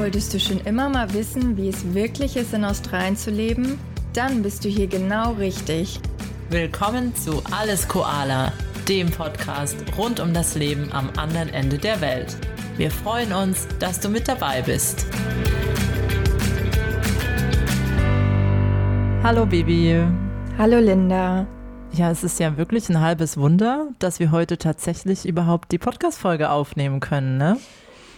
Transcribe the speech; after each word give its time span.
Wolltest 0.00 0.32
du 0.32 0.40
schon 0.40 0.60
immer 0.60 0.88
mal 0.88 1.12
wissen, 1.12 1.58
wie 1.58 1.68
es 1.68 1.92
wirklich 1.92 2.34
ist, 2.34 2.54
in 2.54 2.64
Australien 2.64 3.18
zu 3.18 3.30
leben? 3.30 3.78
Dann 4.14 4.42
bist 4.42 4.64
du 4.64 4.68
hier 4.70 4.86
genau 4.86 5.32
richtig. 5.32 6.00
Willkommen 6.48 7.14
zu 7.14 7.42
Alles 7.50 7.86
Koala, 7.86 8.50
dem 8.88 9.10
Podcast 9.10 9.76
rund 9.98 10.18
um 10.18 10.32
das 10.32 10.54
Leben 10.54 10.90
am 10.90 11.10
anderen 11.18 11.50
Ende 11.50 11.76
der 11.76 12.00
Welt. 12.00 12.34
Wir 12.78 12.90
freuen 12.90 13.34
uns, 13.34 13.68
dass 13.78 14.00
du 14.00 14.08
mit 14.08 14.26
dabei 14.26 14.62
bist. 14.62 15.04
Hallo 19.22 19.44
Bibi. 19.44 20.02
Hallo 20.56 20.78
Linda. 20.78 21.46
Ja, 21.92 22.10
es 22.10 22.24
ist 22.24 22.40
ja 22.40 22.56
wirklich 22.56 22.88
ein 22.88 23.00
halbes 23.00 23.36
Wunder, 23.36 23.88
dass 23.98 24.18
wir 24.18 24.30
heute 24.30 24.56
tatsächlich 24.56 25.28
überhaupt 25.28 25.70
die 25.72 25.78
Podcast-Folge 25.78 26.48
aufnehmen 26.48 27.00
können, 27.00 27.36
ne? 27.36 27.58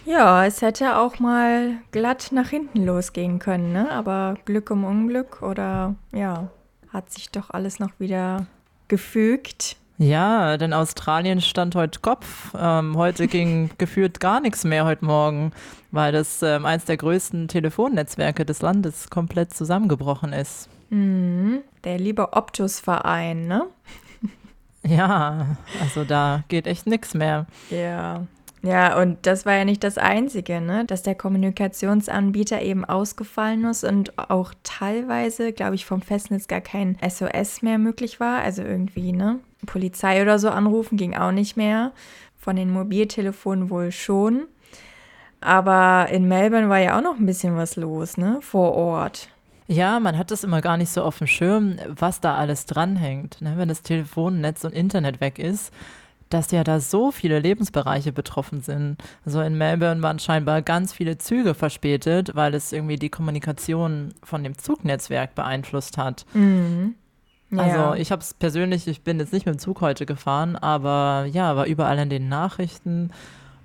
Ja, 0.05 0.45
es 0.45 0.61
hätte 0.61 0.97
auch 0.97 1.19
mal 1.19 1.77
glatt 1.91 2.29
nach 2.31 2.49
hinten 2.49 2.85
losgehen 2.85 3.39
können, 3.39 3.71
ne? 3.71 3.89
Aber 3.91 4.35
Glück 4.45 4.69
um 4.69 4.83
Unglück 4.83 5.41
oder 5.41 5.95
ja, 6.11 6.49
hat 6.91 7.11
sich 7.11 7.29
doch 7.29 7.49
alles 7.51 7.79
noch 7.79 7.91
wieder 7.99 8.45
gefügt. 8.89 9.77
Ja, 9.97 10.57
denn 10.57 10.73
Australien 10.73 11.39
stand 11.39 11.75
heute 11.75 11.99
Kopf. 11.99 12.53
Ähm, 12.57 12.97
heute 12.97 13.27
ging 13.27 13.69
gefühlt 13.77 14.19
gar 14.19 14.41
nichts 14.41 14.63
mehr 14.63 14.85
heute 14.85 15.05
Morgen, 15.05 15.51
weil 15.91 16.11
das 16.11 16.41
ähm, 16.43 16.65
eins 16.65 16.85
der 16.85 16.97
größten 16.97 17.47
Telefonnetzwerke 17.47 18.45
des 18.45 18.61
Landes 18.61 19.09
komplett 19.09 19.53
zusammengebrochen 19.53 20.33
ist. 20.33 20.67
Mhm, 20.89 21.61
der 21.83 21.97
liebe 21.97 22.33
Optus-Verein, 22.33 23.47
ne? 23.47 23.67
Ja, 24.85 25.55
also 25.81 26.03
da 26.03 26.43
geht 26.49 26.67
echt 26.67 26.87
nichts 26.87 27.13
mehr. 27.13 27.45
Ja. 27.69 28.27
Ja, 28.65 28.97
und 28.97 29.25
das 29.25 29.45
war 29.45 29.55
ja 29.55 29.65
nicht 29.65 29.83
das 29.83 29.97
Einzige, 29.97 30.61
ne? 30.61 30.85
dass 30.85 31.03
der 31.03 31.15
Kommunikationsanbieter 31.15 32.61
eben 32.61 32.85
ausgefallen 32.85 33.65
ist 33.65 33.83
und 33.83 34.17
auch 34.17 34.53
teilweise, 34.63 35.51
glaube 35.51 35.75
ich, 35.75 35.85
vom 35.85 36.01
Festnetz 36.01 36.47
gar 36.47 36.61
kein 36.61 36.97
SOS 37.05 37.61
mehr 37.61 37.77
möglich 37.77 38.21
war. 38.21 38.41
Also 38.41 38.61
irgendwie, 38.61 39.11
ne? 39.11 39.39
Polizei 39.65 40.21
oder 40.21 40.39
so 40.39 40.49
anrufen 40.49 40.97
ging 40.97 41.13
auch 41.13 41.33
nicht 41.33 41.57
mehr. 41.57 41.91
Von 42.39 42.55
den 42.55 42.71
Mobiltelefonen 42.71 43.69
wohl 43.69 43.91
schon. 43.91 44.45
Aber 45.41 46.07
in 46.09 46.29
Melbourne 46.29 46.69
war 46.69 46.79
ja 46.79 46.97
auch 46.97 47.03
noch 47.03 47.19
ein 47.19 47.25
bisschen 47.25 47.57
was 47.57 47.75
los, 47.75 48.15
ne? 48.15 48.39
Vor 48.41 48.75
Ort. 48.75 49.27
Ja, 49.67 49.99
man 49.99 50.17
hat 50.17 50.31
das 50.31 50.45
immer 50.45 50.61
gar 50.61 50.77
nicht 50.77 50.89
so 50.89 51.03
auf 51.03 51.17
dem 51.17 51.27
Schirm, 51.27 51.77
was 51.87 52.21
da 52.21 52.35
alles 52.35 52.65
dranhängt. 52.65 53.41
Ne? 53.41 53.55
Wenn 53.57 53.69
das 53.69 53.81
Telefonnetz 53.81 54.63
und 54.63 54.73
Internet 54.73 55.19
weg 55.19 55.39
ist, 55.39 55.73
dass 56.33 56.51
ja 56.51 56.63
da 56.63 56.79
so 56.79 57.11
viele 57.11 57.39
Lebensbereiche 57.39 58.11
betroffen 58.11 58.61
sind. 58.61 58.97
Also 59.25 59.41
in 59.41 59.57
Melbourne 59.57 60.01
waren 60.01 60.19
scheinbar 60.19 60.61
ganz 60.61 60.91
viele 60.93 61.17
Züge 61.17 61.53
verspätet, 61.53 62.31
weil 62.35 62.53
es 62.55 62.71
irgendwie 62.71 62.95
die 62.97 63.09
Kommunikation 63.09 64.13
von 64.23 64.43
dem 64.43 64.57
Zugnetzwerk 64.57 65.35
beeinflusst 65.35 65.97
hat. 65.97 66.25
Mhm. 66.33 66.95
Also 67.55 67.77
Ja. 67.77 67.95
ich 67.95 68.11
habe 68.11 68.21
es 68.21 68.33
persönlich, 68.33 68.87
ich 68.87 69.01
bin 69.03 69.19
jetzt 69.19 69.31
nicht 69.31 69.45
mit 69.45 69.55
dem 69.55 69.59
Zug 69.59 69.81
heute 69.81 70.05
gefahren, 70.07 70.55
aber 70.55 71.25
ja, 71.31 71.55
war 71.55 71.65
überall 71.67 71.99
in 71.99 72.09
den 72.09 72.27
Nachrichten. 72.27 73.11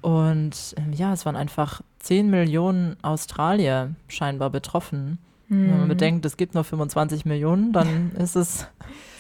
Und 0.00 0.75
ähm, 0.77 0.92
ja, 0.92 1.12
es 1.12 1.25
waren 1.27 1.36
einfach 1.36 1.80
10 2.00 2.30
Millionen 2.30 2.97
Australier 3.03 3.94
scheinbar 4.08 4.50
betroffen. 4.50 5.19
Wenn 5.48 5.70
man 5.70 5.84
Mhm. 5.84 5.88
bedenkt, 5.88 6.27
es 6.27 6.36
gibt 6.36 6.55
nur 6.55 6.62
25 6.64 7.25
Millionen, 7.25 7.72
dann 7.72 8.12
ist 8.19 8.36
es, 8.36 8.66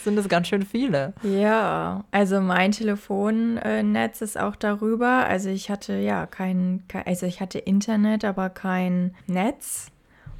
sind 0.08 0.18
es 0.18 0.28
ganz 0.28 0.48
schön 0.48 0.62
viele. 0.62 1.12
Ja, 1.22 2.04
also 2.10 2.40
mein 2.40 2.72
Telefonnetz 2.72 4.22
ist 4.22 4.40
auch 4.40 4.56
darüber. 4.56 5.26
Also 5.26 5.50
ich 5.50 5.70
hatte 5.70 5.96
ja 5.96 6.26
kein, 6.26 6.82
also 7.04 7.26
ich 7.26 7.40
hatte 7.40 7.58
Internet, 7.58 8.24
aber 8.24 8.48
kein 8.48 9.14
Netz. 9.26 9.90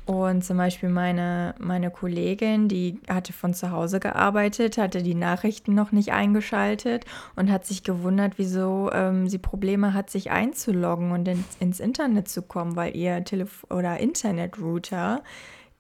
Und 0.06 0.42
zum 0.42 0.56
Beispiel 0.56 0.88
meine, 0.88 1.55
meine 1.58 1.91
Kollegin, 1.91 2.66
die 2.69 2.98
hatte 3.10 3.34
von 3.34 3.53
zu 3.53 3.72
Hause 3.72 4.00
gearbeitet, 4.00 4.78
hatte 4.78 5.03
die 5.03 5.15
Nachrichten 5.15 5.75
noch 5.75 5.93
nicht 5.93 6.12
eingeschaltet 6.12 7.04
und 7.37 7.53
hat 7.53 7.66
sich 7.66 7.82
gewundert, 7.82 8.38
wieso 8.38 8.91
ähm, 8.91 9.28
sie 9.28 9.37
Probleme 9.37 9.93
hat, 9.93 10.09
sich 10.09 10.31
einzuloggen 10.31 11.12
und 11.12 11.28
ins, 11.28 11.56
ins 11.60 11.78
Internet 11.78 12.28
zu 12.28 12.41
kommen, 12.41 12.75
weil 12.75 12.97
ihr 12.97 13.22
Telef 13.22 13.66
oder 13.69 14.00
Internetrouter 14.00 15.22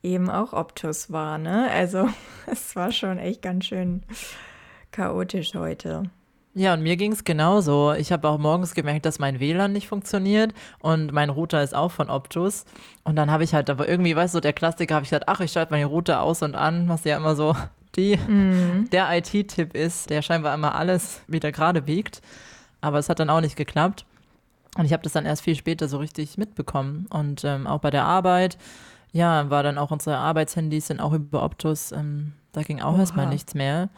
eben 0.02 0.30
auch 0.30 0.52
Optus 0.52 1.10
war, 1.12 1.38
ne? 1.38 1.68
Also 1.70 2.08
es 2.46 2.74
war 2.76 2.92
schon 2.92 3.18
echt 3.18 3.42
ganz 3.42 3.66
schön 3.66 4.02
chaotisch 4.90 5.54
heute. 5.54 6.04
Ja, 6.54 6.74
und 6.74 6.82
mir 6.82 6.96
ging 6.96 7.12
es 7.12 7.22
genauso. 7.22 7.92
Ich 7.92 8.10
habe 8.10 8.28
auch 8.28 8.38
morgens 8.38 8.74
gemerkt, 8.74 9.06
dass 9.06 9.20
mein 9.20 9.38
WLAN 9.38 9.72
nicht 9.72 9.86
funktioniert 9.86 10.52
und 10.80 11.12
mein 11.12 11.30
Router 11.30 11.62
ist 11.62 11.74
auch 11.74 11.92
von 11.92 12.10
Optus. 12.10 12.64
Und 13.04 13.14
dann 13.16 13.30
habe 13.30 13.44
ich 13.44 13.54
halt, 13.54 13.70
aber 13.70 13.88
irgendwie, 13.88 14.16
weißt 14.16 14.34
du, 14.34 14.40
der 14.40 14.52
Klassiker, 14.52 14.96
habe 14.96 15.04
ich 15.04 15.10
gesagt, 15.10 15.28
ach, 15.28 15.38
ich 15.40 15.52
schalte 15.52 15.72
meine 15.72 15.86
Router 15.86 16.20
aus 16.22 16.42
und 16.42 16.56
an, 16.56 16.88
was 16.88 17.04
ja 17.04 17.16
immer 17.16 17.36
so 17.36 17.54
die, 17.96 18.16
Mhm. 18.16 18.88
der 18.90 19.08
IT-Tipp 19.16 19.74
ist, 19.74 20.10
der 20.10 20.22
scheinbar 20.22 20.52
immer 20.54 20.74
alles 20.74 21.22
wieder 21.28 21.52
gerade 21.52 21.82
biegt. 21.82 22.22
Aber 22.80 22.98
es 22.98 23.08
hat 23.08 23.20
dann 23.20 23.30
auch 23.30 23.40
nicht 23.40 23.56
geklappt. 23.56 24.04
Und 24.76 24.84
ich 24.84 24.92
habe 24.92 25.02
das 25.02 25.12
dann 25.12 25.26
erst 25.26 25.42
viel 25.42 25.54
später 25.54 25.86
so 25.86 25.98
richtig 25.98 26.38
mitbekommen. 26.38 27.06
Und 27.10 27.44
ähm, 27.44 27.66
auch 27.68 27.80
bei 27.80 27.90
der 27.90 28.04
Arbeit, 28.04 28.58
ja, 29.18 29.50
war 29.50 29.62
dann 29.62 29.78
auch 29.78 29.90
unsere 29.90 30.16
Arbeitshandys 30.16 30.86
sind 30.86 31.00
auch 31.00 31.12
über 31.12 31.42
Optus. 31.42 31.92
Ähm, 31.92 32.32
da 32.52 32.62
ging 32.62 32.80
auch 32.80 32.92
Oha. 32.94 33.00
erstmal 33.00 33.26
nichts 33.28 33.54
mehr. 33.54 33.88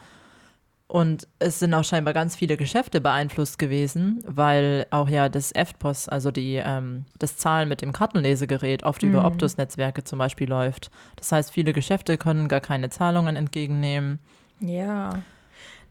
Und 0.87 1.25
es 1.39 1.59
sind 1.59 1.73
auch 1.73 1.85
scheinbar 1.85 2.13
ganz 2.13 2.35
viele 2.35 2.57
Geschäfte 2.57 2.99
beeinflusst 2.99 3.57
gewesen, 3.57 4.21
weil 4.27 4.85
auch 4.89 5.07
ja 5.07 5.29
das 5.29 5.53
EFTPOS, 5.53 6.09
also 6.09 6.31
die, 6.31 6.55
ähm, 6.55 7.05
das 7.17 7.37
Zahlen 7.37 7.69
mit 7.69 7.81
dem 7.81 7.93
Kartenlesegerät, 7.93 8.83
oft 8.83 9.01
über 9.03 9.19
Mhm. 9.21 9.25
Optus-Netzwerke 9.27 10.03
zum 10.03 10.19
Beispiel 10.19 10.49
läuft. 10.49 10.91
Das 11.15 11.31
heißt, 11.31 11.51
viele 11.51 11.71
Geschäfte 11.71 12.17
können 12.17 12.49
gar 12.49 12.59
keine 12.59 12.89
Zahlungen 12.89 13.37
entgegennehmen. 13.37 14.19
Ja. 14.59 15.11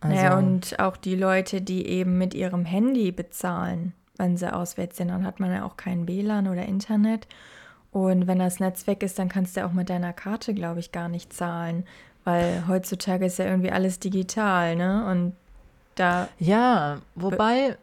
Also, 0.00 0.16
naja, 0.16 0.36
und 0.36 0.78
auch 0.80 0.96
die 0.98 1.14
Leute, 1.16 1.62
die 1.62 1.86
eben 1.86 2.18
mit 2.18 2.34
ihrem 2.34 2.64
Handy 2.66 3.10
bezahlen, 3.10 3.94
wenn 4.18 4.36
sie 4.36 4.52
auswärts 4.52 4.98
sind, 4.98 5.08
dann 5.08 5.24
hat 5.24 5.40
man 5.40 5.50
ja 5.50 5.64
auch 5.64 5.76
kein 5.78 6.06
WLAN 6.08 6.46
oder 6.46 6.66
Internet. 6.66 7.26
Und 7.92 8.26
wenn 8.26 8.38
das 8.38 8.60
Netz 8.60 8.86
weg 8.86 9.02
ist, 9.02 9.18
dann 9.18 9.28
kannst 9.28 9.56
du 9.56 9.64
auch 9.64 9.72
mit 9.72 9.90
deiner 9.90 10.12
Karte, 10.12 10.54
glaube 10.54 10.80
ich, 10.80 10.92
gar 10.92 11.08
nicht 11.08 11.32
zahlen. 11.32 11.84
Weil 12.24 12.64
heutzutage 12.68 13.26
ist 13.26 13.38
ja 13.38 13.46
irgendwie 13.46 13.72
alles 13.72 13.98
digital, 13.98 14.76
ne? 14.76 15.06
Und 15.10 15.32
da, 15.96 16.28
ja, 16.38 16.98
wobei, 17.14 17.76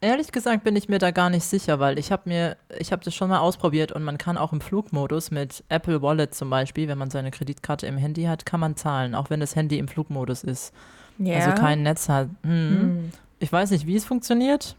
ehrlich 0.00 0.32
gesagt 0.32 0.64
bin 0.64 0.76
ich 0.76 0.88
mir 0.88 0.98
da 0.98 1.10
gar 1.10 1.30
nicht 1.30 1.44
sicher, 1.44 1.80
weil 1.80 1.98
ich 1.98 2.12
habe 2.12 2.22
mir, 2.26 2.56
ich 2.78 2.92
habe 2.92 3.04
das 3.04 3.14
schon 3.14 3.30
mal 3.30 3.38
ausprobiert 3.38 3.92
und 3.92 4.04
man 4.04 4.18
kann 4.18 4.36
auch 4.36 4.52
im 4.52 4.60
Flugmodus 4.60 5.30
mit 5.30 5.64
Apple 5.68 6.02
Wallet 6.02 6.34
zum 6.34 6.50
Beispiel, 6.50 6.88
wenn 6.88 6.98
man 6.98 7.10
seine 7.10 7.30
Kreditkarte 7.30 7.86
im 7.86 7.96
Handy 7.96 8.24
hat, 8.24 8.46
kann 8.46 8.60
man 8.60 8.76
zahlen, 8.76 9.14
auch 9.14 9.30
wenn 9.30 9.40
das 9.40 9.56
Handy 9.56 9.78
im 9.78 9.88
Flugmodus 9.88 10.44
ist. 10.44 10.72
ja. 11.18 11.36
Also 11.36 11.52
kein 11.52 11.82
Netz 11.82 12.08
hat. 12.08 12.28
Mhm. 12.42 12.80
Hm. 12.80 13.12
Ich 13.40 13.52
weiß 13.52 13.70
nicht, 13.70 13.86
wie 13.86 13.96
es 13.96 14.04
funktioniert, 14.04 14.76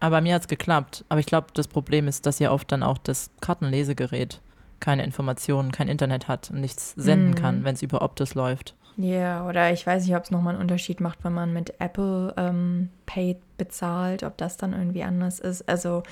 aber 0.00 0.20
mir 0.20 0.34
hat 0.34 0.42
es 0.42 0.48
geklappt. 0.48 1.04
Aber 1.08 1.20
ich 1.20 1.26
glaube, 1.26 1.48
das 1.54 1.68
Problem 1.68 2.08
ist, 2.08 2.26
dass 2.26 2.38
ja 2.38 2.50
oft 2.50 2.70
dann 2.72 2.82
auch 2.82 2.98
das 2.98 3.30
Kartenlesegerät 3.40 4.40
keine 4.80 5.04
Informationen, 5.04 5.72
kein 5.72 5.88
Internet 5.88 6.26
hat 6.26 6.50
und 6.50 6.60
nichts 6.60 6.94
senden 6.96 7.30
Mhm. 7.30 7.34
kann, 7.34 7.64
wenn 7.64 7.74
es 7.74 7.82
über 7.82 8.02
Optus 8.02 8.34
läuft. 8.34 8.74
Ja, 8.96 9.46
oder 9.48 9.72
ich 9.72 9.86
weiß 9.86 10.04
nicht, 10.04 10.16
ob 10.16 10.24
es 10.24 10.30
nochmal 10.30 10.54
einen 10.54 10.62
Unterschied 10.62 11.00
macht, 11.00 11.22
wenn 11.24 11.32
man 11.32 11.52
mit 11.52 11.74
Apple 11.80 12.34
ähm, 12.36 12.90
Pay 13.06 13.36
bezahlt, 13.56 14.24
ob 14.24 14.36
das 14.36 14.56
dann 14.56 14.72
irgendwie 14.72 15.04
anders 15.04 15.38
ist. 15.38 15.66
Also 15.68 16.02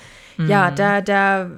ja, 0.47 0.71
Mhm. 0.71 0.75
da, 0.77 1.00
da 1.00 1.50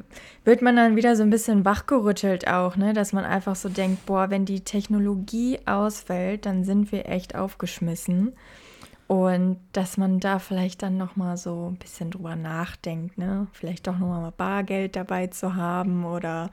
wird 0.44 0.62
man 0.62 0.76
dann 0.76 0.96
wieder 0.96 1.14
so 1.16 1.22
ein 1.22 1.30
bisschen 1.30 1.64
wachgerüttelt 1.64 2.48
auch, 2.48 2.76
ne? 2.76 2.94
Dass 2.94 3.12
man 3.12 3.24
einfach 3.24 3.54
so 3.54 3.68
denkt, 3.68 4.06
boah, 4.06 4.30
wenn 4.30 4.44
die 4.44 4.60
Technologie 4.60 5.58
ausfällt, 5.66 6.46
dann 6.46 6.64
sind 6.64 6.90
wir 6.90 7.08
echt 7.08 7.34
aufgeschmissen. 7.36 8.32
Und 9.10 9.58
dass 9.72 9.96
man 9.96 10.20
da 10.20 10.38
vielleicht 10.38 10.82
dann 10.84 10.96
nochmal 10.96 11.36
so 11.36 11.68
ein 11.68 11.74
bisschen 11.78 12.12
drüber 12.12 12.36
nachdenkt, 12.36 13.18
ne? 13.18 13.48
Vielleicht 13.52 13.88
doch 13.88 13.98
nochmal 13.98 14.20
mal 14.20 14.30
Bargeld 14.30 14.94
dabei 14.94 15.26
zu 15.26 15.56
haben 15.56 16.04
oder 16.04 16.50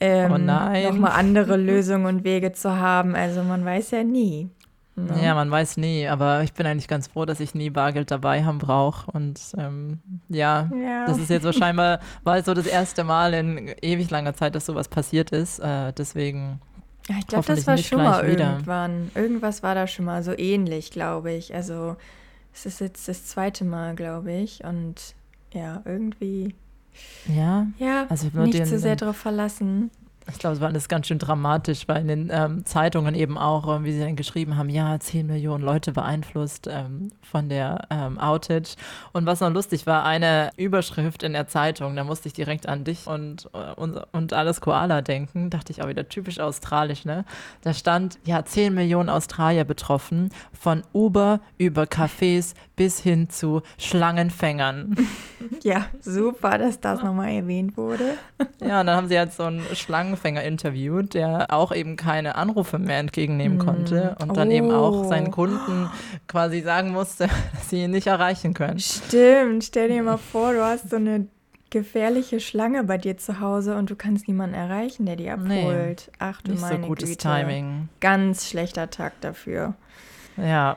ähm, 0.00 0.32
Oh 0.32 0.38
nochmal 0.38 1.12
andere 1.12 1.56
Lösungen 1.58 2.06
und 2.06 2.24
Wege 2.24 2.52
zu 2.52 2.74
haben. 2.78 3.14
Also 3.14 3.42
man 3.42 3.66
weiß 3.66 3.90
ja 3.90 4.02
nie. 4.02 4.48
ne? 4.96 5.22
Ja, 5.22 5.34
man 5.34 5.50
weiß 5.50 5.76
nie, 5.76 6.08
aber 6.08 6.42
ich 6.42 6.54
bin 6.54 6.64
eigentlich 6.64 6.88
ganz 6.88 7.08
froh, 7.08 7.26
dass 7.26 7.38
ich 7.38 7.54
nie 7.54 7.68
Bargeld 7.68 8.10
dabei 8.10 8.44
haben 8.44 8.56
brauche. 8.58 9.10
Und 9.10 9.38
ähm, 9.58 10.00
ja, 10.30 10.70
Ja. 10.74 11.04
das 11.04 11.18
ist 11.18 11.28
jetzt 11.28 11.42
so 11.42 11.52
scheinbar, 11.52 12.00
war 12.24 12.42
so 12.42 12.54
das 12.54 12.66
erste 12.66 13.04
Mal 13.04 13.34
in 13.34 13.74
ewig 13.82 14.08
langer 14.10 14.32
Zeit, 14.32 14.54
dass 14.54 14.64
sowas 14.64 14.88
passiert 14.88 15.32
ist. 15.32 15.58
Äh, 15.58 15.92
deswegen, 15.92 16.60
Ja, 17.08 17.16
ich 17.18 17.26
glaube, 17.26 17.46
das 17.46 17.66
war 17.66 17.76
schon 17.78 17.98
mal 17.98 18.30
wieder. 18.30 18.52
irgendwann. 18.52 19.10
Irgendwas 19.14 19.62
war 19.62 19.74
da 19.74 19.86
schon 19.86 20.04
mal 20.04 20.22
so 20.22 20.36
ähnlich, 20.36 20.90
glaube 20.90 21.32
ich. 21.32 21.54
Also 21.54 21.96
es 22.54 22.66
ist 22.66 22.80
jetzt 22.80 23.08
das 23.08 23.26
zweite 23.26 23.64
Mal, 23.64 23.94
glaube 23.96 24.32
ich. 24.32 24.62
Und 24.64 25.14
ja, 25.52 25.82
irgendwie, 25.84 26.54
ja, 27.26 27.66
ja, 27.78 28.06
Also 28.08 28.28
nicht 28.34 28.66
zu 28.66 28.78
sehr 28.78 28.94
den- 28.94 28.98
darauf 28.98 29.16
verlassen. 29.16 29.90
Ich 30.30 30.38
glaube, 30.38 30.54
es 30.54 30.60
war 30.60 30.68
alles 30.68 30.88
ganz 30.88 31.08
schön 31.08 31.18
dramatisch, 31.18 31.88
weil 31.88 32.02
in 32.02 32.08
den 32.08 32.30
ähm, 32.32 32.64
Zeitungen 32.64 33.14
eben 33.14 33.36
auch, 33.36 33.76
ähm, 33.76 33.84
wie 33.84 33.92
sie 33.92 34.00
dann 34.00 34.16
geschrieben 34.16 34.56
haben, 34.56 34.68
ja, 34.68 34.98
10 34.98 35.26
Millionen 35.26 35.64
Leute 35.64 35.92
beeinflusst 35.92 36.68
ähm, 36.70 37.10
von 37.22 37.48
der 37.48 37.86
ähm, 37.90 38.18
Outage. 38.18 38.76
Und 39.12 39.26
was 39.26 39.40
noch 39.40 39.50
lustig 39.52 39.86
war, 39.86 40.04
eine 40.04 40.50
Überschrift 40.56 41.22
in 41.22 41.32
der 41.32 41.48
Zeitung, 41.48 41.96
da 41.96 42.04
musste 42.04 42.28
ich 42.28 42.34
direkt 42.34 42.68
an 42.68 42.84
dich 42.84 43.06
und, 43.06 43.48
äh, 43.52 43.72
und, 43.74 44.00
und 44.12 44.32
alles 44.32 44.60
Koala 44.60 45.02
denken. 45.02 45.50
Dachte 45.50 45.72
ich 45.72 45.82
auch 45.82 45.88
wieder 45.88 46.08
typisch 46.08 46.38
australisch, 46.38 47.04
ne? 47.04 47.24
Da 47.62 47.74
stand, 47.74 48.18
ja, 48.24 48.44
10 48.44 48.74
Millionen 48.74 49.08
Australier 49.08 49.64
betroffen, 49.64 50.30
von 50.52 50.82
Uber 50.92 51.40
über 51.58 51.82
Cafés 51.84 52.54
bis 52.76 53.00
hin 53.00 53.28
zu 53.28 53.62
Schlangenfängern. 53.78 54.96
Ja, 55.64 55.86
super, 56.00 56.58
dass 56.58 56.80
das 56.80 57.02
nochmal 57.02 57.30
erwähnt 57.30 57.76
wurde. 57.76 58.16
Ja, 58.60 58.80
und 58.80 58.86
dann 58.86 58.96
haben 58.96 59.08
sie 59.08 59.18
halt 59.18 59.32
so 59.32 59.44
einen 59.44 59.60
Schlangenfänger 60.12 60.42
interviewt, 60.42 61.14
der 61.14 61.46
auch 61.50 61.72
eben 61.72 61.96
keine 61.96 62.34
Anrufe 62.36 62.78
mehr 62.78 62.98
entgegennehmen 62.98 63.58
mm. 63.58 63.60
konnte 63.60 64.16
und 64.20 64.36
dann 64.36 64.48
oh. 64.48 64.52
eben 64.52 64.70
auch 64.70 65.04
seinen. 65.08 65.32
Kunden 65.32 65.88
quasi 66.28 66.60
sagen 66.60 66.90
musste, 66.90 67.28
dass 67.54 67.70
sie 67.70 67.84
ihn 67.84 67.92
nicht 67.92 68.06
erreichen 68.06 68.54
können. 68.54 68.78
Stimmt, 68.78 69.64
stell 69.64 69.88
dir 69.88 70.02
mal 70.02 70.18
vor, 70.18 70.52
du 70.52 70.62
hast 70.62 70.90
so 70.90 70.96
eine 70.96 71.26
gefährliche 71.70 72.38
Schlange 72.38 72.84
bei 72.84 72.98
dir 72.98 73.16
zu 73.16 73.40
Hause 73.40 73.76
und 73.76 73.88
du 73.88 73.96
kannst 73.96 74.28
niemanden 74.28 74.54
erreichen, 74.54 75.06
der 75.06 75.16
die 75.16 75.30
abholt. 75.30 75.48
Nee, 75.48 76.12
Ach 76.18 76.42
du 76.42 76.50
nicht 76.50 76.60
meine 76.60 76.82
so 76.82 76.88
gutes 76.88 77.08
Güte. 77.08 77.22
Timing. 77.22 77.88
Ganz 78.00 78.48
schlechter 78.48 78.90
Tag 78.90 79.18
dafür. 79.22 79.74
Ja. 80.36 80.76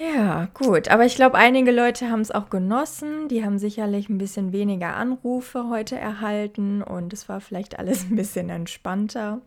Ja, 0.00 0.48
gut. 0.54 0.88
Aber 0.88 1.04
ich 1.04 1.14
glaube, 1.14 1.36
einige 1.36 1.70
Leute 1.70 2.08
haben 2.10 2.22
es 2.22 2.30
auch 2.30 2.48
genossen. 2.48 3.28
Die 3.28 3.44
haben 3.44 3.58
sicherlich 3.58 4.08
ein 4.08 4.16
bisschen 4.16 4.50
weniger 4.50 4.96
Anrufe 4.96 5.68
heute 5.68 5.98
erhalten 5.98 6.82
und 6.82 7.12
es 7.12 7.28
war 7.28 7.42
vielleicht 7.42 7.78
alles 7.78 8.04
ein 8.10 8.16
bisschen 8.16 8.48
entspannter. 8.48 9.40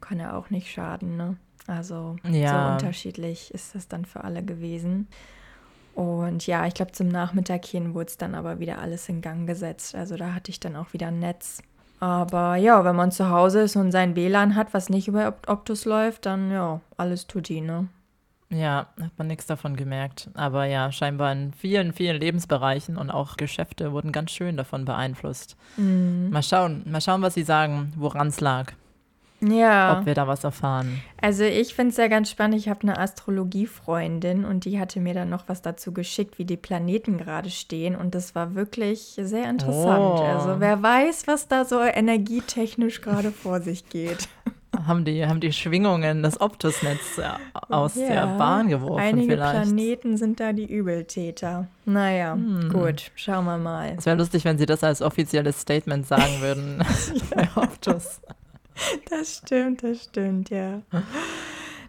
Kann 0.00 0.18
ja 0.18 0.34
auch 0.34 0.48
nicht 0.48 0.70
schaden, 0.70 1.18
ne? 1.18 1.36
Also 1.66 2.16
ja. 2.28 2.66
so 2.66 2.72
unterschiedlich 2.72 3.52
ist 3.52 3.74
das 3.74 3.88
dann 3.88 4.06
für 4.06 4.24
alle 4.24 4.42
gewesen. 4.42 5.06
Und 5.94 6.46
ja, 6.46 6.66
ich 6.66 6.72
glaube, 6.72 6.92
zum 6.92 7.08
Nachmittag 7.08 7.66
hin 7.66 7.92
wurde 7.92 8.06
es 8.06 8.16
dann 8.16 8.34
aber 8.34 8.58
wieder 8.58 8.78
alles 8.78 9.06
in 9.10 9.20
Gang 9.20 9.46
gesetzt. 9.46 9.94
Also 9.94 10.16
da 10.16 10.32
hatte 10.32 10.50
ich 10.50 10.60
dann 10.60 10.76
auch 10.76 10.94
wieder 10.94 11.08
ein 11.08 11.18
Netz. 11.18 11.62
Aber 11.98 12.56
ja, 12.56 12.82
wenn 12.86 12.96
man 12.96 13.12
zu 13.12 13.28
Hause 13.28 13.60
ist 13.60 13.76
und 13.76 13.92
sein 13.92 14.16
WLAN 14.16 14.56
hat, 14.56 14.72
was 14.72 14.88
nicht 14.88 15.08
über 15.08 15.34
Optus 15.46 15.84
läuft, 15.84 16.24
dann 16.24 16.50
ja, 16.50 16.80
alles 16.96 17.26
tut 17.26 17.50
die, 17.50 17.60
ne? 17.60 17.88
Ja, 18.50 18.88
hat 19.00 19.12
man 19.16 19.28
nichts 19.28 19.46
davon 19.46 19.76
gemerkt. 19.76 20.28
Aber 20.34 20.64
ja, 20.64 20.90
scheinbar 20.90 21.32
in 21.32 21.52
vielen, 21.52 21.92
vielen 21.92 22.20
Lebensbereichen 22.20 22.96
und 22.96 23.10
auch 23.10 23.36
Geschäfte 23.36 23.92
wurden 23.92 24.10
ganz 24.10 24.32
schön 24.32 24.56
davon 24.56 24.84
beeinflusst. 24.84 25.56
Mhm. 25.76 26.30
Mal 26.30 26.42
schauen, 26.42 26.82
mal 26.90 27.00
schauen, 27.00 27.22
was 27.22 27.34
sie 27.34 27.44
sagen, 27.44 27.92
woran 27.96 28.26
es 28.28 28.40
lag. 28.40 28.72
Ja. 29.40 29.98
Ob 29.98 30.06
wir 30.06 30.14
da 30.14 30.26
was 30.26 30.44
erfahren. 30.44 31.00
Also 31.20 31.44
ich 31.44 31.74
finde 31.74 31.92
es 31.92 31.96
ja 31.96 32.08
ganz 32.08 32.30
spannend. 32.30 32.58
Ich 32.58 32.68
habe 32.68 32.82
eine 32.82 32.98
Astrologiefreundin 32.98 34.44
und 34.44 34.64
die 34.64 34.78
hatte 34.78 35.00
mir 35.00 35.14
dann 35.14 35.30
noch 35.30 35.48
was 35.48 35.62
dazu 35.62 35.92
geschickt, 35.92 36.38
wie 36.38 36.44
die 36.44 36.58
Planeten 36.58 37.18
gerade 37.18 37.50
stehen. 37.50 37.96
Und 37.96 38.14
das 38.14 38.34
war 38.34 38.54
wirklich 38.54 39.16
sehr 39.16 39.48
interessant. 39.48 40.20
Oh. 40.20 40.22
Also 40.22 40.60
wer 40.60 40.82
weiß, 40.82 41.26
was 41.26 41.48
da 41.48 41.64
so 41.64 41.80
energietechnisch 41.80 43.00
gerade 43.00 43.30
vor 43.30 43.60
sich 43.60 43.88
geht. 43.88 44.28
haben 44.86 45.04
die, 45.04 45.26
haben 45.26 45.40
die 45.40 45.52
Schwingungen 45.52 46.22
des 46.22 46.40
Optusnetz 46.40 47.18
äh, 47.18 47.22
aus 47.68 47.96
ja, 47.96 48.08
der 48.08 48.26
Bahn 48.38 48.68
geworfen. 48.68 49.00
Einige 49.00 49.32
vielleicht. 49.34 49.62
Planeten 49.62 50.16
sind 50.16 50.40
da 50.40 50.52
die 50.52 50.66
Übeltäter. 50.66 51.68
Naja, 51.84 52.34
hm. 52.34 52.70
gut, 52.72 53.10
schauen 53.14 53.44
wir 53.44 53.58
mal. 53.58 53.94
Es 53.96 54.06
wäre 54.06 54.16
lustig, 54.16 54.44
wenn 54.44 54.58
sie 54.58 54.66
das 54.66 54.84
als 54.84 55.02
offizielles 55.02 55.60
Statement 55.60 56.06
sagen 56.06 56.32
würden 56.40 56.84
bei 57.34 57.48
Optus. 57.56 58.20
Das 59.10 59.38
stimmt, 59.38 59.82
das 59.82 60.04
stimmt, 60.04 60.50
ja. 60.50 60.82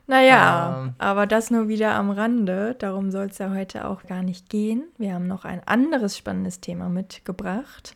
Naja, 0.08 0.84
ähm. 0.84 0.94
aber 0.98 1.26
das 1.26 1.52
nur 1.52 1.68
wieder 1.70 1.96
am 1.96 2.10
Rande. 2.10 2.76
Darum 2.78 3.12
soll 3.12 3.28
es 3.28 3.38
ja 3.38 3.54
heute 3.54 3.88
auch 3.88 4.04
gar 4.04 4.24
nicht 4.24 4.50
gehen. 4.50 4.84
Wir 4.98 5.14
haben 5.14 5.28
noch 5.28 5.46
ein 5.46 5.62
anderes 5.66 6.18
spannendes 6.18 6.60
Thema 6.60 6.90
mitgebracht. 6.90 7.96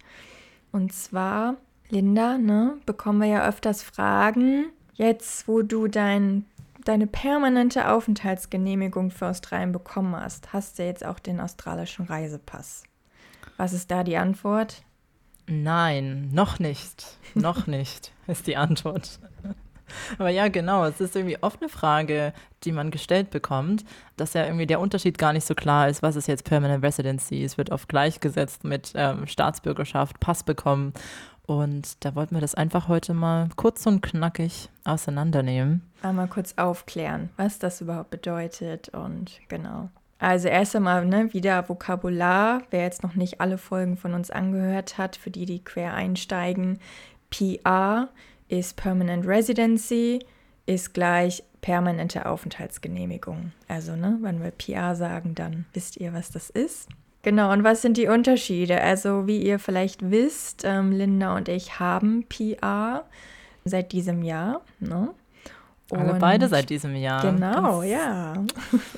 Und 0.71 0.93
zwar 0.93 1.55
Linda, 1.89 2.37
ne, 2.37 2.77
bekommen 2.85 3.19
wir 3.19 3.27
ja 3.27 3.47
öfters 3.47 3.83
Fragen. 3.83 4.67
Jetzt, 4.95 5.47
wo 5.47 5.61
du 5.61 5.87
dein, 5.87 6.45
deine 6.85 7.05
permanente 7.05 7.91
Aufenthaltsgenehmigung 7.91 9.11
für 9.11 9.27
Australien 9.27 9.71
bekommen 9.71 10.15
hast, 10.15 10.53
hast 10.53 10.79
du 10.79 10.85
jetzt 10.85 11.05
auch 11.05 11.19
den 11.19 11.39
australischen 11.39 12.05
Reisepass. 12.05 12.83
Was 13.57 13.73
ist 13.73 13.91
da 13.91 14.03
die 14.03 14.17
Antwort? 14.17 14.83
Nein, 15.47 16.29
noch 16.31 16.59
nicht. 16.59 17.17
noch 17.35 17.67
nicht, 17.67 18.13
ist 18.27 18.47
die 18.47 18.57
Antwort. 18.57 19.19
Aber 20.17 20.29
ja, 20.29 20.47
genau, 20.47 20.85
es 20.85 20.99
ist 20.99 21.15
irgendwie 21.15 21.37
oft 21.41 21.61
eine 21.61 21.69
Frage, 21.69 22.33
die 22.63 22.71
man 22.71 22.89
gestellt 22.89 23.29
bekommt, 23.29 23.85
dass 24.17 24.33
ja 24.33 24.45
irgendwie 24.45 24.65
der 24.65 24.79
Unterschied 24.79 25.17
gar 25.17 25.33
nicht 25.33 25.45
so 25.45 25.53
klar 25.53 25.89
ist, 25.89 26.01
was 26.01 26.15
ist 26.15 26.27
jetzt 26.27 26.43
Permanent 26.43 26.83
Residency. 26.83 27.43
Es 27.43 27.57
wird 27.57 27.71
oft 27.71 27.87
gleichgesetzt 27.87 28.63
mit 28.63 28.93
ähm, 28.95 29.27
Staatsbürgerschaft, 29.27 30.19
Pass 30.19 30.43
bekommen. 30.43 30.93
Und 31.47 32.03
da 32.03 32.15
wollten 32.15 32.35
wir 32.35 32.41
das 32.41 32.55
einfach 32.55 32.87
heute 32.87 33.13
mal 33.13 33.49
kurz 33.55 33.85
und 33.85 34.01
knackig 34.01 34.69
auseinandernehmen. 34.83 35.81
Einmal 36.01 36.27
kurz 36.27 36.53
aufklären, 36.57 37.29
was 37.37 37.59
das 37.59 37.81
überhaupt 37.81 38.09
bedeutet 38.09 38.89
und 38.89 39.39
genau. 39.47 39.89
Also 40.17 40.47
erst 40.47 40.75
einmal 40.75 41.05
ne, 41.05 41.33
wieder 41.33 41.67
Vokabular, 41.67 42.63
wer 42.71 42.83
jetzt 42.83 43.03
noch 43.03 43.15
nicht 43.15 43.41
alle 43.41 43.57
Folgen 43.57 43.97
von 43.97 44.13
uns 44.13 44.31
angehört 44.31 44.97
hat, 44.97 45.15
für 45.17 45.29
die, 45.29 45.45
die 45.45 45.63
quer 45.63 45.93
einsteigen. 45.93 46.79
PR 47.29 48.09
ist 48.47 48.75
Permanent 48.77 49.27
Residency, 49.27 50.19
ist 50.65 50.93
gleich 50.93 51.43
permanente 51.61 52.25
Aufenthaltsgenehmigung. 52.25 53.51
Also 53.67 53.95
ne, 53.95 54.17
wenn 54.21 54.41
wir 54.41 54.51
PR 54.51 54.95
sagen, 54.95 55.35
dann 55.35 55.65
wisst 55.73 55.97
ihr, 55.97 56.13
was 56.13 56.31
das 56.31 56.49
ist. 56.49 56.89
Genau, 57.25 57.51
und 57.51 57.63
was 57.63 57.81
sind 57.81 57.97
die 57.97 58.07
Unterschiede? 58.07 58.79
Also, 58.79 59.25
wie 59.25 59.41
ihr 59.41 59.57
vielleicht 59.57 60.11
wisst, 60.11 60.61
ähm, 60.63 60.91
Linda 60.91 61.35
und 61.35 61.49
ich 61.49 61.79
haben 61.79 62.23
PR 62.29 63.03
seit 63.63 63.93
diesem 63.93 64.21
Jahr. 64.21 64.61
Ne? 64.79 65.09
Und 65.89 65.99
Alle 66.01 66.19
beide 66.19 66.47
seit 66.47 66.69
diesem 66.69 66.95
Jahr. 66.95 67.23
Genau, 67.23 67.79
ganz, 67.79 67.89
ja. 67.89 68.33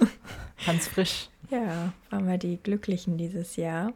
Ganz 0.65 0.89
frisch. 0.89 1.29
Ja, 1.49 1.93
waren 2.09 2.27
wir 2.27 2.37
die 2.37 2.57
Glücklichen 2.61 3.17
dieses 3.17 3.55
Jahr. 3.55 3.93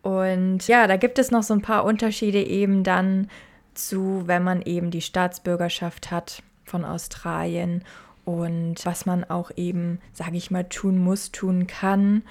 Und 0.00 0.66
ja, 0.66 0.86
da 0.86 0.96
gibt 0.96 1.18
es 1.18 1.30
noch 1.30 1.42
so 1.42 1.52
ein 1.52 1.60
paar 1.60 1.84
Unterschiede 1.84 2.42
eben 2.42 2.84
dann 2.84 3.28
zu, 3.74 4.22
wenn 4.24 4.44
man 4.44 4.62
eben 4.62 4.90
die 4.90 5.02
Staatsbürgerschaft 5.02 6.10
hat 6.10 6.42
von 6.64 6.86
Australien 6.86 7.84
und 8.24 8.76
was 8.86 9.04
man 9.04 9.24
auch 9.24 9.50
eben, 9.56 10.00
sage 10.14 10.38
ich 10.38 10.50
mal, 10.50 10.64
tun 10.64 10.96
muss, 10.96 11.32
tun 11.32 11.66
kann 11.66 12.22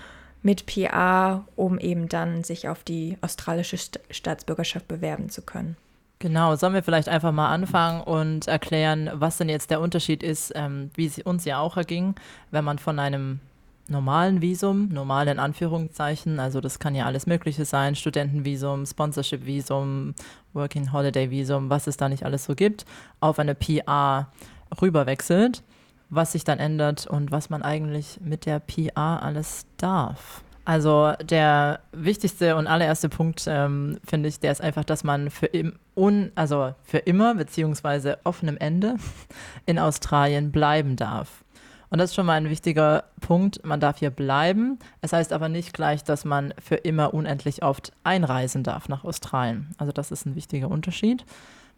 mit 0.47 0.65
PR, 0.65 1.44
um 1.57 1.77
eben 1.77 2.07
dann 2.07 2.45
sich 2.45 2.69
auf 2.69 2.81
die 2.85 3.17
australische 3.19 3.77
Staatsbürgerschaft 4.09 4.88
bewerben 4.88 5.30
zu 5.30 5.42
können. 5.42 5.75
Genau, 6.19 6.56
sollen 6.56 6.73
wir 6.73 6.83
vielleicht 6.83 7.09
einfach 7.09 7.33
mal 7.33 7.49
anfangen 7.49 7.99
und 7.99 8.47
erklären, 8.47 9.09
was 9.13 9.37
denn 9.37 9.49
jetzt 9.49 9.71
der 9.71 9.81
Unterschied 9.81 10.23
ist, 10.23 10.54
ähm, 10.56 10.89
wie 10.95 11.06
es 11.06 11.19
uns 11.19 11.44
ja 11.44 11.59
auch 11.59 11.75
erging, 11.75 12.16
wenn 12.49 12.63
man 12.63 12.80
von 12.80 12.97
einem 12.97 13.42
normalen 13.89 14.42
Visum, 14.42 14.87
normal 14.87 15.27
in 15.27 15.37
Anführungszeichen, 15.37 16.39
also 16.39 16.61
das 16.61 16.80
kann 16.80 16.95
ja 16.95 17.06
alles 17.06 17.27
Mögliche 17.27 17.66
sein, 17.66 17.95
Studentenvisum, 17.95 18.85
Sponsorship-Visum, 18.85 20.16
Working 20.54 20.94
Holiday 20.94 21.30
Visum, 21.30 21.69
was 21.69 21.87
es 21.87 21.97
da 21.97 22.07
nicht 22.07 22.23
alles 22.23 22.45
so 22.45 22.56
gibt, 22.56 22.85
auf 23.19 23.37
eine 23.37 23.54
PR 23.54 24.31
rüberwechselt 24.81 25.61
was 26.09 26.31
sich 26.31 26.44
dann 26.44 26.59
ändert 26.59 27.07
und 27.07 27.31
was 27.31 27.49
man 27.49 27.64
eigentlich 27.64 28.19
mit 28.21 28.45
der 28.45 28.59
PR 28.59 29.21
alles 29.21 29.66
darf. 29.78 30.44
Also 30.68 31.14
der 31.23 31.80
wichtigste 31.94 32.57
und 32.57 32.68
allererste 32.68 33.07
Punkt, 33.07 33.45
ähm, 33.47 33.99
finde 34.06 34.28
ich, 34.28 34.42
der 34.42 34.52
ist 34.52 34.59
einfach, 34.59 34.83
dass 34.83 35.06
man 35.06 35.30
für, 35.30 35.45
im, 35.45 35.80
un, 35.95 36.33
also 36.35 36.76
für 36.83 36.97
immer 36.97 37.35
beziehungsweise 37.35 38.18
offenem 38.26 38.57
Ende 38.57 38.97
in 39.66 39.80
Australien 39.80 40.52
bleiben 40.52 40.97
darf. 40.97 41.45
Und 41.90 41.99
das 41.99 42.09
ist 42.09 42.16
schon 42.16 42.26
mal 42.26 42.33
ein 42.33 42.49
wichtiger 42.49 43.06
Punkt. 43.21 43.66
Man 43.66 43.80
darf 43.80 43.99
hier 43.99 44.09
bleiben. 44.09 44.78
Es 44.99 45.14
heißt 45.14 45.31
aber 45.31 45.47
nicht 45.47 45.73
gleich, 45.73 46.04
dass 46.04 46.26
man 46.26 46.54
für 46.61 46.76
immer 46.76 47.14
unendlich 47.14 47.64
oft 47.64 47.94
einreisen 48.04 48.64
darf 48.64 48.90
nach 48.90 49.06
Australien. 49.06 49.73
Also 49.78 49.94
das 49.94 50.11
ist 50.11 50.26
ein 50.26 50.35
wichtiger 50.35 50.69
Unterschied. 50.69 51.26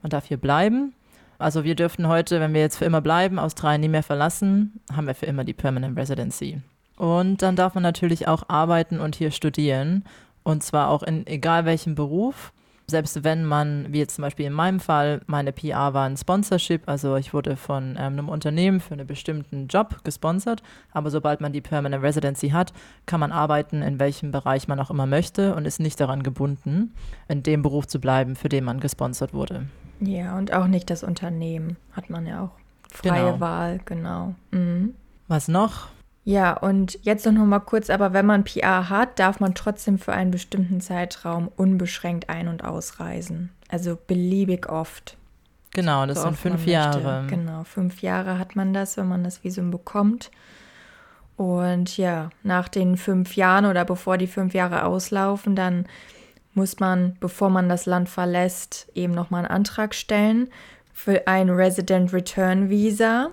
Man 0.01 0.09
darf 0.09 0.25
hier 0.25 0.38
bleiben 0.38 0.95
also 1.39 1.63
wir 1.63 1.75
dürften 1.75 2.08
heute, 2.08 2.39
wenn 2.39 2.53
wir 2.53 2.62
jetzt 2.62 2.77
für 2.77 2.86
immer 2.86 3.01
bleiben, 3.01 3.39
Australien 3.39 3.81
nie 3.81 3.88
mehr 3.88 4.03
verlassen, 4.03 4.81
haben 4.93 5.08
wir 5.08 5.15
für 5.15 5.25
immer 5.25 5.46
die 5.46 5.53
Permanent 5.53 5.98
Residency. 5.98 6.62
Und 6.98 7.41
dann 7.41 7.55
darf 7.55 7.75
man 7.75 7.84
natürlich 7.84 8.27
auch 8.27 8.43
arbeiten 8.50 9.00
und 9.00 9.15
hier 9.15 9.31
studieren. 9.31 10.03
Und 10.43 10.63
zwar 10.63 10.89
auch 10.89 11.01
in 11.01 11.25
egal 11.27 11.65
welchem 11.65 11.96
Beruf. 11.96 12.51
Selbst 12.89 13.24
wenn 13.24 13.46
man, 13.46 13.88
wie 13.89 14.00
jetzt 14.00 14.15
zum 14.15 14.24
Beispiel 14.24 14.46
in 14.46 14.53
meinem 14.53 14.79
Fall, 14.79 15.22
meine 15.27 15.51
PR 15.51 15.93
war 15.93 16.05
ein 16.05 16.17
Sponsorship, 16.17 16.84
also 16.88 17.15
ich 17.15 17.34
wurde 17.34 17.55
von 17.55 17.91
ähm, 17.91 18.13
einem 18.13 18.29
Unternehmen 18.29 18.79
für 18.79 18.93
einen 18.93 19.08
bestimmten 19.08 19.67
Job 19.67 20.03
gesponsert, 20.03 20.63
aber 20.91 21.10
sobald 21.10 21.41
man 21.41 21.53
die 21.53 21.62
Permanent 21.62 22.03
Residency 22.03 22.50
hat, 22.50 22.74
kann 23.05 23.19
man 23.19 23.31
arbeiten, 23.31 23.81
in 23.81 24.00
welchem 24.00 24.31
Bereich 24.31 24.67
man 24.67 24.79
auch 24.79 24.89
immer 24.89 25.05
möchte 25.05 25.55
und 25.55 25.65
ist 25.65 25.79
nicht 25.79 26.00
daran 26.00 26.24
gebunden, 26.24 26.93
in 27.27 27.43
dem 27.43 27.62
Beruf 27.62 27.88
zu 27.88 28.00
bleiben, 28.00 28.36
für 28.36 28.50
den 28.50 28.63
man 28.63 28.79
gesponsert 28.79 29.34
wurde. 29.34 29.67
Ja, 30.00 30.38
und 30.38 30.53
auch 30.53 30.67
nicht 30.67 30.89
das 30.89 31.03
Unternehmen 31.03 31.77
hat 31.91 32.10
man 32.10 32.25
ja 32.25 32.43
auch. 32.43 32.51
Freie 32.91 33.34
genau. 33.34 33.39
Wahl, 33.39 33.79
genau. 33.86 34.36
Mhm. 34.51 34.96
Was 35.27 35.48
noch? 35.48 35.89
Ja, 36.23 36.53
und 36.53 36.99
jetzt 37.03 37.25
noch 37.25 37.45
mal 37.45 37.59
kurz, 37.59 37.89
aber 37.89 38.13
wenn 38.13 38.25
man 38.25 38.43
PR 38.43 38.89
hat, 38.89 39.19
darf 39.19 39.39
man 39.39 39.55
trotzdem 39.55 39.97
für 39.97 40.13
einen 40.13 40.31
bestimmten 40.31 40.81
Zeitraum 40.81 41.49
unbeschränkt 41.55 42.29
ein- 42.29 42.47
und 42.47 42.63
ausreisen. 42.63 43.51
Also 43.69 43.97
beliebig 44.07 44.69
oft. 44.69 45.17
Genau, 45.71 46.05
das 46.05 46.17
so 46.17 46.25
sind 46.25 46.38
fünf 46.38 46.65
Jahre. 46.65 47.25
Genau, 47.29 47.63
fünf 47.63 48.01
Jahre 48.01 48.38
hat 48.38 48.55
man 48.55 48.73
das, 48.73 48.97
wenn 48.97 49.07
man 49.07 49.23
das 49.23 49.43
Visum 49.43 49.71
bekommt. 49.71 50.31
Und 51.38 51.95
ja, 51.97 52.31
nach 52.43 52.67
den 52.67 52.97
fünf 52.97 53.35
Jahren 53.35 53.65
oder 53.65 53.85
bevor 53.85 54.17
die 54.17 54.27
fünf 54.27 54.53
Jahre 54.53 54.83
auslaufen, 54.83 55.55
dann 55.55 55.85
muss 56.53 56.79
man, 56.79 57.15
bevor 57.19 57.49
man 57.49 57.69
das 57.69 57.85
Land 57.85 58.09
verlässt, 58.09 58.89
eben 58.93 59.13
nochmal 59.13 59.45
einen 59.45 59.51
Antrag 59.51 59.95
stellen 59.95 60.49
für 60.93 61.27
ein 61.27 61.49
Resident 61.49 62.11
Return 62.11 62.69
Visa 62.69 63.31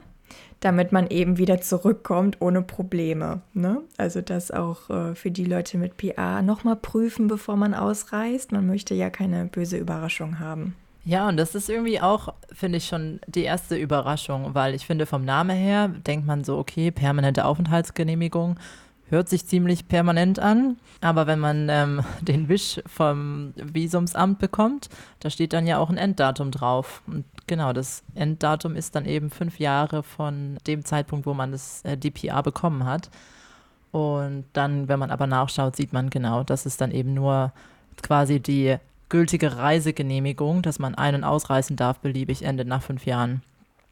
damit 0.66 0.90
man 0.90 1.06
eben 1.06 1.38
wieder 1.38 1.60
zurückkommt 1.60 2.38
ohne 2.40 2.60
Probleme. 2.60 3.40
Ne? 3.54 3.82
Also 3.98 4.20
das 4.20 4.50
auch 4.50 4.90
äh, 4.90 5.14
für 5.14 5.30
die 5.30 5.44
Leute 5.44 5.78
mit 5.78 5.96
PA 5.96 6.42
nochmal 6.42 6.74
prüfen, 6.74 7.28
bevor 7.28 7.54
man 7.54 7.72
ausreist. 7.72 8.50
Man 8.50 8.66
möchte 8.66 8.92
ja 8.92 9.08
keine 9.08 9.44
böse 9.44 9.76
Überraschung 9.76 10.40
haben. 10.40 10.74
Ja, 11.04 11.28
und 11.28 11.36
das 11.36 11.54
ist 11.54 11.70
irgendwie 11.70 12.00
auch, 12.00 12.34
finde 12.52 12.78
ich, 12.78 12.86
schon 12.88 13.20
die 13.28 13.44
erste 13.44 13.76
Überraschung, 13.76 14.56
weil 14.56 14.74
ich 14.74 14.84
finde, 14.84 15.06
vom 15.06 15.24
Namen 15.24 15.56
her 15.56 15.86
denkt 15.86 16.26
man 16.26 16.42
so, 16.42 16.58
okay, 16.58 16.90
permanente 16.90 17.44
Aufenthaltsgenehmigung 17.44 18.58
hört 19.08 19.28
sich 19.28 19.46
ziemlich 19.46 19.88
permanent 19.88 20.38
an. 20.38 20.76
Aber 21.00 21.26
wenn 21.26 21.38
man 21.38 21.68
ähm, 21.68 22.02
den 22.20 22.48
Wisch 22.48 22.80
vom 22.86 23.52
Visumsamt 23.56 24.38
bekommt, 24.38 24.88
da 25.20 25.30
steht 25.30 25.52
dann 25.52 25.66
ja 25.66 25.78
auch 25.78 25.90
ein 25.90 25.96
Enddatum 25.96 26.50
drauf. 26.50 27.02
Und 27.06 27.24
genau, 27.46 27.72
das 27.72 28.02
Enddatum 28.14 28.74
ist 28.76 28.94
dann 28.94 29.04
eben 29.04 29.30
fünf 29.30 29.58
Jahre 29.58 30.02
von 30.02 30.58
dem 30.66 30.84
Zeitpunkt, 30.84 31.26
wo 31.26 31.34
man 31.34 31.52
das 31.52 31.82
äh, 31.84 31.96
DPA 31.96 32.42
bekommen 32.42 32.84
hat. 32.84 33.10
Und 33.92 34.44
dann, 34.52 34.88
wenn 34.88 34.98
man 34.98 35.10
aber 35.10 35.26
nachschaut, 35.26 35.76
sieht 35.76 35.92
man 35.92 36.10
genau, 36.10 36.42
das 36.42 36.66
ist 36.66 36.80
dann 36.80 36.90
eben 36.90 37.14
nur 37.14 37.52
quasi 38.02 38.40
die 38.40 38.76
gültige 39.08 39.56
Reisegenehmigung, 39.56 40.62
dass 40.62 40.78
man 40.78 40.94
ein- 40.94 41.14
und 41.14 41.24
ausreisen 41.24 41.76
darf, 41.76 42.00
beliebig 42.00 42.42
endet 42.42 42.68
nach 42.68 42.82
fünf 42.82 43.06
Jahren. 43.06 43.42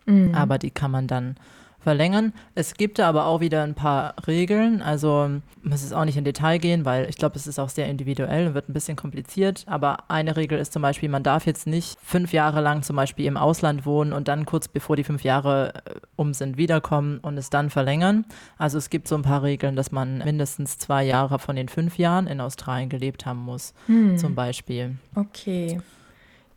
Mhm. 0.06 0.34
Aber 0.34 0.58
die 0.58 0.70
kann 0.70 0.90
man 0.90 1.06
dann 1.06 1.36
verlängern. 1.84 2.32
Es 2.54 2.74
gibt 2.74 2.98
da 2.98 3.08
aber 3.08 3.26
auch 3.26 3.40
wieder 3.40 3.62
ein 3.62 3.74
paar 3.74 4.14
Regeln. 4.26 4.82
Also 4.82 5.30
muss 5.62 5.84
es 5.84 5.92
auch 5.92 6.04
nicht 6.04 6.16
in 6.16 6.24
Detail 6.24 6.58
gehen, 6.58 6.84
weil 6.84 7.08
ich 7.08 7.16
glaube, 7.16 7.36
es 7.36 7.46
ist 7.46 7.58
auch 7.58 7.68
sehr 7.68 7.86
individuell 7.86 8.48
und 8.48 8.54
wird 8.54 8.68
ein 8.68 8.72
bisschen 8.72 8.96
kompliziert. 8.96 9.64
Aber 9.66 10.10
eine 10.10 10.36
Regel 10.36 10.58
ist 10.58 10.72
zum 10.72 10.82
Beispiel, 10.82 11.08
man 11.08 11.22
darf 11.22 11.46
jetzt 11.46 11.66
nicht 11.66 11.96
fünf 12.02 12.32
Jahre 12.32 12.60
lang 12.60 12.82
zum 12.82 12.96
Beispiel 12.96 13.26
im 13.26 13.36
Ausland 13.36 13.86
wohnen 13.86 14.12
und 14.12 14.28
dann 14.28 14.46
kurz 14.46 14.66
bevor 14.66 14.96
die 14.96 15.04
fünf 15.04 15.22
Jahre 15.22 15.74
äh, 15.86 15.94
um 16.16 16.34
sind 16.34 16.56
wiederkommen 16.56 17.18
und 17.18 17.38
es 17.38 17.50
dann 17.50 17.70
verlängern. 17.70 18.24
Also 18.58 18.78
es 18.78 18.90
gibt 18.90 19.06
so 19.06 19.14
ein 19.14 19.22
paar 19.22 19.42
Regeln, 19.42 19.76
dass 19.76 19.92
man 19.92 20.18
mindestens 20.18 20.78
zwei 20.78 21.04
Jahre 21.04 21.38
von 21.38 21.54
den 21.54 21.68
fünf 21.68 21.98
Jahren 21.98 22.26
in 22.26 22.40
Australien 22.40 22.88
gelebt 22.88 23.26
haben 23.26 23.40
muss, 23.40 23.74
hm. 23.86 24.18
zum 24.18 24.34
Beispiel. 24.34 24.96
Okay. 25.14 25.80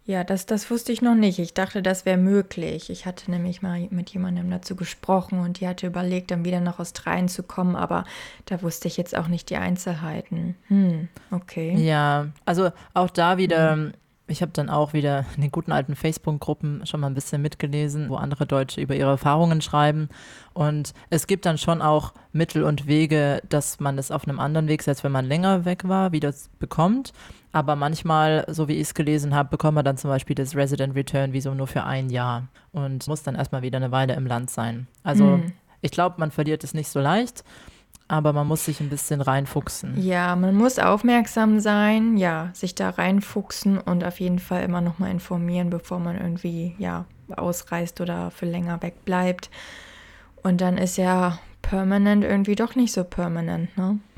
Ja, 0.08 0.24
das, 0.24 0.46
das 0.46 0.72
wusste 0.72 0.94
ich 0.94 1.02
noch 1.02 1.16
nicht. 1.16 1.38
Ich 1.38 1.54
dachte, 1.54 1.84
das 1.84 2.06
wäre 2.06 2.18
möglich. 2.18 2.90
Ich 2.90 3.06
hatte 3.06 3.30
nämlich 3.30 3.62
mal 3.62 3.88
mit 3.90 4.10
jemandem 4.12 4.50
dazu 4.50 4.78
gesprochen 4.78 5.40
und 5.40 5.60
die 5.60 5.68
hatte 5.68 5.86
überlegt, 5.86 6.32
dann 6.32 6.46
wieder 6.46 6.62
nach 6.62 6.80
Australien 6.80 7.28
zu 7.28 7.44
kommen, 7.44 7.76
aber 7.76 8.06
da 8.46 8.62
wusste 8.62 8.88
ich 8.88 8.96
jetzt 8.96 9.18
auch 9.18 9.28
nicht 9.28 9.50
die 9.50 9.58
Einzelheiten. 9.58 10.56
Hm, 10.70 11.10
okay. 11.30 11.76
Ja, 11.76 12.28
also 12.46 12.72
auch 12.94 13.10
da 13.10 13.38
wieder. 13.38 13.74
Hm. 13.74 13.94
Ich 14.30 14.42
habe 14.42 14.52
dann 14.52 14.70
auch 14.70 14.92
wieder 14.92 15.26
in 15.36 15.42
den 15.42 15.52
guten 15.52 15.72
alten 15.72 15.96
Facebook-Gruppen 15.96 16.86
schon 16.86 17.00
mal 17.00 17.08
ein 17.08 17.14
bisschen 17.14 17.42
mitgelesen, 17.42 18.10
wo 18.10 18.16
andere 18.16 18.46
Deutsche 18.46 18.82
über 18.82 18.94
ihre 18.94 19.12
Erfahrungen 19.12 19.62
schreiben. 19.62 20.10
Und 20.54 20.94
es 21.10 21.28
gibt 21.28 21.46
dann 21.46 21.58
schon 21.58 21.82
auch 21.82 22.14
Mittel 22.34 22.64
und 22.64 22.88
Wege, 22.88 23.42
dass 23.48 23.80
man 23.80 23.98
es 23.98 24.12
auf 24.12 24.28
einem 24.28 24.40
anderen 24.40 24.68
Weg, 24.68 24.84
selbst 24.84 25.06
wenn 25.06 25.14
man 25.14 25.26
länger 25.26 25.64
weg 25.64 25.88
war, 25.88 26.12
wieder 26.12 26.34
bekommt. 26.60 27.14
Aber 27.54 27.78
manchmal, 27.78 28.46
so 28.50 28.68
wie 28.68 28.74
ich 28.74 28.82
es 28.82 28.94
gelesen 28.94 29.34
habe, 29.34 29.50
bekommt 29.50 29.76
man 29.76 29.86
dann 29.86 29.98
zum 29.98 30.10
Beispiel 30.10 30.36
das 30.36 30.56
Resident 30.56 30.96
Return 30.96 31.32
Visum 31.32 31.56
nur 31.56 31.68
für 31.68 31.84
ein 31.84 32.10
Jahr 32.10 32.48
und 32.74 33.08
muss 33.08 33.24
dann 33.24 33.36
erstmal 33.36 33.62
wieder 33.62 33.78
eine 33.78 33.92
Weile 33.92 34.14
im 34.16 34.28
Land 34.28 34.50
sein. 34.50 34.88
Also 35.04 35.24
mhm. 35.24 35.54
ich 35.82 35.92
glaube, 35.92 36.16
man 36.20 36.32
verliert 36.32 36.66
es 36.66 36.74
nicht 36.74 36.90
so 36.90 37.00
leicht, 37.00 37.46
aber 38.08 38.34
man 38.34 38.48
muss 38.48 38.66
sich 38.66 38.80
ein 38.80 38.90
bisschen 38.90 39.22
reinfuchsen. 39.22 40.02
Ja, 40.02 40.36
man 40.36 40.56
muss 40.56 40.80
aufmerksam 40.80 41.60
sein, 41.60 42.18
ja, 42.18 42.50
sich 42.54 42.74
da 42.76 42.90
reinfuchsen 42.92 43.78
und 43.78 44.04
auf 44.04 44.20
jeden 44.20 44.40
Fall 44.40 44.64
immer 44.64 44.82
nochmal 44.82 45.12
informieren, 45.12 45.70
bevor 45.70 46.00
man 46.00 46.18
irgendwie, 46.18 46.76
ja, 46.78 47.06
ausreist 47.36 48.00
oder 48.00 48.32
für 48.32 48.46
länger 48.46 48.82
weg 48.82 49.04
bleibt. 49.04 49.50
Und 50.42 50.62
dann 50.62 50.78
ist 50.78 50.98
ja 50.98 51.40
permanent 51.62 52.24
irgendwie 52.24 52.56
doch 52.56 52.76
nicht 52.76 52.94
so 52.94 53.04
permanent, 53.04 53.76
ne? 53.78 54.00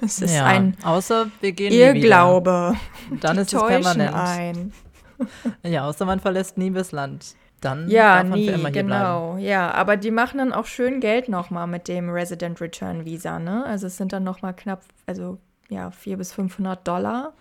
Es 0.00 0.20
ist 0.20 0.32
ja, 0.32 0.44
ein 0.46 0.76
außer 0.84 1.26
wir 1.40 1.50
gehen 1.50 1.72
Irrglaube. 1.72 2.76
Dann 3.20 3.36
ist 3.38 3.52
es 3.52 3.60
permanent. 3.60 4.14
Ein. 4.14 4.72
Ja, 5.64 5.84
außer 5.88 6.04
man 6.04 6.20
verlässt 6.20 6.56
nie 6.56 6.70
das 6.70 6.92
Land. 6.92 7.34
Dann 7.60 7.88
ja, 7.88 8.18
darf 8.18 8.28
man 8.28 8.38
nie, 8.38 8.46
für 8.46 8.54
immer 8.54 8.68
hier 8.68 8.82
genau. 8.82 9.32
Bleiben. 9.32 9.46
Ja, 9.46 9.72
aber 9.72 9.96
die 9.96 10.10
machen 10.10 10.38
dann 10.38 10.52
auch 10.52 10.66
schön 10.66 11.00
Geld 11.00 11.28
nochmal 11.28 11.66
mit 11.66 11.88
dem 11.88 12.10
Resident 12.10 12.60
Return 12.60 13.04
Visa, 13.04 13.38
ne? 13.38 13.64
Also 13.66 13.88
es 13.88 13.96
sind 13.96 14.12
dann 14.12 14.24
nochmal 14.24 14.54
knapp, 14.54 14.82
also 15.06 15.38
ja, 15.68 15.90
400 15.90 16.18
bis 16.18 16.32
500 16.32 16.86
Dollar, 16.86 17.32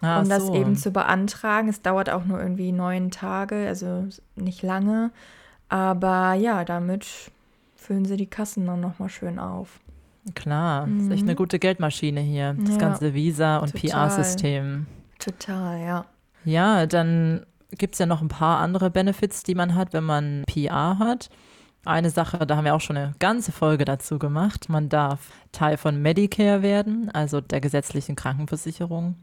Ach 0.00 0.20
um 0.20 0.24
so. 0.26 0.30
das 0.30 0.50
eben 0.50 0.76
zu 0.76 0.92
beantragen. 0.92 1.68
Es 1.68 1.82
dauert 1.82 2.10
auch 2.10 2.24
nur 2.24 2.40
irgendwie 2.40 2.72
neun 2.72 3.10
Tage, 3.10 3.66
also 3.66 4.06
nicht 4.36 4.62
lange. 4.62 5.10
Aber 5.68 6.34
ja, 6.34 6.64
damit 6.64 7.06
füllen 7.76 8.04
sie 8.04 8.16
die 8.16 8.26
Kassen 8.26 8.66
dann 8.66 8.80
nochmal 8.80 9.08
schön 9.08 9.38
auf. 9.38 9.80
Klar, 10.34 10.86
mhm. 10.86 11.00
ist 11.00 11.10
echt 11.12 11.22
eine 11.22 11.32
mhm. 11.32 11.36
gute 11.36 11.58
Geldmaschine 11.58 12.20
hier, 12.20 12.54
das 12.58 12.74
ja, 12.74 12.78
ganze 12.78 13.14
Visa- 13.14 13.58
und 13.58 13.72
PR-System. 13.74 14.86
Total, 15.18 15.80
ja. 15.80 16.04
Ja, 16.44 16.86
dann 16.86 17.46
gibt 17.76 17.94
es 17.94 17.98
ja 17.98 18.06
noch 18.06 18.20
ein 18.20 18.28
paar 18.28 18.58
andere 18.58 18.90
Benefits, 18.90 19.42
die 19.42 19.54
man 19.54 19.74
hat, 19.74 19.92
wenn 19.92 20.04
man 20.04 20.44
PR 20.46 20.98
hat. 20.98 21.30
Eine 21.84 22.10
Sache, 22.10 22.46
da 22.46 22.56
haben 22.56 22.64
wir 22.64 22.74
auch 22.74 22.80
schon 22.80 22.96
eine 22.96 23.14
ganze 23.18 23.52
Folge 23.52 23.84
dazu 23.84 24.18
gemacht. 24.18 24.68
Man 24.68 24.88
darf 24.88 25.30
Teil 25.52 25.76
von 25.76 26.00
Medicare 26.00 26.62
werden, 26.62 27.10
also 27.10 27.40
der 27.40 27.60
gesetzlichen 27.60 28.16
Krankenversicherung 28.16 29.16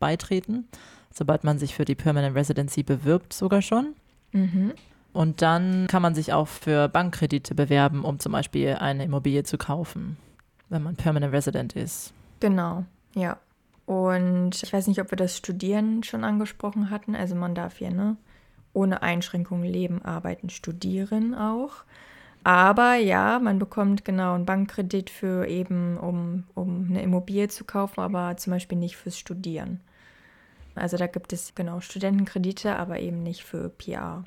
beitreten, 0.00 0.68
sobald 1.12 1.44
man 1.44 1.58
sich 1.58 1.74
für 1.74 1.84
die 1.84 1.94
Permanent 1.94 2.34
Residency 2.34 2.82
bewirbt, 2.82 3.32
sogar 3.32 3.62
schon. 3.62 3.94
Mhm. 4.32 4.72
Und 5.12 5.42
dann 5.42 5.86
kann 5.88 6.02
man 6.02 6.14
sich 6.14 6.32
auch 6.32 6.48
für 6.48 6.88
Bankkredite 6.88 7.54
bewerben, 7.54 8.04
um 8.04 8.18
zum 8.18 8.32
Beispiel 8.32 8.74
eine 8.74 9.04
Immobilie 9.04 9.44
zu 9.44 9.58
kaufen 9.58 10.16
wenn 10.70 10.82
man 10.82 10.96
Permanent 10.96 11.34
Resident 11.34 11.74
ist. 11.74 12.14
Genau, 12.38 12.84
ja. 13.14 13.36
Und 13.90 14.62
ich 14.62 14.72
weiß 14.72 14.86
nicht, 14.86 15.00
ob 15.00 15.10
wir 15.10 15.16
das 15.16 15.36
Studieren 15.36 16.04
schon 16.04 16.22
angesprochen 16.22 16.90
hatten. 16.90 17.16
Also 17.16 17.34
man 17.34 17.56
darf 17.56 17.78
hier 17.78 17.90
ne, 17.90 18.16
ohne 18.72 19.02
Einschränkungen 19.02 19.64
leben, 19.64 20.00
arbeiten, 20.00 20.48
studieren 20.48 21.34
auch. 21.34 21.82
Aber 22.44 22.94
ja, 22.94 23.40
man 23.40 23.58
bekommt 23.58 24.04
genau 24.04 24.34
einen 24.34 24.46
Bankkredit 24.46 25.10
für 25.10 25.48
eben, 25.48 25.96
um, 25.96 26.44
um 26.54 26.86
eine 26.88 27.02
Immobilie 27.02 27.48
zu 27.48 27.64
kaufen, 27.64 27.98
aber 27.98 28.36
zum 28.36 28.52
Beispiel 28.52 28.78
nicht 28.78 28.96
fürs 28.96 29.18
Studieren. 29.18 29.80
Also 30.76 30.96
da 30.96 31.08
gibt 31.08 31.32
es 31.32 31.56
genau 31.56 31.80
Studentenkredite, 31.80 32.76
aber 32.76 33.00
eben 33.00 33.24
nicht 33.24 33.42
für 33.42 33.70
PR. 33.70 34.22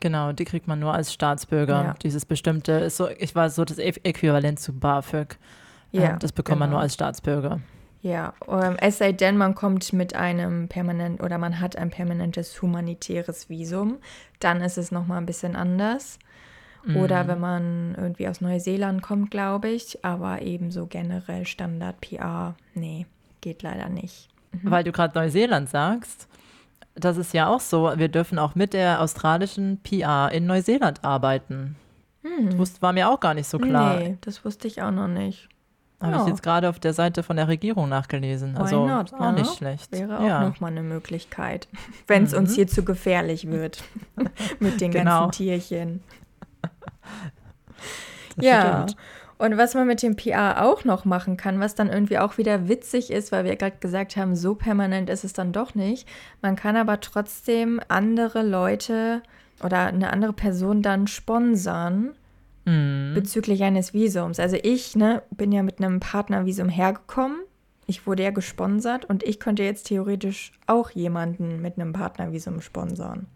Genau, 0.00 0.32
die 0.32 0.44
kriegt 0.44 0.66
man 0.66 0.80
nur 0.80 0.92
als 0.92 1.12
Staatsbürger. 1.12 1.84
Ja. 1.84 1.94
Dieses 2.02 2.26
bestimmte, 2.26 2.72
ist 2.72 2.96
so, 2.96 3.08
ich 3.08 3.36
war 3.36 3.48
so 3.48 3.64
das 3.64 3.78
Äquivalent 3.78 4.58
zu 4.58 4.72
BAföG. 4.72 5.38
Ja, 5.92 6.16
das 6.16 6.32
bekommt 6.32 6.56
genau. 6.56 6.64
man 6.64 6.70
nur 6.70 6.80
als 6.80 6.94
Staatsbürger. 6.94 7.60
Ja, 8.00 8.34
ähm, 8.46 8.76
es 8.80 8.98
sei 8.98 9.12
denn, 9.12 9.36
man 9.36 9.54
kommt 9.54 9.92
mit 9.92 10.14
einem 10.14 10.68
permanent 10.68 11.22
oder 11.22 11.38
man 11.38 11.60
hat 11.60 11.76
ein 11.76 11.90
permanentes 11.90 12.60
humanitäres 12.62 13.48
Visum, 13.48 13.98
dann 14.38 14.60
ist 14.60 14.78
es 14.78 14.92
nochmal 14.92 15.18
ein 15.18 15.26
bisschen 15.26 15.56
anders. 15.56 16.18
Mhm. 16.84 16.96
Oder 16.96 17.26
wenn 17.26 17.40
man 17.40 17.94
irgendwie 17.96 18.28
aus 18.28 18.40
Neuseeland 18.40 19.02
kommt, 19.02 19.30
glaube 19.30 19.68
ich, 19.68 20.04
aber 20.04 20.42
ebenso 20.42 20.86
generell 20.86 21.44
Standard 21.44 22.00
PR, 22.00 22.54
nee, 22.74 23.06
geht 23.40 23.62
leider 23.62 23.88
nicht. 23.88 24.28
Mhm. 24.52 24.70
Weil 24.70 24.84
du 24.84 24.92
gerade 24.92 25.18
Neuseeland 25.18 25.68
sagst, 25.68 26.28
das 26.94 27.16
ist 27.16 27.34
ja 27.34 27.48
auch 27.48 27.60
so, 27.60 27.92
wir 27.96 28.08
dürfen 28.08 28.38
auch 28.38 28.54
mit 28.54 28.72
der 28.72 29.00
australischen 29.00 29.80
PR 29.82 30.30
in 30.32 30.46
Neuseeland 30.46 31.04
arbeiten. 31.04 31.76
Hm. 32.22 32.58
Das 32.58 32.82
war 32.82 32.92
mir 32.92 33.08
auch 33.08 33.20
gar 33.20 33.34
nicht 33.34 33.46
so 33.46 33.58
klar. 33.58 33.98
Nee, 33.98 34.18
das 34.20 34.44
wusste 34.44 34.66
ich 34.66 34.82
auch 34.82 34.90
noch 34.90 35.06
nicht. 35.06 35.48
Habe 36.00 36.12
Ja. 36.12 36.22
ich 36.22 36.28
jetzt 36.28 36.42
gerade 36.44 36.68
auf 36.68 36.78
der 36.78 36.92
Seite 36.92 37.22
von 37.24 37.36
der 37.36 37.48
Regierung 37.48 37.88
nachgelesen. 37.88 38.56
Also 38.56 38.86
not? 38.86 39.12
auch 39.14 39.32
nicht 39.32 39.52
schlecht. 39.56 39.90
Wäre 39.90 40.18
auch 40.20 40.24
ja. 40.24 40.48
nochmal 40.48 40.70
eine 40.70 40.82
Möglichkeit, 40.82 41.66
wenn 42.06 42.22
es 42.24 42.34
uns 42.34 42.50
Mhm. 42.50 42.54
hier 42.54 42.66
zu 42.68 42.84
gefährlich 42.84 43.50
wird 43.50 43.82
mit 44.60 44.80
den 44.80 44.92
Genau. 44.92 45.22
ganzen 45.22 45.32
Tierchen. 45.38 46.02
Das 48.36 48.44
Ja. 48.44 48.62
stimmt. 48.86 48.96
Und 49.38 49.56
was 49.56 49.74
man 49.74 49.86
mit 49.86 50.02
dem 50.02 50.16
PR 50.16 50.64
auch 50.64 50.84
noch 50.84 51.04
machen 51.04 51.36
kann, 51.36 51.60
was 51.60 51.76
dann 51.76 51.88
irgendwie 51.88 52.18
auch 52.18 52.38
wieder 52.38 52.68
witzig 52.68 53.10
ist, 53.12 53.30
weil 53.30 53.44
wir 53.44 53.54
gerade 53.54 53.76
gesagt 53.78 54.16
haben, 54.16 54.34
so 54.34 54.54
permanent 54.56 55.08
ist 55.10 55.22
es 55.24 55.32
dann 55.32 55.52
doch 55.52 55.76
nicht. 55.76 56.08
Man 56.42 56.56
kann 56.56 56.76
aber 56.76 57.00
trotzdem 57.00 57.80
andere 57.86 58.42
Leute 58.42 59.22
oder 59.62 59.86
eine 59.86 60.12
andere 60.12 60.32
Person 60.32 60.82
dann 60.82 61.06
sponsern 61.06 62.14
Mhm. 62.68 63.14
bezüglich 63.14 63.62
eines 63.62 63.94
Visums. 63.94 64.38
Also 64.38 64.56
ich 64.62 64.94
ne, 64.94 65.22
bin 65.30 65.52
ja 65.52 65.62
mit 65.62 65.78
einem 65.78 66.00
Partnervisum 66.00 66.68
hergekommen. 66.68 67.40
Ich 67.86 68.06
wurde 68.06 68.22
ja 68.22 68.30
gesponsert 68.30 69.06
und 69.06 69.22
ich 69.22 69.40
könnte 69.40 69.62
jetzt 69.62 69.86
theoretisch 69.86 70.52
auch 70.66 70.90
jemanden 70.90 71.62
mit 71.62 71.78
einem 71.78 71.94
Partnervisum 71.94 72.60
sponsern. 72.60 73.26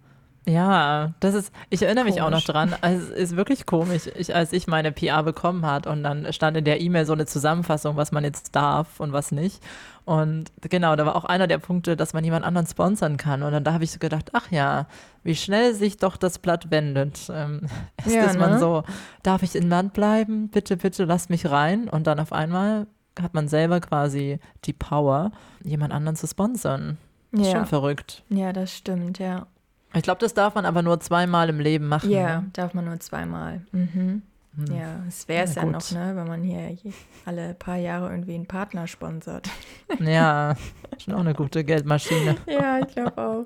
Ja, 0.44 1.12
das 1.20 1.34
ist, 1.34 1.52
ich 1.70 1.82
erinnere 1.82 2.04
mich 2.04 2.20
auch 2.20 2.30
noch 2.30 2.44
Komisch. 2.44 2.44
dran, 2.46 2.74
also, 2.80 3.12
es 3.12 3.30
ist 3.30 3.36
wirklich 3.36 3.64
komisch, 3.64 4.08
ich, 4.16 4.34
als 4.34 4.52
ich 4.52 4.66
meine 4.66 4.90
PR 4.90 5.22
bekommen 5.22 5.64
hat 5.64 5.86
und 5.86 6.02
dann 6.02 6.32
stand 6.32 6.56
in 6.56 6.64
der 6.64 6.80
E-Mail 6.80 7.06
so 7.06 7.12
eine 7.12 7.26
Zusammenfassung, 7.26 7.96
was 7.96 8.10
man 8.10 8.24
jetzt 8.24 8.56
darf 8.56 8.98
und 8.98 9.12
was 9.12 9.30
nicht. 9.30 9.62
Und 10.04 10.50
genau, 10.62 10.96
da 10.96 11.06
war 11.06 11.14
auch 11.14 11.24
einer 11.24 11.46
der 11.46 11.58
Punkte, 11.58 11.96
dass 11.96 12.12
man 12.12 12.24
jemand 12.24 12.44
anderen 12.44 12.66
sponsern 12.66 13.18
kann. 13.18 13.44
Und 13.44 13.52
dann 13.52 13.62
da 13.62 13.72
habe 13.72 13.84
ich 13.84 13.92
so 13.92 14.00
gedacht, 14.00 14.30
ach 14.32 14.50
ja, 14.50 14.86
wie 15.22 15.36
schnell 15.36 15.74
sich 15.74 15.98
doch 15.98 16.16
das 16.16 16.40
Blatt 16.40 16.72
wendet. 16.72 17.30
Ähm, 17.32 17.68
erst 17.98 18.10
Ja, 18.16 18.24
ist 18.24 18.38
man 18.38 18.50
ne? 18.52 18.58
so, 18.58 18.82
darf 19.22 19.44
ich 19.44 19.54
in 19.54 19.68
Land 19.68 19.92
bleiben? 19.92 20.48
Bitte, 20.48 20.76
bitte, 20.76 21.04
lasst 21.04 21.30
mich 21.30 21.48
rein. 21.48 21.88
Und 21.88 22.08
dann 22.08 22.18
auf 22.18 22.32
einmal 22.32 22.88
hat 23.20 23.32
man 23.34 23.46
selber 23.46 23.78
quasi 23.78 24.40
die 24.64 24.72
Power, 24.72 25.30
jemand 25.62 25.92
anderen 25.92 26.16
zu 26.16 26.26
sponsern. 26.26 26.98
Ist 27.30 27.46
Ja, 27.46 27.52
schon 27.58 27.66
verrückt. 27.66 28.24
ja, 28.28 28.52
das 28.52 28.74
stimmt, 28.76 29.20
ja. 29.20 29.46
Ich 29.94 30.02
glaube, 30.02 30.20
das 30.20 30.34
darf 30.34 30.54
man 30.54 30.64
aber 30.64 30.82
nur 30.82 31.00
zweimal 31.00 31.48
im 31.48 31.60
Leben 31.60 31.86
machen. 31.88 32.10
Ja, 32.10 32.40
Ne? 32.42 32.50
darf 32.54 32.74
man 32.74 32.84
nur 32.86 32.98
zweimal. 33.00 33.60
Mhm. 33.72 34.22
Hm. 34.56 34.66
Ja, 34.74 34.96
es 35.08 35.26
wäre 35.28 35.44
es 35.44 35.54
ja 35.54 35.62
gut. 35.62 35.72
noch, 35.72 35.90
ne, 35.92 36.12
wenn 36.14 36.26
man 36.26 36.42
hier 36.42 36.76
alle 37.24 37.54
paar 37.54 37.76
Jahre 37.76 38.10
irgendwie 38.10 38.34
einen 38.34 38.46
Partner 38.46 38.86
sponsert. 38.86 39.48
Ja, 40.00 40.54
schon 40.98 41.14
auch 41.14 41.20
eine 41.20 41.34
gute 41.34 41.64
Geldmaschine. 41.64 42.36
Ja, 42.46 42.78
ich 42.80 42.88
glaube 42.94 43.16
auch. 43.18 43.44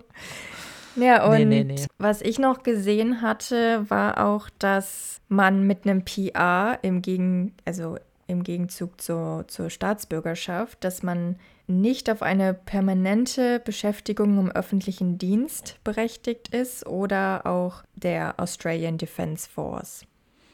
Ja, 0.97 1.27
und 1.27 1.33
Nee, 1.35 1.45
nee, 1.45 1.65
nee. 1.65 1.87
was 1.99 2.23
ich 2.23 2.39
noch 2.39 2.63
gesehen 2.63 3.21
hatte, 3.23 3.85
war 3.91 4.25
auch, 4.27 4.49
dass 4.59 5.21
man 5.29 5.65
mit 5.67 5.85
einem 5.87 6.05
PR 6.05 6.79
im 6.83 7.03
Gegen, 7.03 7.53
also 7.65 7.99
im 8.27 8.43
Gegenzug 8.43 9.01
zur, 9.01 9.45
zur 9.49 9.71
Staatsbürgerschaft, 9.71 10.83
dass 10.83 11.03
man 11.03 11.37
nicht 11.67 12.11
auf 12.11 12.23
eine 12.23 12.55
permanente 12.55 13.61
Beschäftigung 13.61 14.39
im 14.39 14.51
öffentlichen 14.51 15.19
Dienst 15.19 15.79
berechtigt 15.85 16.49
ist 16.49 16.87
oder 16.87 17.47
auch 17.47 17.83
der 17.95 18.35
Australian 18.39 18.99
Defence 18.99 19.47
Force. 19.47 20.05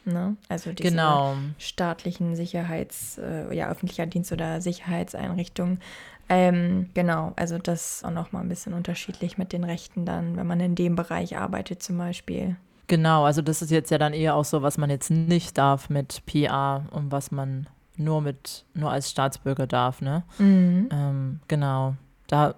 Ne? 0.05 0.37
Also 0.49 0.73
diese 0.73 0.91
Genau. 0.91 1.37
staatlichen 1.59 2.35
Sicherheits-, 2.35 3.19
äh, 3.19 3.55
ja, 3.55 3.71
öffentlicher 3.71 4.07
Dienst 4.07 4.33
oder 4.33 4.61
Sicherheitseinrichtungen. 4.61 5.81
Ähm, 6.29 6.89
genau, 6.95 7.33
also 7.37 7.59
das 7.59 7.97
ist 7.97 8.05
auch 8.05 8.11
nochmal 8.11 8.43
ein 8.43 8.49
bisschen 8.49 8.73
unterschiedlich 8.73 9.39
mit 9.39 9.53
den 9.53 9.65
Rechten 9.65 10.07
dann, 10.07 10.37
wenn 10.37 10.47
man 10.47 10.61
in 10.61 10.75
dem 10.75 10.97
Bereich 10.97 11.37
arbeitet 11.37 11.83
zum 11.83 11.99
Beispiel. 11.99 12.57
Genau, 12.89 13.25
also 13.25 13.43
das 13.43 13.63
ist 13.63 13.71
jetzt 13.71 13.91
ja 13.91 13.99
dann 13.99 14.13
eher 14.13 14.35
auch 14.35 14.45
so, 14.45 14.63
was 14.63 14.77
man 14.79 14.91
jetzt 14.91 15.11
nicht 15.11 15.57
darf 15.57 15.89
mit 15.89 16.23
PR 16.27 16.85
und 16.91 17.11
was 17.13 17.31
man 17.31 17.67
nur 17.97 18.21
mit, 18.21 18.65
nur 18.75 18.91
als 18.91 19.11
Staatsbürger 19.11 19.67
darf, 19.67 20.01
ne? 20.01 20.25
Mhm. 20.39 20.89
Ähm, 20.91 21.41
genau. 21.49 21.95
Da 22.27 22.55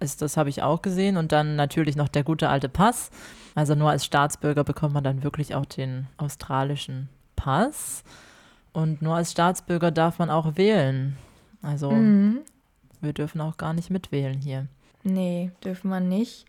ist, 0.00 0.22
das 0.22 0.36
habe 0.36 0.48
ich 0.50 0.62
auch 0.62 0.82
gesehen. 0.82 1.16
Und 1.16 1.32
dann 1.32 1.56
natürlich 1.56 1.96
noch 1.96 2.08
der 2.08 2.22
gute 2.24 2.48
alte 2.48 2.68
Pass. 2.68 3.10
Also 3.54 3.74
nur 3.74 3.90
als 3.90 4.04
Staatsbürger 4.04 4.62
bekommt 4.64 4.94
man 4.94 5.02
dann 5.04 5.22
wirklich 5.22 5.54
auch 5.54 5.64
den 5.66 6.06
australischen 6.18 7.08
Pass. 7.34 8.04
Und 8.72 9.00
nur 9.00 9.16
als 9.16 9.32
Staatsbürger 9.32 9.90
darf 9.90 10.18
man 10.18 10.28
auch 10.30 10.56
wählen. 10.56 11.16
Also 11.62 11.90
Mhm. 11.90 12.40
wir 13.00 13.14
dürfen 13.14 13.40
auch 13.40 13.56
gar 13.56 13.72
nicht 13.72 13.90
mitwählen 13.90 14.38
hier. 14.38 14.66
Nee, 15.02 15.50
dürfen 15.64 15.88
wir 15.88 16.00
nicht. 16.00 16.44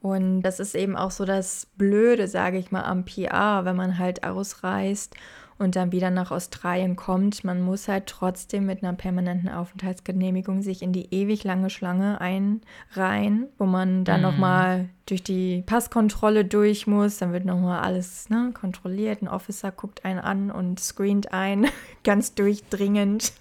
Und 0.00 0.42
das 0.42 0.60
ist 0.60 0.74
eben 0.74 0.96
auch 0.96 1.10
so 1.10 1.24
das 1.24 1.66
Blöde, 1.76 2.28
sage 2.28 2.58
ich 2.58 2.70
mal, 2.70 2.84
am 2.84 3.04
PR, 3.04 3.64
wenn 3.64 3.76
man 3.76 3.98
halt 3.98 4.24
ausreist 4.24 5.14
und 5.58 5.74
dann 5.76 5.92
wieder 5.92 6.10
nach 6.10 6.30
Australien 6.30 6.94
kommt. 6.96 7.42
Man 7.44 7.60
muss 7.60 7.88
halt 7.88 8.06
trotzdem 8.06 8.66
mit 8.66 8.82
einer 8.82 8.92
permanenten 8.92 9.48
Aufenthaltsgenehmigung 9.48 10.62
sich 10.62 10.82
in 10.82 10.92
die 10.92 11.12
ewig 11.12 11.42
lange 11.44 11.68
Schlange 11.70 12.20
einreihen, 12.20 13.48
wo 13.58 13.66
man 13.66 14.04
dann 14.04 14.20
Mhm. 14.20 14.26
nochmal 14.26 14.88
durch 15.06 15.22
die 15.22 15.62
Passkontrolle 15.66 16.44
durch 16.44 16.86
muss. 16.86 17.18
Dann 17.18 17.32
wird 17.32 17.44
nochmal 17.44 17.80
alles 17.80 18.28
ne, 18.30 18.50
kontrolliert. 18.54 19.22
Ein 19.22 19.28
Officer 19.28 19.72
guckt 19.72 20.04
einen 20.04 20.20
an 20.20 20.50
und 20.50 20.78
screent 20.80 21.32
ein, 21.32 21.66
ganz 22.04 22.34
durchdringend. 22.34 23.32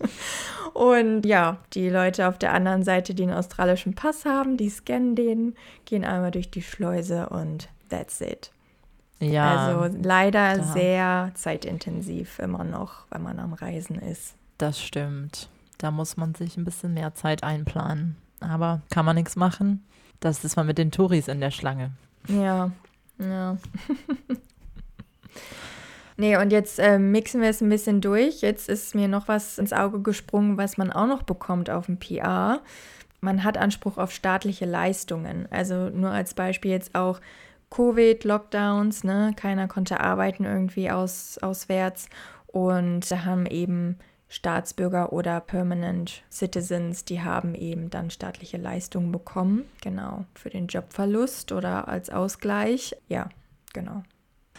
Und 0.74 1.26
ja, 1.26 1.58
die 1.74 1.90
Leute 1.90 2.28
auf 2.28 2.38
der 2.38 2.54
anderen 2.54 2.84
Seite, 2.84 3.14
die 3.14 3.24
einen 3.24 3.34
australischen 3.34 3.94
Pass 3.94 4.26
haben, 4.26 4.58
die 4.58 4.70
scannen 4.70 5.16
den, 5.16 5.56
gehen 5.86 6.04
einmal 6.06 6.32
durch 6.32 6.50
die 6.50 6.62
Schleuse 6.62 7.30
und 7.30 7.70
that's 7.90 8.22
it. 8.22 8.52
Ja, 9.20 9.68
also 9.68 9.98
leider 10.04 10.58
da- 10.58 10.64
sehr 10.64 11.32
zeitintensiv 11.34 12.40
immer 12.40 12.64
noch, 12.64 13.06
wenn 13.10 13.24
man 13.24 13.40
am 13.40 13.54
Reisen 13.54 14.00
ist. 14.00 14.36
das 14.58 14.82
stimmt. 14.82 15.50
Da 15.80 15.92
muss 15.92 16.18
man 16.18 16.34
sich 16.36 16.58
ein 16.58 16.66
bisschen 16.66 16.94
mehr 16.96 17.14
Zeit 17.16 17.44
einplanen. 17.44 18.16
Aber 18.40 18.82
kann 18.90 19.06
man 19.06 19.16
nichts 19.16 19.36
machen. 19.36 19.84
Das 20.20 20.44
ist 20.44 20.56
man 20.56 20.66
mit 20.66 20.78
den 20.80 20.90
Touris 20.92 21.28
in 21.28 21.40
der 21.40 21.52
Schlange. 21.52 21.92
Ja, 22.28 22.72
ja. 23.20 23.58
Nee, 26.20 26.36
und 26.38 26.52
jetzt 26.52 26.80
äh, 26.80 26.98
mixen 26.98 27.42
wir 27.42 27.50
es 27.50 27.62
ein 27.62 27.70
bisschen 27.70 28.02
durch. 28.02 28.42
Jetzt 28.42 28.70
ist 28.70 28.96
mir 28.96 29.08
noch 29.08 29.28
was 29.28 29.60
ins 29.60 29.72
Auge 29.72 30.02
gesprungen, 30.02 30.58
was 30.58 30.78
man 30.78 30.92
auch 30.92 31.06
noch 31.06 31.22
bekommt 31.22 31.70
auf 31.70 31.86
dem 31.86 31.98
PR. 32.00 32.62
Man 33.22 33.44
hat 33.44 33.56
Anspruch 33.58 33.98
auf 34.00 34.12
staatliche 34.12 34.66
Leistungen. 34.66 35.48
Also 35.52 35.90
nur 35.90 36.10
als 36.10 36.34
Beispiel 36.34 36.72
jetzt 36.72 36.96
auch 36.96 37.20
Covid-Lockdowns, 37.70 39.04
ne? 39.04 39.34
Keiner 39.36 39.68
konnte 39.68 40.00
arbeiten 40.00 40.46
irgendwie 40.46 40.90
aus, 40.90 41.38
auswärts. 41.40 42.08
Und 42.48 43.10
da 43.12 43.26
haben 43.26 43.46
eben 43.46 43.98
Staatsbürger 44.30 45.14
oder 45.14 45.40
Permanent 45.40 46.24
Citizens, 46.32 47.06
die 47.06 47.22
haben 47.22 47.56
eben 47.56 47.90
dann 47.90 48.10
staatliche 48.10 48.58
Leistungen 48.58 49.12
bekommen. 49.12 49.64
Genau, 49.82 50.26
für 50.34 50.50
den 50.50 50.68
Jobverlust 50.68 51.52
oder 51.52 51.88
als 51.88 52.10
Ausgleich. 52.10 52.96
Ja, 53.08 53.30
genau. 53.74 54.04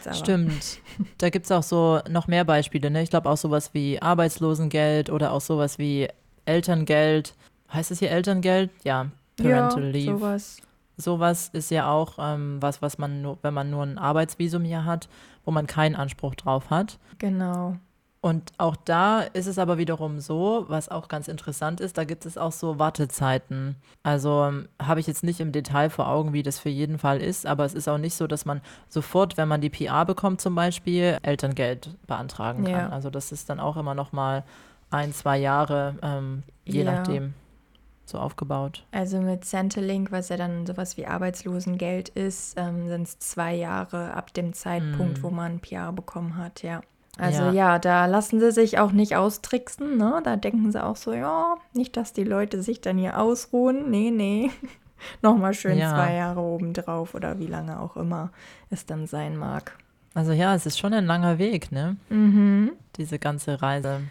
Aber- 0.05 0.13
Stimmt. 0.13 0.79
Da 1.17 1.29
gibt 1.29 1.45
es 1.45 1.51
auch 1.51 1.63
so 1.63 1.99
noch 2.09 2.27
mehr 2.27 2.45
Beispiele. 2.45 2.89
Ne? 2.89 3.03
Ich 3.03 3.09
glaube 3.09 3.29
auch 3.29 3.37
sowas 3.37 3.73
wie 3.73 4.01
Arbeitslosengeld 4.01 5.09
oder 5.09 5.33
auch 5.33 5.41
sowas 5.41 5.77
wie 5.77 6.07
Elterngeld. 6.45 7.35
Heißt 7.71 7.91
es 7.91 7.99
hier 7.99 8.09
Elterngeld? 8.11 8.71
Ja, 8.83 9.07
Parental 9.37 9.83
ja, 9.83 9.89
Leave. 9.91 10.17
sowas. 10.17 10.57
Sowas 11.01 11.49
ist 11.53 11.71
ja 11.71 11.89
auch 11.89 12.17
ähm, 12.19 12.57
was, 12.61 12.81
was 12.81 12.97
man 12.97 13.21
nur, 13.21 13.37
wenn 13.41 13.53
man 13.53 13.69
nur 13.69 13.83
ein 13.83 13.97
Arbeitsvisum 13.97 14.63
hier 14.63 14.83
hat, 14.85 15.07
wo 15.45 15.51
man 15.51 15.65
keinen 15.65 15.95
Anspruch 15.95 16.35
drauf 16.35 16.69
hat. 16.69 16.99
Genau. 17.17 17.77
Und 18.21 18.51
auch 18.57 18.75
da 18.75 19.21
ist 19.21 19.47
es 19.47 19.57
aber 19.57 19.77
wiederum 19.77 20.19
so, 20.19 20.65
was 20.67 20.89
auch 20.89 21.07
ganz 21.07 21.29
interessant 21.29 21.79
ist, 21.79 21.97
da 21.97 22.03
gibt 22.03 22.25
es 22.25 22.37
auch 22.37 22.51
so 22.51 22.77
Wartezeiten. 22.77 23.77
Also 24.03 24.43
ähm, 24.43 24.67
habe 24.81 24.99
ich 24.99 25.07
jetzt 25.07 25.23
nicht 25.23 25.39
im 25.39 25.53
Detail 25.53 25.89
vor 25.89 26.09
Augen, 26.09 26.33
wie 26.33 26.43
das 26.43 26.59
für 26.59 26.67
jeden 26.67 26.99
Fall 26.99 27.21
ist, 27.21 27.45
aber 27.45 27.63
es 27.63 27.73
ist 27.73 27.87
auch 27.87 27.97
nicht 27.97 28.15
so, 28.15 28.27
dass 28.27 28.43
man 28.43 28.59
sofort, 28.89 29.37
wenn 29.37 29.47
man 29.47 29.61
die 29.61 29.69
PR 29.69 30.03
bekommt 30.05 30.41
zum 30.41 30.53
Beispiel, 30.53 31.17
Elterngeld 31.21 31.95
beantragen 32.07 32.65
kann. 32.65 32.73
Ja. 32.73 32.89
Also 32.89 33.09
das 33.09 33.31
ist 33.31 33.49
dann 33.49 33.61
auch 33.61 33.77
immer 33.77 33.95
noch 33.95 34.11
mal 34.11 34.43
ein, 34.91 35.13
zwei 35.13 35.37
Jahre, 35.37 35.95
ähm, 36.01 36.43
je 36.65 36.83
Ja. 36.83 36.91
nachdem, 36.95 37.33
so 38.09 38.17
aufgebaut. 38.17 38.85
Also 38.91 39.19
mit 39.21 39.45
Centrelink, 39.45 40.11
was 40.11 40.29
ja 40.29 40.37
dann 40.37 40.65
sowas 40.65 40.97
wie 40.97 41.05
Arbeitslosengeld 41.05 42.09
ist, 42.09 42.55
ähm, 42.57 42.87
sind 42.87 43.03
es 43.03 43.19
zwei 43.19 43.55
Jahre 43.55 44.13
ab 44.13 44.33
dem 44.33 44.53
Zeitpunkt, 44.53 45.19
Mm. 45.19 45.23
wo 45.23 45.29
man 45.29 45.59
PR 45.59 45.91
bekommen 45.91 46.37
hat, 46.37 46.63
ja. 46.63 46.81
Also 47.17 47.43
Ja. 47.45 47.51
ja. 47.51 47.79
da 47.79 48.05
lassen 48.05 48.39
sie 48.39 48.51
sich 48.51 48.79
auch 48.79 48.91
nicht 48.91 49.15
austricksen, 49.15 49.97
ne? 49.97 50.21
Da 50.23 50.35
denken 50.37 50.71
sie 50.71 50.83
auch 50.83 50.95
so, 50.95 51.13
ja, 51.13 51.55
nicht, 51.73 51.97
dass 51.97 52.13
die 52.13 52.23
Leute 52.23 52.61
sich 52.61 52.81
dann 52.81 52.97
hier 52.97 53.19
ausruhen. 53.19 53.89
Nee, 53.89 54.11
nee. 54.11 54.51
Nochmal 55.21 55.53
schön 55.53 55.77
Ja. 55.77 55.93
zwei 55.95 56.13
Jahre 56.15 56.41
obendrauf 56.41 57.15
oder 57.15 57.39
wie 57.39 57.47
lange 57.47 57.79
auch 57.79 57.95
immer 57.97 58.31
es 58.69 58.85
dann 58.85 59.07
sein 59.07 59.37
mag. 59.37 59.77
Also 60.13 60.31
ja, 60.31 60.55
es 60.55 60.65
ist 60.65 60.79
schon 60.79 60.93
ein 60.93 61.05
langer 61.05 61.37
Weg, 61.37 61.71
ne? 61.71 61.95
Mhm. 62.09 62.71
Diese 62.97 63.19
ganze 63.19 63.61
Reise 63.61 64.01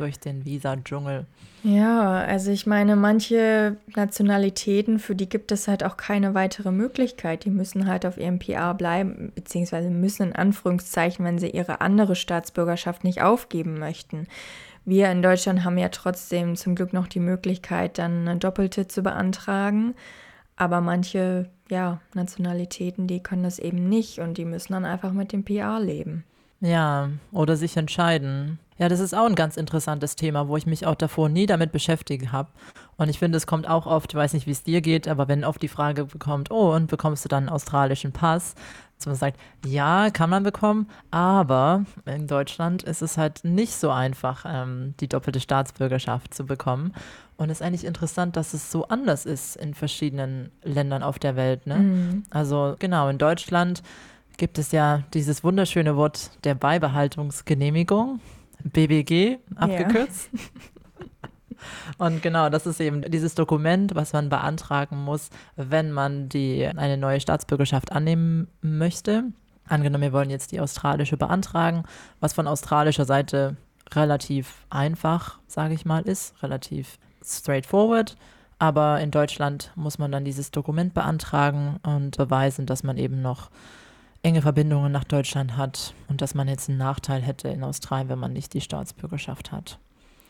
durch 0.00 0.18
den 0.18 0.44
Visa-Dschungel. 0.44 1.26
Ja, 1.64 2.12
also 2.12 2.50
ich 2.50 2.66
meine, 2.66 2.94
manche 2.94 3.76
Nationalitäten, 3.96 4.98
für 4.98 5.16
die 5.16 5.28
gibt 5.28 5.50
es 5.50 5.66
halt 5.66 5.82
auch 5.82 5.96
keine 5.96 6.34
weitere 6.34 6.70
Möglichkeit. 6.70 7.44
Die 7.44 7.50
müssen 7.50 7.86
halt 7.86 8.06
auf 8.06 8.16
ihrem 8.16 8.38
PR 8.38 8.74
bleiben, 8.74 9.32
beziehungsweise 9.34 9.90
müssen 9.90 10.28
in 10.28 10.36
Anführungszeichen, 10.36 11.24
wenn 11.24 11.38
sie 11.38 11.50
ihre 11.50 11.80
andere 11.80 12.14
Staatsbürgerschaft 12.14 13.02
nicht 13.02 13.22
aufgeben 13.22 13.78
möchten. 13.78 14.26
wir 14.84 15.10
in 15.10 15.20
Deutschland 15.20 15.64
haben 15.64 15.76
ja 15.76 15.90
trotzdem 15.90 16.56
zum 16.56 16.74
Glück 16.74 16.92
noch 16.92 17.08
die 17.08 17.20
Möglichkeit, 17.20 17.98
dann 17.98 18.26
eine 18.26 18.38
doppelte 18.38 18.86
zu 18.88 19.02
beantragen. 19.02 19.94
Aber 20.56 20.80
manche 20.80 21.50
ja, 21.70 22.00
Nationalitäten, 22.14 23.06
die 23.06 23.22
können 23.22 23.42
das 23.42 23.58
eben 23.58 23.88
nicht 23.88 24.18
und 24.18 24.38
die 24.38 24.44
müssen 24.44 24.72
dann 24.72 24.84
einfach 24.84 25.12
mit 25.12 25.32
dem 25.32 25.44
PR 25.44 25.78
leben. 25.80 26.24
Ja, 26.60 27.10
oder 27.32 27.56
sich 27.56 27.76
entscheiden. 27.76 28.58
Ja, 28.78 28.88
das 28.88 29.00
ist 29.00 29.14
auch 29.14 29.26
ein 29.26 29.34
ganz 29.34 29.56
interessantes 29.56 30.14
Thema, 30.16 30.48
wo 30.48 30.56
ich 30.56 30.66
mich 30.66 30.86
auch 30.86 30.94
davor 30.94 31.28
nie 31.28 31.46
damit 31.46 31.72
beschäftigt 31.72 32.32
habe. 32.32 32.50
Und 32.96 33.08
ich 33.08 33.18
finde, 33.18 33.36
es 33.36 33.46
kommt 33.46 33.68
auch 33.68 33.86
oft, 33.86 34.12
ich 34.12 34.16
weiß 34.16 34.32
nicht, 34.32 34.46
wie 34.46 34.52
es 34.52 34.62
dir 34.62 34.80
geht, 34.80 35.08
aber 35.08 35.28
wenn 35.28 35.44
oft 35.44 35.60
die 35.62 35.68
Frage 35.68 36.04
bekommt, 36.04 36.50
oh, 36.50 36.74
und 36.74 36.88
bekommst 36.88 37.24
du 37.24 37.28
dann 37.28 37.44
einen 37.44 37.48
australischen 37.48 38.12
Pass? 38.12 38.54
Dass 38.96 39.06
man 39.06 39.14
sagt, 39.14 39.38
ja, 39.64 40.10
kann 40.10 40.30
man 40.30 40.42
bekommen, 40.42 40.88
aber 41.12 41.84
in 42.04 42.26
Deutschland 42.26 42.82
ist 42.82 43.00
es 43.00 43.16
halt 43.16 43.44
nicht 43.44 43.74
so 43.74 43.90
einfach, 43.90 44.44
ähm, 44.48 44.94
die 44.98 45.08
doppelte 45.08 45.38
Staatsbürgerschaft 45.38 46.34
zu 46.34 46.46
bekommen. 46.46 46.92
Und 47.36 47.50
es 47.50 47.60
ist 47.60 47.66
eigentlich 47.66 47.84
interessant, 47.84 48.36
dass 48.36 48.54
es 48.54 48.72
so 48.72 48.88
anders 48.88 49.24
ist 49.24 49.54
in 49.54 49.74
verschiedenen 49.74 50.50
Ländern 50.64 51.04
auf 51.04 51.20
der 51.20 51.36
Welt. 51.36 51.68
Ne? 51.68 51.76
Mhm. 51.76 52.22
Also 52.30 52.74
genau, 52.80 53.08
in 53.08 53.18
Deutschland 53.18 53.84
gibt 54.36 54.58
es 54.58 54.72
ja 54.72 55.04
dieses 55.14 55.44
wunderschöne 55.44 55.96
Wort 55.96 56.32
der 56.42 56.56
Beibehaltungsgenehmigung, 56.56 58.20
BBG 58.64 59.38
abgekürzt. 59.56 60.30
Ja. 60.32 60.38
Und 61.98 62.22
genau, 62.22 62.50
das 62.50 62.66
ist 62.66 62.80
eben 62.80 63.02
dieses 63.02 63.34
Dokument, 63.34 63.94
was 63.94 64.12
man 64.12 64.28
beantragen 64.28 64.96
muss, 64.96 65.30
wenn 65.56 65.90
man 65.90 66.28
die, 66.28 66.66
eine 66.66 66.96
neue 66.96 67.20
Staatsbürgerschaft 67.20 67.92
annehmen 67.92 68.48
möchte. 68.60 69.24
Angenommen, 69.66 70.02
wir 70.02 70.12
wollen 70.12 70.30
jetzt 70.30 70.52
die 70.52 70.60
australische 70.60 71.16
beantragen, 71.16 71.82
was 72.20 72.32
von 72.32 72.46
australischer 72.46 73.04
Seite 73.04 73.56
relativ 73.92 74.64
einfach, 74.70 75.38
sage 75.46 75.74
ich 75.74 75.84
mal, 75.84 76.02
ist, 76.02 76.40
relativ 76.42 76.98
straightforward. 77.24 78.16
Aber 78.58 79.00
in 79.00 79.10
Deutschland 79.10 79.72
muss 79.76 79.98
man 79.98 80.10
dann 80.10 80.24
dieses 80.24 80.50
Dokument 80.50 80.94
beantragen 80.94 81.78
und 81.84 82.16
beweisen, 82.16 82.66
dass 82.66 82.82
man 82.82 82.96
eben 82.98 83.22
noch 83.22 83.50
enge 84.22 84.42
Verbindungen 84.42 84.92
nach 84.92 85.04
Deutschland 85.04 85.56
hat 85.56 85.94
und 86.08 86.20
dass 86.20 86.34
man 86.34 86.48
jetzt 86.48 86.68
einen 86.68 86.78
Nachteil 86.78 87.22
hätte 87.22 87.48
in 87.48 87.62
Australien, 87.62 88.08
wenn 88.08 88.18
man 88.18 88.32
nicht 88.32 88.52
die 88.54 88.60
Staatsbürgerschaft 88.60 89.52
hat. 89.52 89.78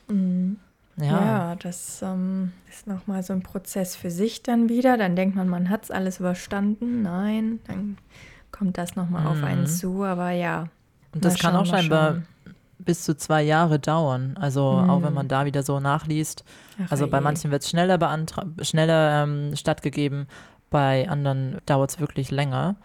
Mhm. 0.09 0.59
Ja. 1.01 1.07
ja, 1.07 1.57
das 1.57 2.03
ähm, 2.03 2.53
ist 2.69 2.89
nochmal 2.89 3.23
so 3.23 3.33
ein 3.33 3.43
Prozess 3.43 3.95
für 3.95 4.11
sich 4.11 4.43
dann 4.43 4.69
wieder. 4.69 4.97
Dann 4.97 5.15
denkt 5.15 5.37
man, 5.37 5.49
man 5.49 5.71
hat 5.71 5.85
es 5.85 5.91
alles 5.93 6.19
überstanden. 6.19 7.03
Nein, 7.03 7.61
dann 7.69 7.99
kommt 8.51 8.79
das 8.79 8.97
nochmal 8.97 9.23
mhm. 9.23 9.29
auf 9.29 9.43
einen 9.45 9.61
mhm. 9.63 9.67
zu. 9.67 10.03
Aber 10.03 10.31
ja. 10.31 10.69
Und 11.15 11.25
das 11.25 11.39
kann 11.39 11.55
auch 11.55 11.67
scheinbar 11.67 12.23
bis 12.79 13.05
zu 13.05 13.17
zwei 13.17 13.43
Jahre 13.43 13.79
dauern. 13.79 14.37
Also 14.41 14.73
mhm. 14.73 14.91
auch 14.91 15.03
wenn 15.03 15.15
man 15.15 15.29
da 15.29 15.45
wieder 15.45 15.63
so 15.63 15.79
nachliest. 15.79 16.45
Ach, 16.85 16.91
also 16.91 17.07
bei 17.07 17.21
manchen 17.21 17.51
wird 17.53 17.63
es 17.63 17.71
schneller, 17.71 17.99
schneller 18.63 19.23
ähm, 19.23 19.55
stattgegeben, 19.55 20.27
bei 20.71 21.09
anderen 21.09 21.59
dauert 21.67 21.91
es 21.91 22.01
wirklich 22.01 22.31
länger. 22.31 22.77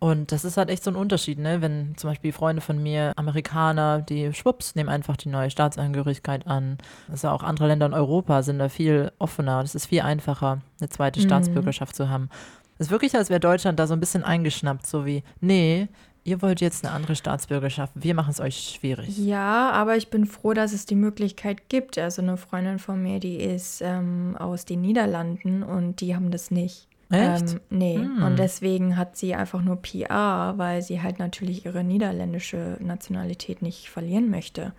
Und 0.00 0.32
das 0.32 0.46
ist 0.46 0.56
halt 0.56 0.70
echt 0.70 0.82
so 0.82 0.90
ein 0.90 0.96
Unterschied, 0.96 1.38
ne? 1.38 1.60
Wenn 1.60 1.94
zum 1.96 2.08
Beispiel 2.08 2.32
Freunde 2.32 2.62
von 2.62 2.82
mir, 2.82 3.12
Amerikaner, 3.16 4.00
die 4.00 4.32
schwupps, 4.32 4.74
nehmen 4.74 4.88
einfach 4.88 5.18
die 5.18 5.28
neue 5.28 5.50
Staatsangehörigkeit 5.50 6.46
an. 6.46 6.78
Also 7.10 7.28
auch 7.28 7.42
andere 7.42 7.68
Länder 7.68 7.84
in 7.84 7.92
Europa 7.92 8.42
sind 8.42 8.58
da 8.58 8.70
viel 8.70 9.12
offener. 9.18 9.60
Es 9.60 9.74
ist 9.74 9.86
viel 9.86 10.00
einfacher, 10.00 10.62
eine 10.80 10.88
zweite 10.88 11.20
mhm. 11.20 11.24
Staatsbürgerschaft 11.24 11.94
zu 11.94 12.08
haben. 12.08 12.30
Es 12.78 12.86
ist 12.86 12.90
wirklich, 12.90 13.14
als 13.14 13.28
wäre 13.28 13.40
Deutschland 13.40 13.78
da 13.78 13.86
so 13.86 13.92
ein 13.92 14.00
bisschen 14.00 14.24
eingeschnappt, 14.24 14.86
so 14.86 15.04
wie, 15.04 15.22
nee, 15.42 15.88
ihr 16.24 16.40
wollt 16.40 16.62
jetzt 16.62 16.82
eine 16.82 16.94
andere 16.94 17.14
Staatsbürgerschaft, 17.14 17.92
wir 17.94 18.14
machen 18.14 18.30
es 18.30 18.40
euch 18.40 18.76
schwierig. 18.78 19.18
Ja, 19.18 19.70
aber 19.72 19.96
ich 19.96 20.08
bin 20.08 20.24
froh, 20.24 20.54
dass 20.54 20.72
es 20.72 20.86
die 20.86 20.94
Möglichkeit 20.94 21.68
gibt. 21.68 21.98
Also 21.98 22.22
eine 22.22 22.38
Freundin 22.38 22.78
von 22.78 23.02
mir, 23.02 23.20
die 23.20 23.36
ist 23.36 23.82
ähm, 23.82 24.34
aus 24.38 24.64
den 24.64 24.80
Niederlanden 24.80 25.62
und 25.62 26.00
die 26.00 26.14
haben 26.14 26.30
das 26.30 26.50
nicht. 26.50 26.89
Echt? 27.10 27.52
Ähm, 27.52 27.60
nee. 27.70 27.96
Hm. 27.96 28.22
Und 28.22 28.38
deswegen 28.38 28.96
hat 28.96 29.16
sie 29.16 29.34
einfach 29.34 29.62
nur 29.62 29.76
PR, 29.76 30.54
weil 30.56 30.82
sie 30.82 31.02
halt 31.02 31.18
natürlich 31.18 31.64
ihre 31.66 31.84
niederländische 31.84 32.76
Nationalität 32.80 33.62
nicht 33.62 33.90
verlieren 33.90 34.30
möchte. 34.30 34.72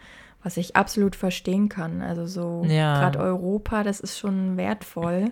Was 0.43 0.57
ich 0.57 0.75
absolut 0.75 1.15
verstehen 1.15 1.69
kann. 1.69 2.01
Also 2.01 2.25
so 2.25 2.65
ja. 2.67 2.99
gerade 2.99 3.19
Europa, 3.19 3.83
das 3.83 3.99
ist 3.99 4.17
schon 4.17 4.57
wertvoll. 4.57 5.31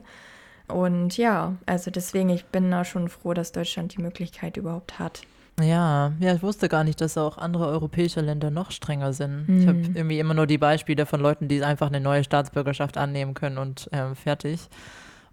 Und 0.68 1.18
ja, 1.18 1.56
also 1.66 1.90
deswegen, 1.90 2.30
ich 2.30 2.46
bin 2.46 2.70
da 2.70 2.86
schon 2.86 3.10
froh, 3.10 3.34
dass 3.34 3.52
Deutschland 3.52 3.96
die 3.98 4.02
Möglichkeit 4.02 4.58
überhaupt 4.58 5.00
hat. 5.00 5.22
Ja, 5.60 6.14
ja, 6.20 6.34
ich 6.34 6.44
wusste 6.44 6.70
gar 6.70 6.84
nicht, 6.84 7.02
dass 7.02 7.18
auch 7.18 7.38
andere 7.38 7.68
europäische 7.68 8.22
Länder 8.22 8.52
noch 8.52 8.72
strenger 8.72 9.14
sind. 9.14 9.50
Mhm. 9.50 9.60
Ich 9.60 9.68
habe 9.68 9.80
irgendwie 9.80 10.20
immer 10.20 10.34
nur 10.34 10.48
die 10.48 10.58
Beispiele 10.58 11.06
von 11.06 11.20
Leuten, 11.20 11.48
die 11.48 11.64
einfach 11.64 11.88
eine 11.88 12.00
neue 12.00 12.24
Staatsbürgerschaft 12.24 12.98
annehmen 12.98 13.34
können 13.34 13.58
und 13.58 13.92
äh, 13.92 14.16
fertig. 14.16 14.70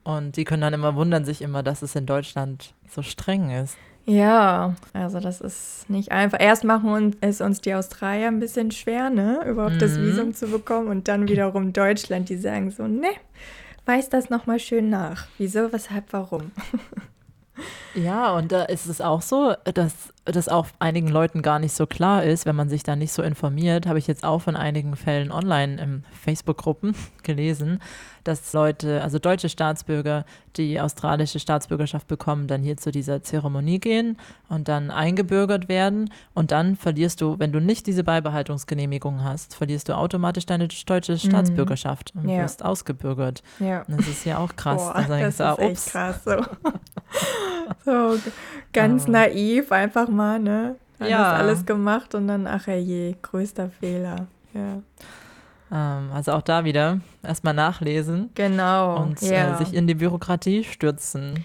Und 0.07 0.37
die 0.37 0.45
können 0.45 0.63
dann 0.63 0.73
immer 0.73 0.95
wundern 0.95 1.25
sich 1.25 1.43
immer, 1.43 1.65
dass 1.65 1.83
es 1.83 1.97
in 1.97 2.07
Deutschland 2.07 2.75
so 2.89 3.03
streng 3.03 3.51
ist. 3.51 3.77
Ja, 4.05 4.77
also 4.93 5.19
das 5.19 5.41
ist 5.41 5.91
nicht 5.91 6.13
einfach. 6.13 6.39
Erst 6.41 6.63
machen 6.63 7.17
es 7.23 7.41
uns 7.41 7.61
die 7.61 7.75
Australier 7.75 8.29
ein 8.29 8.39
bisschen 8.39 8.71
schwer, 8.71 9.11
ne, 9.11 9.41
überhaupt 9.49 9.75
mhm. 9.75 9.79
das 9.81 9.99
Visum 9.99 10.33
zu 10.33 10.47
bekommen 10.47 10.87
und 10.87 11.09
dann 11.09 11.27
wiederum 11.27 11.73
Deutschland, 11.73 12.29
die 12.29 12.37
sagen 12.37 12.71
so, 12.71 12.87
ne, 12.87 13.09
weiß 13.87 14.09
das 14.09 14.31
nochmal 14.31 14.61
schön 14.61 14.91
nach. 14.91 15.27
Wieso, 15.39 15.73
weshalb, 15.73 16.13
warum? 16.13 16.53
Ja, 17.95 18.37
und 18.37 18.53
da 18.53 18.65
ist 18.65 18.85
es 18.85 19.01
auch 19.01 19.23
so, 19.23 19.55
dass 19.65 20.13
das 20.27 20.49
auch 20.49 20.67
einigen 20.81 21.09
Leuten 21.09 21.41
gar 21.41 21.59
nicht 21.59 21.73
so 21.73 21.87
klar 21.87 22.25
ist, 22.25 22.47
wenn 22.47 22.57
man 22.57 22.69
sich 22.69 22.83
da 22.83 22.97
nicht 22.97 23.13
so 23.13 23.23
informiert, 23.23 23.87
habe 23.87 23.99
ich 23.99 24.07
jetzt 24.07 24.25
auch 24.25 24.41
von 24.43 24.57
einigen 24.57 24.97
Fällen 24.97 25.31
online 25.31 25.81
in 25.81 26.05
Facebook-Gruppen 26.23 26.95
gelesen, 27.23 27.81
dass 28.25 28.53
Leute, 28.53 29.03
also 29.03 29.21
deutsche 29.21 29.49
Staatsbürger, 29.49 30.25
die 30.57 30.81
australische 30.81 31.39
Staatsbürgerschaft 31.39 32.09
bekommen, 32.09 32.49
dann 32.49 32.63
hier 32.63 32.77
zu 32.77 32.91
dieser 32.91 33.23
Zeremonie 33.23 33.79
gehen 33.79 34.17
und 34.49 34.67
dann 34.67 34.91
eingebürgert 34.91 35.69
werden 35.69 36.11
und 36.35 36.51
dann 36.51 36.75
verlierst 36.75 37.21
du, 37.21 37.39
wenn 37.39 37.53
du 37.53 37.61
nicht 37.61 37.87
diese 37.87 38.03
Beibehaltungsgenehmigung 38.03 39.23
hast, 39.23 39.55
verlierst 39.55 39.89
du 39.89 39.97
automatisch 39.97 40.47
deine 40.47 40.67
deutsche 40.67 41.13
mhm. 41.13 41.19
Staatsbürgerschaft 41.19 42.13
und 42.17 42.29
ja. 42.29 42.43
wirst 42.43 42.65
ausgebürgert. 42.65 43.45
Ja. 43.61 43.83
Und 43.83 44.01
das 44.01 44.09
ist 44.09 44.25
ja 44.25 44.39
auch 44.39 44.57
krass. 44.57 44.83
Boah, 44.83 45.05
das 45.09 45.35
ist 45.35 45.41
ah, 45.41 45.57
echt 45.59 45.87
krass. 45.87 46.25
So. 46.25 46.37
so 47.85 48.19
ganz 48.73 49.07
naiv, 49.07 49.73
einfach 49.73 50.09
mal, 50.09 50.39
ne? 50.39 50.77
Dann 50.99 51.11
ja. 51.11 51.33
alles 51.33 51.67
gemacht 51.67 52.15
und 52.15 52.29
dann, 52.29 52.47
ach 52.47 52.67
je, 52.69 53.15
größter 53.21 53.71
Fehler. 53.71 54.27
Ja. 54.55 54.83
Ähm, 55.71 56.11
also 56.13 56.33
auch 56.33 56.43
da 56.43 56.65
wieder 56.65 57.01
erstmal 57.23 57.55
nachlesen. 57.55 58.31
Genau. 58.35 59.03
Und 59.03 59.23
äh, 59.23 59.35
ja. 59.35 59.55
äh, 59.55 59.59
sich 59.59 59.75
in 59.75 59.87
die 59.87 59.95
Bürokratie 59.95 60.65
stürzen. 60.65 61.45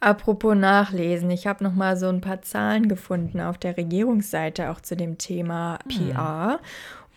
Apropos 0.00 0.56
Nachlesen, 0.56 1.30
ich 1.30 1.46
habe 1.46 1.62
noch 1.62 1.74
mal 1.74 1.96
so 1.96 2.08
ein 2.08 2.20
paar 2.20 2.42
Zahlen 2.42 2.88
gefunden 2.88 3.40
auf 3.40 3.56
der 3.56 3.76
Regierungsseite 3.76 4.70
auch 4.70 4.80
zu 4.80 4.96
dem 4.96 5.16
Thema 5.16 5.78
PR. 5.88 6.54
Hm. 6.54 6.58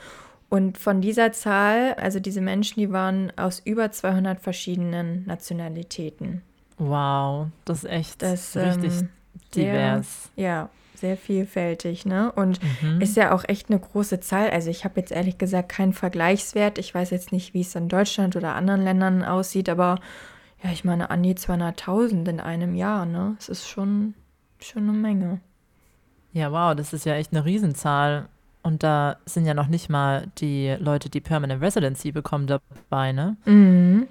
Und 0.49 0.79
von 0.79 1.01
dieser 1.01 1.33
Zahl, 1.33 1.95
also 1.95 2.19
diese 2.19 2.41
Menschen, 2.41 2.81
die 2.81 2.91
waren 2.91 3.33
aus 3.37 3.63
über 3.65 3.93
200 3.93 4.41
verschiedenen 4.41 5.25
Nationalitäten. 5.27 6.43
Wow, 6.79 7.47
das 7.65 7.85
ist 7.85 7.91
echt 7.91 8.23
das, 8.23 8.57
richtig 8.57 9.01
ähm, 9.01 9.09
divers. 9.55 10.31
Sehr, 10.35 10.45
ja, 10.45 10.71
sehr 10.97 11.17
vielfältig, 11.17 12.05
ne? 12.05 12.33
Und 12.33 12.59
mhm. 12.83 13.01
ist 13.01 13.17
ja 13.17 13.33
auch 13.33 13.45
echt 13.47 13.71
eine 13.71 13.79
große 13.79 14.21
Zahl. 14.21 14.51
Also 14.51 14.71
ich 14.71 14.85
habe 14.85 14.99
jetzt 14.99 15.13
ehrlich 15.13 15.39
gesagt 15.39 15.69
keinen 15.69 15.93
Vergleichswert. 15.93 16.79
Ich 16.79 16.95
weiß 16.95 17.11
jetzt 17.11 17.33
nicht, 17.33 17.55
wie 17.55 17.61
es 17.61 17.75
in 17.75 17.89
Deutschland 17.89 18.35
oder 18.35 18.55
anderen 18.55 18.83
Ländern 18.83 19.25
aussieht, 19.25 19.69
aber 19.69 20.01
ja, 20.63 20.71
ich 20.71 20.85
meine, 20.85 21.11
an 21.11 21.23
die 21.23 21.35
200.000 21.35 22.29
in 22.29 22.41
einem 22.41 22.75
Jahr, 22.75 23.07
ne? 23.07 23.37
Es 23.39 23.49
ist 23.49 23.69
schon, 23.69 24.15
schon 24.61 24.83
eine 24.83 24.93
Menge. 24.93 25.41
Ja, 26.33 26.53
wow, 26.53 26.75
das 26.75 26.93
ist 26.93 27.07
ja 27.07 27.15
echt 27.15 27.33
eine 27.33 27.45
Riesenzahl. 27.45 28.29
Und 28.63 28.83
da 28.83 29.17
sind 29.25 29.47
ja 29.47 29.55
noch 29.55 29.69
nicht 29.69 29.89
mal 29.89 30.29
die 30.39 30.77
Leute, 30.79 31.09
die 31.09 31.21
Permanent 31.21 31.63
Residency 31.63 32.13
bekommen, 32.13 32.47
dabei, 32.47 33.13
ne? 33.13 33.37
Mhm. 33.47 34.07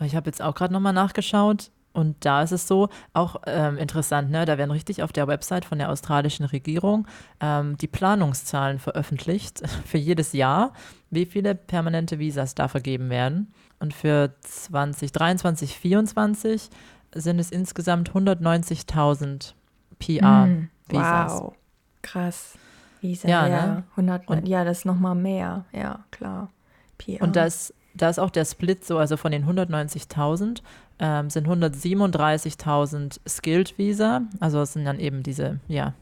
Ich 0.00 0.14
habe 0.14 0.26
jetzt 0.26 0.42
auch 0.42 0.54
gerade 0.54 0.72
nochmal 0.74 0.92
nachgeschaut. 0.92 1.70
Und 1.94 2.24
da 2.24 2.42
ist 2.42 2.50
es 2.50 2.66
so, 2.66 2.88
auch 3.12 3.36
ähm, 3.46 3.78
interessant, 3.78 4.28
ne? 4.30 4.44
da 4.44 4.58
werden 4.58 4.72
richtig 4.72 5.02
auf 5.04 5.12
der 5.12 5.28
Website 5.28 5.64
von 5.64 5.78
der 5.78 5.90
australischen 5.90 6.44
Regierung 6.44 7.06
ähm, 7.40 7.78
die 7.78 7.86
Planungszahlen 7.86 8.80
veröffentlicht 8.80 9.62
für 9.86 9.98
jedes 9.98 10.32
Jahr, 10.32 10.72
wie 11.10 11.24
viele 11.24 11.54
permanente 11.54 12.18
Visas 12.18 12.56
da 12.56 12.66
vergeben 12.66 13.10
werden. 13.10 13.52
Und 13.78 13.94
für 13.94 14.34
2023, 14.40 15.70
2024 15.70 16.70
sind 17.14 17.38
es 17.38 17.50
insgesamt 17.50 18.10
190.000 18.10 19.52
PR-Visas. 20.00 21.32
wow, 21.32 21.54
krass. 22.02 22.58
Visa, 23.00 23.28
ja, 23.28 23.46
ja. 23.46 23.66
Ne? 23.66 23.84
100, 23.92 24.28
und, 24.28 24.48
ja, 24.48 24.64
das 24.64 24.78
ist 24.78 24.84
nochmal 24.84 25.14
mehr. 25.14 25.64
Ja, 25.72 26.00
klar. 26.10 26.50
PR. 26.98 27.22
Und 27.22 27.36
das 27.36 27.72
da 27.94 28.08
ist 28.08 28.18
auch 28.18 28.30
der 28.30 28.44
Split 28.44 28.84
so, 28.84 28.98
also 28.98 29.16
von 29.16 29.30
den 29.30 29.46
190.000 29.46 30.60
ähm, 30.98 31.30
sind 31.30 31.48
137.000 31.48 33.18
Skilled 33.28 33.76
Visa, 33.78 34.22
also 34.40 34.60
es 34.62 34.72
sind 34.74 34.84
dann 34.84 35.00
eben 35.00 35.22
diese, 35.22 35.60
ja, 35.68 35.94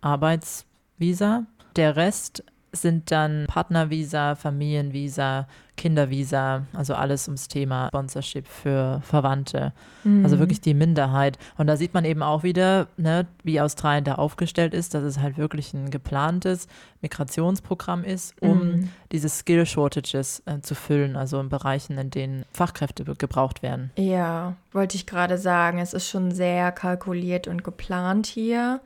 Arbeitsvisa. 0.00 1.46
Der 1.74 1.96
Rest 1.96 2.44
sind 2.82 3.10
dann 3.10 3.46
Partnervisa, 3.48 4.34
Familienvisa, 4.34 5.46
Kindervisa, 5.76 6.66
also 6.72 6.94
alles 6.94 7.28
ums 7.28 7.48
Thema 7.48 7.88
Sponsorship 7.88 8.48
für 8.48 9.00
Verwandte. 9.02 9.72
Mhm. 10.04 10.24
Also 10.24 10.38
wirklich 10.38 10.60
die 10.60 10.74
Minderheit. 10.74 11.38
Und 11.58 11.66
da 11.66 11.76
sieht 11.76 11.94
man 11.94 12.04
eben 12.04 12.22
auch 12.22 12.42
wieder, 12.42 12.88
ne, 12.96 13.26
wie 13.44 13.60
Australien 13.60 14.04
da 14.04 14.14
aufgestellt 14.14 14.74
ist, 14.74 14.94
dass 14.94 15.02
es 15.02 15.20
halt 15.20 15.36
wirklich 15.36 15.74
ein 15.74 15.90
geplantes 15.90 16.66
Migrationsprogramm 17.02 18.04
ist, 18.04 18.34
um 18.40 18.58
mhm. 18.58 18.88
diese 19.12 19.28
Skill 19.28 19.66
Shortages 19.66 20.42
äh, 20.46 20.60
zu 20.60 20.74
füllen, 20.74 21.16
also 21.16 21.38
in 21.40 21.48
Bereichen, 21.48 21.98
in 21.98 22.10
denen 22.10 22.44
Fachkräfte 22.52 23.04
gebraucht 23.04 23.62
werden. 23.62 23.90
Ja, 23.96 24.54
wollte 24.72 24.96
ich 24.96 25.06
gerade 25.06 25.38
sagen, 25.38 25.78
es 25.78 25.92
ist 25.92 26.08
schon 26.08 26.32
sehr 26.32 26.72
kalkuliert 26.72 27.48
und 27.48 27.64
geplant 27.64 28.26
hier 28.26 28.80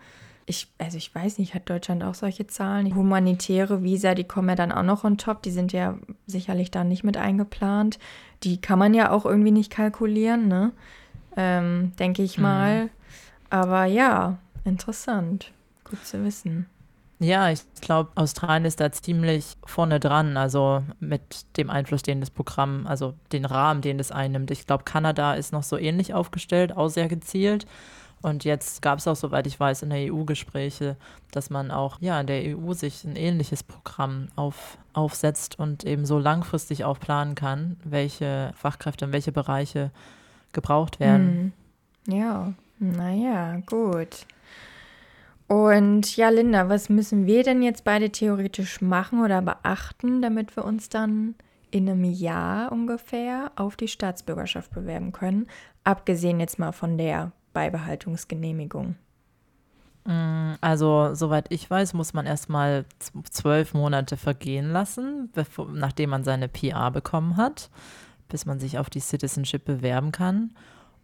ich, 0.51 0.69
also 0.79 0.99
ich 0.99 1.15
weiß 1.15 1.39
nicht, 1.39 1.55
hat 1.55 1.71
Deutschland 1.71 2.05
auch 2.05 2.15
solche 2.15 2.47
Zahlen? 2.47 2.85
Die 2.85 2.95
humanitäre 2.95 3.83
Visa, 3.83 4.15
die 4.15 4.25
kommen 4.25 4.51
ja 4.51 4.55
dann 4.57 4.73
auch 4.73 4.83
noch 4.83 5.05
on 5.05 5.17
top, 5.17 5.43
die 5.43 5.51
sind 5.51 5.73
ja 5.73 5.97
sicherlich 6.27 6.71
da 6.71 6.85
nicht 6.85 7.05
mit 7.05 7.17
eingeplant. 7.17 7.99
Die 8.43 8.61
kann 8.61 8.79
man 8.79 8.93
ja 8.93 9.11
auch 9.11 9.25
irgendwie 9.25 9.51
nicht 9.53 9.71
kalkulieren, 9.71 10.49
ne? 10.49 10.73
Ähm, 11.37 11.93
Denke 11.99 12.23
ich 12.23 12.37
mhm. 12.37 12.43
mal. 12.43 12.85
Mhm. 12.85 12.91
Aber 13.49 13.85
ja, 13.87 14.39
interessant. 14.65 15.53
Gut 15.85 16.05
zu 16.05 16.23
wissen. 16.25 16.67
Ja, 17.21 17.51
ich 17.51 17.61
glaube, 17.83 18.11
Australien 18.15 18.65
ist 18.65 18.81
da 18.81 18.91
ziemlich 18.91 19.57
vorne 19.67 20.01
dran, 20.01 20.39
also 20.39 20.83
mit 21.01 21.45
dem 21.59 21.69
Einfluss, 21.69 22.03
den 22.03 22.21
das 22.21 22.31
Programm, 22.31 22.87
also 22.87 23.13
den 23.33 23.45
Rahmen, 23.45 23.83
den 23.83 24.01
es 24.01 24.11
einnimmt. 24.11 24.51
Ich 24.51 24.67
glaube, 24.67 24.85
Kanada 24.85 25.35
ist 25.35 25.53
noch 25.53 25.63
so 25.63 25.77
ähnlich 25.77 26.15
aufgestellt, 26.15 26.75
auch 26.75 26.89
sehr 26.89 27.09
gezielt. 27.09 27.67
Und 28.23 28.45
jetzt 28.45 28.83
gab 28.83 28.99
es 28.99 29.09
auch, 29.09 29.17
soweit 29.17 29.47
ich 29.47 29.59
weiß, 29.59 29.83
in 29.83 29.91
der 29.91 30.13
EU 30.13 30.25
Gespräche, 30.25 30.97
dass 31.31 31.49
man 31.49 31.71
auch 31.71 32.01
ja 32.01 32.21
in 32.21 32.27
der 32.27 32.57
EU 32.57 32.75
sich 32.75 33.05
ein 33.05 33.17
ähnliches 33.17 33.63
Programm 33.63 34.29
auf, 34.37 34.77
aufsetzt 34.93 35.59
und 35.59 35.85
eben 35.85 36.05
so 36.05 36.19
langfristig 36.19 36.85
auch 36.85 37.01
planen 37.01 37.35
kann, 37.35 37.79
welche 37.83 38.53
Fachkräfte 38.57 39.07
in 39.07 39.13
welche 39.13 39.33
Bereiche 39.33 39.91
gebraucht 40.53 41.01
werden. 41.01 41.53
Hm. 42.07 42.19
Ja, 42.19 42.53
naja, 42.79 43.61
gut. 43.67 44.27
Und 45.47 46.17
ja, 46.17 46.29
Linda, 46.29 46.69
was 46.69 46.89
müssen 46.89 47.27
wir 47.27 47.43
denn 47.43 47.63
jetzt 47.63 47.85
beide 47.85 48.11
theoretisch 48.11 48.81
machen 48.81 49.23
oder 49.25 49.43
beachten, 49.43 50.23
damit 50.23 50.55
wir 50.57 50.65
uns 50.65 50.89
dann 50.89 51.35
in 51.71 51.89
einem 51.89 52.05
Jahr 52.05 52.71
ungefähr 52.71 53.51
auf 53.57 53.77
die 53.77 53.89
Staatsbürgerschaft 53.89 54.71
bewerben 54.73 55.13
können? 55.13 55.49
Abgesehen 55.85 56.39
jetzt 56.39 56.59
mal 56.59 56.73
von 56.73 56.99
der 56.99 57.33
Beibehaltungsgenehmigung? 57.53 58.97
Mm, 60.05 60.53
also, 60.61 61.15
soweit 61.15 61.47
ich 61.51 61.69
weiß, 61.71 61.95
muss 61.95 62.15
man 62.15 62.27
erstmal 62.27 62.85
zwölf 63.31 63.75
Monate 63.75 64.17
vergehen 64.17 64.73
lassen, 64.73 65.31
bevor, 65.33 65.69
nachdem 65.73 66.11
man 66.11 66.25
seine 66.25 66.49
PR 66.49 66.91
bekommen 66.91 67.37
hat, 67.37 67.71
bis 68.29 68.47
man 68.47 68.59
sich 68.61 68.79
auf 68.79 68.91
die 68.91 69.01
Citizenship 69.01 69.65
bewerben 69.65 70.13
kann. 70.13 70.53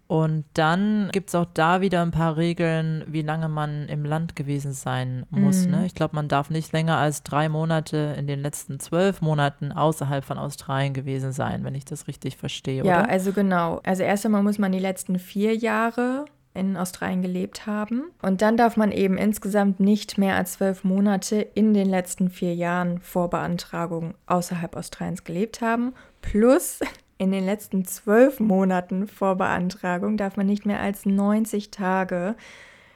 Und 0.08 0.44
dann 0.54 1.08
gibt 1.10 1.30
es 1.30 1.34
auch 1.34 1.46
da 1.52 1.80
wieder 1.80 2.00
ein 2.02 2.12
paar 2.12 2.36
Regeln, 2.36 3.02
wie 3.08 3.22
lange 3.22 3.48
man 3.48 3.88
im 3.88 4.04
Land 4.04 4.36
gewesen 4.36 4.72
sein 4.72 5.26
muss. 5.30 5.64
Mhm. 5.64 5.72
Ne? 5.72 5.86
Ich 5.86 5.94
glaube, 5.94 6.14
man 6.14 6.28
darf 6.28 6.48
nicht 6.48 6.72
länger 6.72 6.96
als 6.96 7.24
drei 7.24 7.48
Monate 7.48 8.14
in 8.16 8.28
den 8.28 8.40
letzten 8.40 8.78
zwölf 8.78 9.20
Monaten 9.20 9.72
außerhalb 9.72 10.24
von 10.24 10.38
Australien 10.38 10.94
gewesen 10.94 11.32
sein, 11.32 11.64
wenn 11.64 11.74
ich 11.74 11.84
das 11.84 12.06
richtig 12.06 12.36
verstehe. 12.36 12.84
Ja, 12.84 13.00
oder? 13.00 13.08
also 13.08 13.32
genau. 13.32 13.80
Also 13.82 14.04
erst 14.04 14.24
einmal 14.24 14.44
muss 14.44 14.58
man 14.58 14.70
die 14.70 14.78
letzten 14.78 15.18
vier 15.18 15.56
Jahre 15.56 16.26
in 16.56 16.76
Australien 16.76 17.22
gelebt 17.22 17.66
haben. 17.66 18.04
Und 18.22 18.42
dann 18.42 18.56
darf 18.56 18.76
man 18.76 18.92
eben 18.92 19.16
insgesamt 19.18 19.80
nicht 19.80 20.18
mehr 20.18 20.36
als 20.36 20.54
zwölf 20.54 20.84
Monate 20.84 21.36
in 21.36 21.74
den 21.74 21.88
letzten 21.88 22.30
vier 22.30 22.54
Jahren 22.54 23.00
vor 23.00 23.30
Beantragung 23.30 24.14
außerhalb 24.26 24.76
Australiens 24.76 25.24
gelebt 25.24 25.60
haben. 25.60 25.94
Plus 26.22 26.80
in 27.18 27.32
den 27.32 27.44
letzten 27.44 27.84
zwölf 27.84 28.40
Monaten 28.40 29.06
vor 29.06 29.36
Beantragung 29.36 30.16
darf 30.16 30.36
man 30.36 30.46
nicht 30.46 30.66
mehr 30.66 30.80
als 30.80 31.06
90 31.06 31.70
Tage 31.70 32.36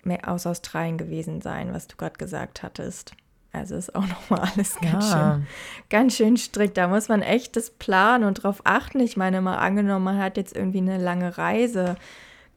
mehr 0.02 0.28
aus 0.28 0.46
Australien 0.46 0.98
gewesen 0.98 1.40
sein, 1.40 1.72
was 1.72 1.86
du 1.86 1.96
gerade 1.96 2.18
gesagt 2.18 2.62
hattest. 2.62 3.12
Also 3.52 3.76
ist 3.76 3.94
auch 3.94 4.06
nochmal 4.06 4.48
alles 4.54 4.78
ganz, 4.80 5.10
ja. 5.10 5.34
schön, 5.34 5.46
ganz 5.88 6.16
schön 6.16 6.36
strikt. 6.36 6.76
Da 6.76 6.88
muss 6.88 7.08
man 7.08 7.22
echt 7.22 7.56
das 7.56 7.70
planen 7.70 8.24
und 8.24 8.42
drauf 8.42 8.60
achten. 8.64 9.00
Ich 9.00 9.16
meine, 9.16 9.40
mal 9.40 9.56
angenommen, 9.56 10.04
man 10.04 10.18
hat 10.18 10.36
jetzt 10.36 10.54
irgendwie 10.54 10.78
eine 10.78 10.98
lange 10.98 11.36
Reise 11.36 11.96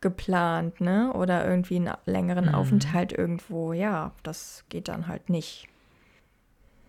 geplant, 0.03 0.79
ne? 0.79 1.11
Oder 1.13 1.47
irgendwie 1.47 1.77
einen 1.77 1.93
längeren 2.05 2.49
mhm. 2.49 2.55
Aufenthalt 2.55 3.11
irgendwo. 3.11 3.73
Ja, 3.73 4.11
das 4.21 4.65
geht 4.69 4.87
dann 4.87 5.07
halt 5.07 5.31
nicht. 5.31 5.67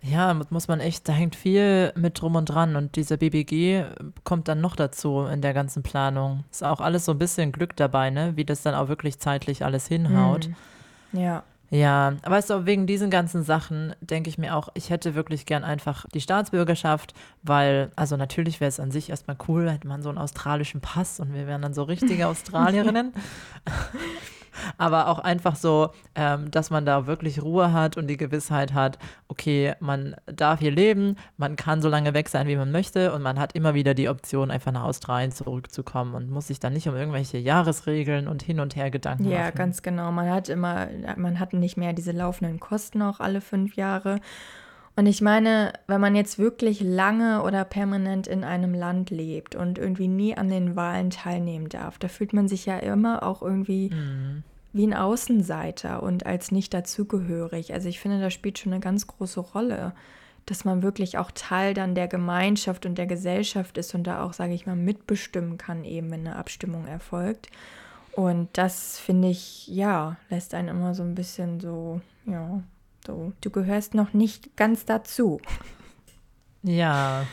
Ja, 0.03 0.35
muss 0.50 0.68
man 0.68 0.81
echt, 0.81 1.09
da 1.09 1.14
hängt 1.14 1.35
viel 1.35 1.90
mit 1.96 2.20
drum 2.20 2.35
und 2.35 2.44
dran 2.44 2.77
und 2.77 2.94
dieser 2.96 3.16
BBG 3.16 3.87
kommt 4.22 4.48
dann 4.48 4.61
noch 4.61 4.77
dazu 4.77 5.22
in 5.22 5.40
der 5.40 5.55
ganzen 5.55 5.83
Planung. 5.83 6.44
Ist 6.50 6.62
auch 6.62 6.83
alles 6.83 7.07
so 7.07 7.12
ein 7.12 7.18
bisschen 7.18 7.53
Glück 7.53 7.74
dabei, 7.77 8.11
ne? 8.11 8.37
Wie 8.37 8.44
das 8.44 8.61
dann 8.61 8.74
auch 8.74 8.88
wirklich 8.88 9.18
zeitlich 9.18 9.64
alles 9.64 9.87
hinhaut. 9.88 10.50
Mhm. 11.12 11.20
Ja. 11.20 11.42
Ja, 11.70 12.14
aber 12.22 12.37
weißt 12.37 12.50
du, 12.50 12.66
wegen 12.66 12.87
diesen 12.87 13.11
ganzen 13.11 13.42
Sachen 13.42 13.94
denke 14.00 14.29
ich 14.31 14.38
mir 14.38 14.55
auch, 14.55 14.68
ich 14.74 14.90
hätte 14.90 15.14
wirklich 15.14 15.46
gern 15.46 15.64
einfach 15.64 16.07
die 16.14 16.20
Staatsbürgerschaft, 16.20 17.14
weil, 17.42 17.90
also 17.96 18.16
natürlich 18.16 18.61
wäre 18.61 18.68
es 18.68 18.79
an 18.79 18.90
sich 18.90 19.11
erstmal 19.11 19.37
cool, 19.48 19.70
hätte 19.70 19.88
man 19.88 20.03
so 20.03 20.09
einen 20.09 20.18
australischen 20.18 20.81
Pass 20.81 21.20
und 21.20 21.35
wir 21.35 21.46
wären 21.46 21.62
dann 21.62 21.74
so 21.74 21.83
richtige 21.83 22.27
Australierinnen. 22.29 23.12
aber 24.79 25.09
auch 25.09 25.19
einfach 25.19 25.57
so, 25.57 25.90
ähm, 26.14 26.51
dass 26.51 26.71
man 26.71 26.87
da 26.87 27.07
wirklich 27.07 27.43
Ruhe 27.43 27.73
hat 27.73 27.97
und 27.97 28.07
die 28.07 28.17
Gewissheit 28.17 28.73
hat, 28.75 28.99
okay, 29.29 29.75
man 29.81 30.17
darf 30.27 30.61
hier 30.61 30.71
leben, 30.71 31.17
man 31.37 31.57
kann 31.57 31.83
so 31.83 31.88
lange 31.88 32.14
weg 32.14 32.29
sein, 32.29 32.47
wie 32.47 32.57
man 32.57 32.71
möchte 32.71 33.12
und 33.12 33.23
man 33.23 33.38
hat 33.38 33.55
immer 33.55 33.75
wieder 33.75 33.95
die 33.95 34.09
Option, 34.09 34.51
einfach 34.51 34.73
nach 34.73 34.85
Australien 34.85 35.33
zurückzukommen 35.33 36.14
und 36.14 36.31
muss 36.31 36.49
sich 36.49 36.61
dann 36.61 36.73
nicht 36.73 36.88
um 36.88 36.97
irgendwelche 36.97 37.38
Jahresregeln 37.38 38.29
und 38.29 38.43
hin 38.43 38.61
und 38.61 38.77
her 38.77 38.90
Gedanken 38.90 39.25
ja, 39.25 39.31
machen. 39.31 39.45
Ja, 39.45 39.51
ganz 39.51 39.83
genau. 39.83 40.12
Man 40.12 40.31
hat 40.31 40.49
immer, 40.49 40.88
man 41.17 41.40
hat 41.40 41.53
nicht 41.53 41.77
mehr 41.77 41.93
diese 41.93 42.12
laufenden 42.12 42.61
Kosten 42.61 43.03
auch 43.03 43.21
alle 43.21 43.40
fünf 43.40 43.77
Jahre. 43.77 44.21
Und 44.97 45.07
ich 45.07 45.21
meine, 45.21 45.73
wenn 45.89 46.01
man 46.01 46.15
jetzt 46.15 46.39
wirklich 46.39 46.81
lange 46.81 47.43
oder 47.43 47.65
permanent 47.65 48.29
in 48.29 48.45
einem 48.45 48.75
Land 48.75 49.11
lebt 49.11 49.57
und 49.57 49.77
irgendwie 49.77 50.07
nie 50.07 50.37
an 50.37 50.49
den 50.49 50.77
Wahlen 50.77 51.11
teilnehmen 51.11 51.69
darf, 51.69 51.99
da 51.99 52.07
fühlt 52.07 52.33
man 52.33 52.47
sich 52.47 52.67
ja 52.67 52.79
immer 52.79 53.25
auch 53.25 53.43
irgendwie 53.43 53.91
mhm. 53.91 54.45
wie 54.73 54.87
ein 54.87 54.95
Außenseiter 54.95 56.03
und 56.03 56.27
als 56.27 56.53
nicht 56.53 56.73
dazugehörig. 56.73 57.73
Also 57.73 57.89
ich 57.89 57.99
finde, 57.99 58.21
das 58.21 58.33
spielt 58.33 58.59
schon 58.59 58.73
eine 58.73 58.81
ganz 58.81 59.09
große 59.09 59.41
Rolle, 59.41 59.95
dass 60.47 60.65
man 60.65 60.83
wirklich 60.83 61.19
auch 61.19 61.33
Teil 61.33 61.75
dann 61.75 61.97
der 61.97 62.07
Gemeinschaft 62.07 62.87
und 62.87 62.97
der 62.97 63.07
Gesellschaft 63.07 63.79
ist 63.79 63.95
und 63.97 64.05
da 64.05 64.23
auch, 64.23 64.33
sage 64.33 64.55
ich 64.55 64.67
mal, 64.67 64.77
mitbestimmen 64.77 65.59
kann, 65.59 65.85
eben 65.85 66.11
wenn 66.13 66.27
eine 66.27 66.37
Abstimmung 66.37 66.87
erfolgt. 66.87 67.49
Und 68.13 68.49
das 68.53 69.01
finde 69.01 69.29
ich, 69.29 69.67
ja, 69.67 70.19
lässt 70.31 70.55
einen 70.55 70.69
immer 70.69 70.95
so 70.95 71.03
ein 71.03 71.17
bisschen 71.17 71.59
so, 71.59 72.01
ja, 72.27 72.63
so, 73.07 73.33
du 73.40 73.51
gehörst 73.51 73.95
noch 73.95 74.12
nicht 74.12 74.57
ganz 74.57 74.85
dazu. 74.85 75.40
Ja, 76.62 77.27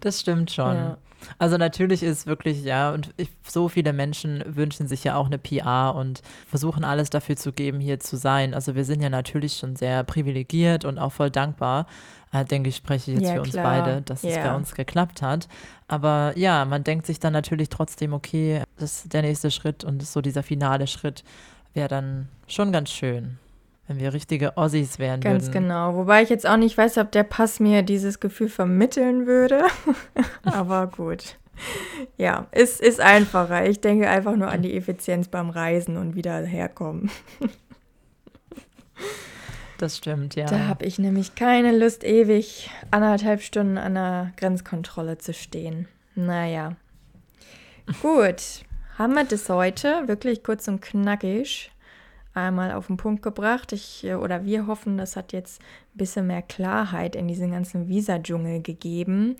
das 0.00 0.20
stimmt 0.20 0.50
schon. 0.50 0.74
Ja. 0.74 0.98
Also 1.38 1.58
natürlich 1.58 2.02
ist 2.02 2.26
wirklich, 2.26 2.64
ja, 2.64 2.92
und 2.92 3.12
ich, 3.18 3.28
so 3.46 3.68
viele 3.68 3.92
Menschen 3.92 4.42
wünschen 4.46 4.88
sich 4.88 5.04
ja 5.04 5.16
auch 5.16 5.26
eine 5.26 5.36
PR 5.36 5.94
und 5.94 6.22
versuchen 6.46 6.82
alles 6.82 7.10
dafür 7.10 7.36
zu 7.36 7.52
geben, 7.52 7.78
hier 7.78 8.00
zu 8.00 8.16
sein. 8.16 8.54
Also 8.54 8.74
wir 8.74 8.86
sind 8.86 9.02
ja 9.02 9.10
natürlich 9.10 9.58
schon 9.58 9.76
sehr 9.76 10.02
privilegiert 10.04 10.86
und 10.86 10.98
auch 10.98 11.12
voll 11.12 11.30
dankbar. 11.30 11.86
Äh, 12.32 12.46
denke 12.46 12.70
ich, 12.70 12.76
spreche 12.76 13.12
jetzt 13.12 13.24
ja, 13.24 13.34
für 13.34 13.40
uns 13.42 13.50
klar. 13.50 13.64
beide, 13.64 14.02
dass 14.02 14.24
yeah. 14.24 14.38
es 14.38 14.44
bei 14.44 14.54
uns 14.54 14.74
geklappt 14.74 15.20
hat. 15.20 15.48
Aber 15.88 16.32
ja, 16.36 16.64
man 16.64 16.84
denkt 16.84 17.04
sich 17.04 17.20
dann 17.20 17.34
natürlich 17.34 17.68
trotzdem, 17.68 18.14
okay, 18.14 18.62
das 18.78 19.04
ist 19.04 19.12
der 19.12 19.22
nächste 19.22 19.50
Schritt 19.50 19.84
und 19.84 20.02
so 20.02 20.22
dieser 20.22 20.42
finale 20.42 20.86
Schritt 20.86 21.24
wäre 21.74 21.88
dann 21.88 22.28
schon 22.46 22.72
ganz 22.72 22.90
schön 22.90 23.38
wenn 23.90 23.98
wir 23.98 24.14
richtige 24.14 24.56
Ossis 24.56 25.00
wären 25.00 25.20
Ganz 25.20 25.46
würden. 25.46 25.64
genau. 25.64 25.96
Wobei 25.96 26.22
ich 26.22 26.28
jetzt 26.28 26.46
auch 26.46 26.56
nicht 26.56 26.78
weiß, 26.78 26.96
ob 26.98 27.10
der 27.10 27.24
Pass 27.24 27.58
mir 27.58 27.82
dieses 27.82 28.20
Gefühl 28.20 28.48
vermitteln 28.48 29.26
würde. 29.26 29.64
Aber 30.44 30.86
gut. 30.86 31.36
Ja, 32.16 32.46
es 32.52 32.74
ist, 32.74 32.82
ist 32.82 33.00
einfacher. 33.00 33.68
Ich 33.68 33.80
denke 33.80 34.08
einfach 34.08 34.36
nur 34.36 34.48
an 34.48 34.62
die 34.62 34.76
Effizienz 34.76 35.26
beim 35.26 35.50
Reisen 35.50 35.96
und 35.96 36.14
wieder 36.14 36.40
herkommen. 36.40 37.10
Das 39.78 39.96
stimmt, 39.96 40.36
ja. 40.36 40.46
Da 40.46 40.68
habe 40.68 40.84
ich 40.84 41.00
nämlich 41.00 41.34
keine 41.34 41.76
Lust, 41.76 42.04
ewig 42.04 42.70
anderthalb 42.92 43.42
Stunden 43.42 43.76
an 43.76 43.94
der 43.94 44.32
Grenzkontrolle 44.36 45.18
zu 45.18 45.34
stehen. 45.34 45.88
Naja. 46.14 46.76
Gut. 48.02 48.64
Haben 48.98 49.14
wir 49.14 49.24
das 49.24 49.48
heute? 49.48 50.06
Wirklich 50.06 50.44
kurz 50.44 50.68
und 50.68 50.80
knackig 50.80 51.72
einmal 52.34 52.72
auf 52.72 52.86
den 52.86 52.96
Punkt 52.96 53.22
gebracht. 53.22 53.72
Ich 53.72 54.04
äh, 54.04 54.14
oder 54.14 54.44
wir 54.44 54.66
hoffen, 54.66 54.98
das 54.98 55.16
hat 55.16 55.32
jetzt 55.32 55.60
ein 55.94 55.98
bisschen 55.98 56.26
mehr 56.26 56.42
Klarheit 56.42 57.16
in 57.16 57.28
diesen 57.28 57.50
ganzen 57.50 57.88
Visa-Dschungel 57.88 58.62
gegeben. 58.62 59.36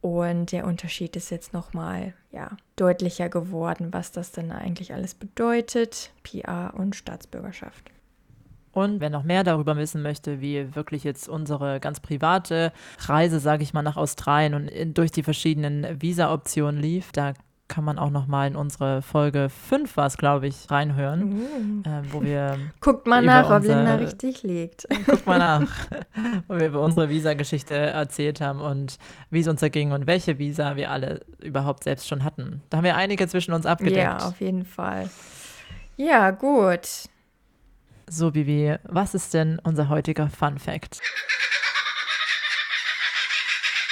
Und 0.00 0.52
der 0.52 0.66
Unterschied 0.66 1.16
ist 1.16 1.30
jetzt 1.30 1.54
nochmal 1.54 2.12
ja, 2.30 2.50
deutlicher 2.76 3.30
geworden, 3.30 3.88
was 3.92 4.12
das 4.12 4.32
denn 4.32 4.52
eigentlich 4.52 4.92
alles 4.92 5.14
bedeutet, 5.14 6.12
PR 6.22 6.74
und 6.76 6.94
Staatsbürgerschaft. 6.94 7.90
Und 8.74 9.00
wer 9.00 9.08
noch 9.08 9.22
mehr 9.22 9.44
darüber 9.44 9.76
wissen 9.76 10.02
möchte, 10.02 10.40
wie 10.40 10.74
wirklich 10.74 11.04
jetzt 11.04 11.28
unsere 11.28 11.80
ganz 11.80 12.00
private 12.00 12.72
Reise, 12.98 13.38
sage 13.38 13.62
ich 13.62 13.72
mal, 13.72 13.82
nach 13.82 13.96
Australien 13.96 14.54
und 14.54 14.98
durch 14.98 15.12
die 15.12 15.22
verschiedenen 15.22 16.02
Visa-Optionen 16.02 16.82
lief, 16.82 17.12
da 17.12 17.32
kann 17.74 17.82
man 17.82 17.98
auch 17.98 18.10
noch 18.10 18.28
mal 18.28 18.46
in 18.46 18.54
unsere 18.54 19.02
Folge 19.02 19.48
5 19.48 19.96
war 19.96 20.06
es, 20.06 20.16
glaube 20.16 20.46
ich, 20.46 20.70
reinhören, 20.70 21.32
uh. 21.32 21.88
äh, 21.88 22.02
wo 22.12 22.22
wir 22.22 22.56
Guckt 22.80 23.08
mal 23.08 23.20
nach, 23.20 23.50
ob 23.50 23.64
Linda 23.64 23.96
richtig 23.96 24.44
liegt. 24.44 24.86
Guckt 25.06 25.26
mal 25.26 25.40
nach, 25.40 25.68
wo 26.46 26.54
wir 26.56 26.68
über 26.68 26.80
unsere 26.80 27.08
Visa-Geschichte 27.08 27.74
erzählt 27.74 28.40
haben 28.40 28.60
und 28.60 28.98
wie 29.30 29.40
es 29.40 29.48
uns 29.48 29.60
erging 29.60 29.90
und 29.90 30.06
welche 30.06 30.38
Visa 30.38 30.76
wir 30.76 30.88
alle 30.92 31.22
überhaupt 31.42 31.82
selbst 31.82 32.06
schon 32.06 32.22
hatten. 32.22 32.62
Da 32.70 32.76
haben 32.76 32.84
wir 32.84 32.94
einige 32.94 33.26
zwischen 33.26 33.52
uns 33.52 33.66
abgedeckt. 33.66 33.96
Ja, 33.96 34.18
auf 34.18 34.40
jeden 34.40 34.64
Fall. 34.64 35.10
Ja, 35.96 36.30
gut. 36.30 37.08
So, 38.08 38.30
Bibi, 38.30 38.76
was 38.84 39.14
ist 39.14 39.34
denn 39.34 39.58
unser 39.64 39.88
heutiger 39.88 40.28
Fun 40.28 40.60
Fact? 40.60 41.00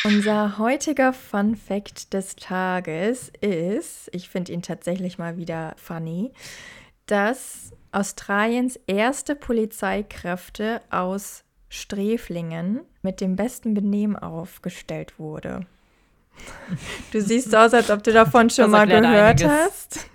Unser 0.04 0.58
heutiger 0.58 1.12
Fun 1.12 1.54
Fact 1.54 2.12
des 2.12 2.34
Tages 2.34 3.30
ist, 3.40 4.10
ich 4.12 4.28
finde 4.28 4.52
ihn 4.52 4.60
tatsächlich 4.60 5.16
mal 5.16 5.36
wieder 5.36 5.74
funny, 5.76 6.32
dass 7.06 7.70
Australiens 7.92 8.80
erste 8.88 9.36
Polizeikräfte 9.36 10.80
aus 10.90 11.44
Sträflingen 11.68 12.80
mit 13.02 13.20
dem 13.20 13.36
besten 13.36 13.74
Benehmen 13.74 14.16
aufgestellt 14.16 15.18
wurde. 15.18 15.66
Du 17.12 17.20
siehst 17.20 17.54
aus, 17.54 17.72
als 17.74 17.90
ob 17.90 18.02
du 18.02 18.12
davon 18.12 18.50
schon 18.50 18.70
mal 18.70 18.86
gehört 18.86 19.04
einiges. 19.04 19.48
hast. 19.48 20.06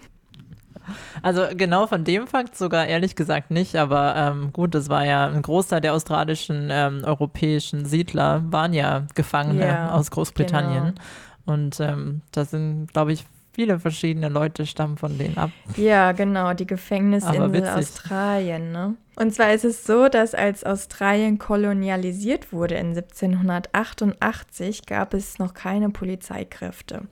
Also 1.22 1.44
genau 1.56 1.88
von 1.88 2.04
dem 2.04 2.28
Fakt 2.28 2.56
sogar 2.56 2.88
ehrlich 2.88 3.16
gesagt 3.16 3.52
nicht, 3.52 3.76
aber 3.76 4.16
ähm, 4.16 4.54
gut, 4.54 4.76
das 4.76 4.90
war 4.90 5.06
ja 5.06 5.28
ein 5.28 5.42
Großteil 5.42 5.82
der 5.82 5.94
australischen 5.94 6.70
ähm, 6.72 7.02
europäischen 7.04 7.86
Siedler 7.86 8.44
waren 8.50 8.74
ja 8.74 9.06
Gefangene 9.16 9.68
ja, 9.68 9.92
aus 9.92 10.12
Großbritannien. 10.12 10.96
Genau. 10.96 11.02
Und 11.46 11.80
ähm, 11.80 12.22
da 12.32 12.46
sind, 12.46 12.92
glaube 12.94 13.14
ich, 13.14 13.26
viele 13.58 13.80
verschiedene 13.80 14.30
Leute 14.30 14.68
stammen 14.68 14.98
von 14.98 15.18
denen 15.18 15.38
ab. 15.38 15.50
Ja, 15.78 16.12
genau, 16.12 16.54
die 16.54 16.68
Gefängnisinsel 16.68 17.68
Australien. 17.68 18.72
Ne? 18.72 18.96
Und 19.16 19.34
zwar 19.34 19.52
ist 19.52 19.66
es 19.66 19.84
so, 19.84 20.10
dass 20.10 20.36
als 20.36 20.64
Australien 20.64 21.40
kolonialisiert 21.40 22.54
wurde 22.54 22.76
in 22.76 22.90
1788, 22.96 24.86
gab 24.86 25.16
es 25.16 25.40
noch 25.40 25.56
keine 25.56 25.90
Polizeikräfte. 25.90 27.08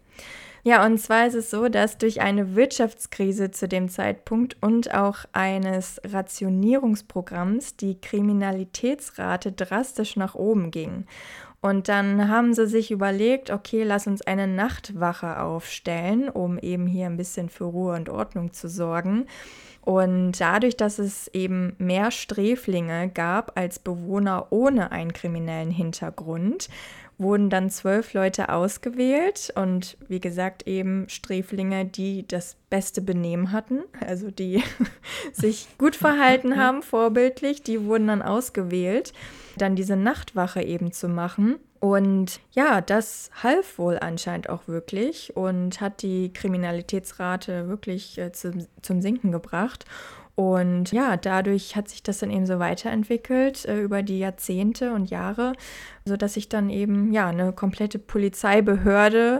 Ja, 0.67 0.83
und 0.83 0.97
zwar 0.97 1.27
ist 1.27 1.35
es 1.35 1.51
so, 1.51 1.69
dass 1.69 1.99
durch 1.99 2.21
eine 2.21 2.55
Wirtschaftskrise 2.55 3.51
zu 3.51 3.67
dem 3.67 3.87
Zeitpunkt 3.87 4.57
und 4.61 4.95
auch 4.95 5.19
eines 5.31 6.01
Rationierungsprogramms 6.03 7.75
die 7.75 8.01
Kriminalitätsrate 8.01 9.51
drastisch 9.51 10.15
nach 10.15 10.33
oben 10.33 10.71
ging. 10.71 11.05
Und 11.61 11.87
dann 11.87 12.29
haben 12.29 12.55
sie 12.55 12.65
sich 12.65 12.89
überlegt, 12.89 13.51
okay, 13.51 13.83
lass 13.83 14.07
uns 14.07 14.23
eine 14.23 14.47
Nachtwache 14.47 15.39
aufstellen, 15.39 16.29
um 16.29 16.57
eben 16.57 16.87
hier 16.87 17.05
ein 17.05 17.17
bisschen 17.17 17.49
für 17.49 17.65
Ruhe 17.65 17.93
und 17.93 18.09
Ordnung 18.09 18.51
zu 18.51 18.67
sorgen. 18.67 19.27
Und 19.81 20.41
dadurch, 20.41 20.75
dass 20.77 20.97
es 20.97 21.27
eben 21.27 21.75
mehr 21.77 22.09
Sträflinge 22.09 23.09
gab 23.09 23.55
als 23.55 23.77
Bewohner 23.77 24.47
ohne 24.49 24.91
einen 24.91 25.13
kriminellen 25.13 25.69
Hintergrund, 25.69 26.69
wurden 27.17 27.49
dann 27.49 27.69
zwölf 27.69 28.13
Leute 28.13 28.49
ausgewählt 28.49 29.53
und 29.55 29.97
wie 30.07 30.19
gesagt 30.19 30.67
eben 30.67 31.07
Sträflinge, 31.07 31.85
die 31.85 32.27
das 32.27 32.57
beste 32.69 33.01
Benehmen 33.01 33.51
hatten, 33.51 33.83
also 34.05 34.31
die 34.31 34.61
sich 35.33 35.67
gut 35.77 35.95
verhalten 35.95 36.57
haben, 36.57 36.81
vorbildlich, 36.81 37.63
die 37.63 37.85
wurden 37.85 38.07
dann 38.07 38.21
ausgewählt, 38.21 39.13
dann 39.57 39.75
diese 39.75 39.95
Nachtwache 39.95 40.61
eben 40.61 40.91
zu 40.91 41.07
machen. 41.07 41.55
Und 41.79 42.39
ja, 42.51 42.81
das 42.81 43.29
half 43.43 43.77
wohl 43.77 43.99
anscheinend 43.99 44.49
auch 44.49 44.67
wirklich 44.67 45.35
und 45.35 45.81
hat 45.81 46.01
die 46.01 46.33
Kriminalitätsrate 46.33 47.67
wirklich 47.67 48.17
äh, 48.17 48.31
zum, 48.31 48.65
zum 48.81 49.01
Sinken 49.01 49.31
gebracht. 49.31 49.85
Und 50.35 50.91
ja, 50.91 51.15
dadurch 51.15 51.77
hat 51.77 51.87
sich 51.87 52.03
das 52.03 52.19
dann 52.19 52.29
eben 52.29 52.45
so 52.45 52.59
weiterentwickelt 52.59 53.65
äh, 53.65 53.79
über 53.79 54.03
die 54.03 54.19
Jahrzehnte 54.19 54.93
und 54.93 55.09
Jahre, 55.09 55.53
sodass 56.03 56.33
sich 56.33 56.49
dann 56.49 56.69
eben 56.69 57.13
ja 57.13 57.29
eine 57.29 57.53
komplette 57.53 57.99
Polizeibehörde 57.99 59.39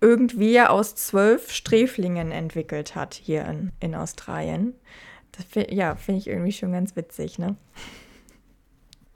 irgendwie 0.00 0.60
aus 0.60 0.94
zwölf 0.94 1.50
Sträflingen 1.50 2.30
entwickelt 2.30 2.94
hat 2.94 3.14
hier 3.14 3.44
in, 3.46 3.72
in 3.80 3.94
Australien. 3.96 4.74
Das, 5.32 5.46
ja, 5.68 5.96
finde 5.96 6.20
ich 6.20 6.28
irgendwie 6.28 6.52
schon 6.52 6.72
ganz 6.72 6.94
witzig, 6.94 7.38
ne? 7.38 7.56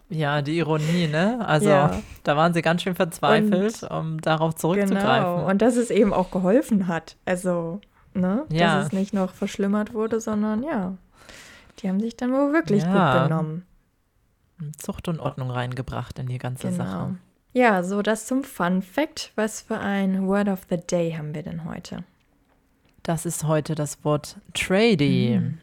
Ja, 0.09 0.43
die 0.43 0.59
Ironie, 0.59 1.07
ne? 1.07 1.47
Also 1.47 1.69
ja. 1.69 2.03
da 2.25 2.37
waren 2.37 2.53
sie 2.53 2.63
ganz 2.63 2.83
schön 2.83 2.97
verzweifelt, 2.97 3.85
und, 3.85 3.91
um 3.91 4.21
darauf 4.21 4.57
zurückzugreifen. 4.57 5.37
Genau, 5.37 5.49
und 5.49 5.63
dass 5.63 5.77
es 5.77 5.91
eben 5.91 6.13
auch 6.13 6.33
geholfen 6.33 6.89
hat. 6.89 7.17
Also, 7.25 7.81
ne? 8.13 8.45
Ja. 8.51 8.79
Dass 8.79 8.87
es 8.87 8.93
nicht 8.93 9.15
noch 9.15 9.33
verschlimmert 9.33 9.95
wurde, 9.95 10.21
sondern 10.21 10.65
ja, 10.65 10.97
die 11.83 11.89
haben 11.89 12.01
sich 12.01 12.17
dann 12.17 12.33
wohl 12.33 12.53
wirklich 12.53 12.83
ja. 12.83 13.13
gut 13.13 13.29
benommen. 13.29 13.67
Zucht 14.77 15.09
und 15.09 15.21
Ordnung 15.21 15.51
reingebracht 15.51 16.19
in 16.19 16.27
die 16.27 16.39
ganze 16.39 16.71
genau. 16.71 16.85
Sache. 16.85 17.17
Ja, 17.53 17.83
so 17.83 18.03
das 18.03 18.27
zum 18.27 18.45
Fun 18.45 18.83
Fact. 18.83 19.33
Was 19.35 19.63
für 19.63 19.79
ein 19.79 20.27
Word 20.27 20.49
of 20.49 20.61
the 20.69 20.77
Day 20.77 21.13
haben 21.13 21.35
wir 21.35 21.43
denn 21.43 21.65
heute? 21.65 22.05
Das 23.03 23.27
ist 23.27 23.45
heute 23.45 23.75
das 23.75 24.05
Wort 24.05 24.37
Tradie. 24.55 25.41
Mhm. 25.41 25.59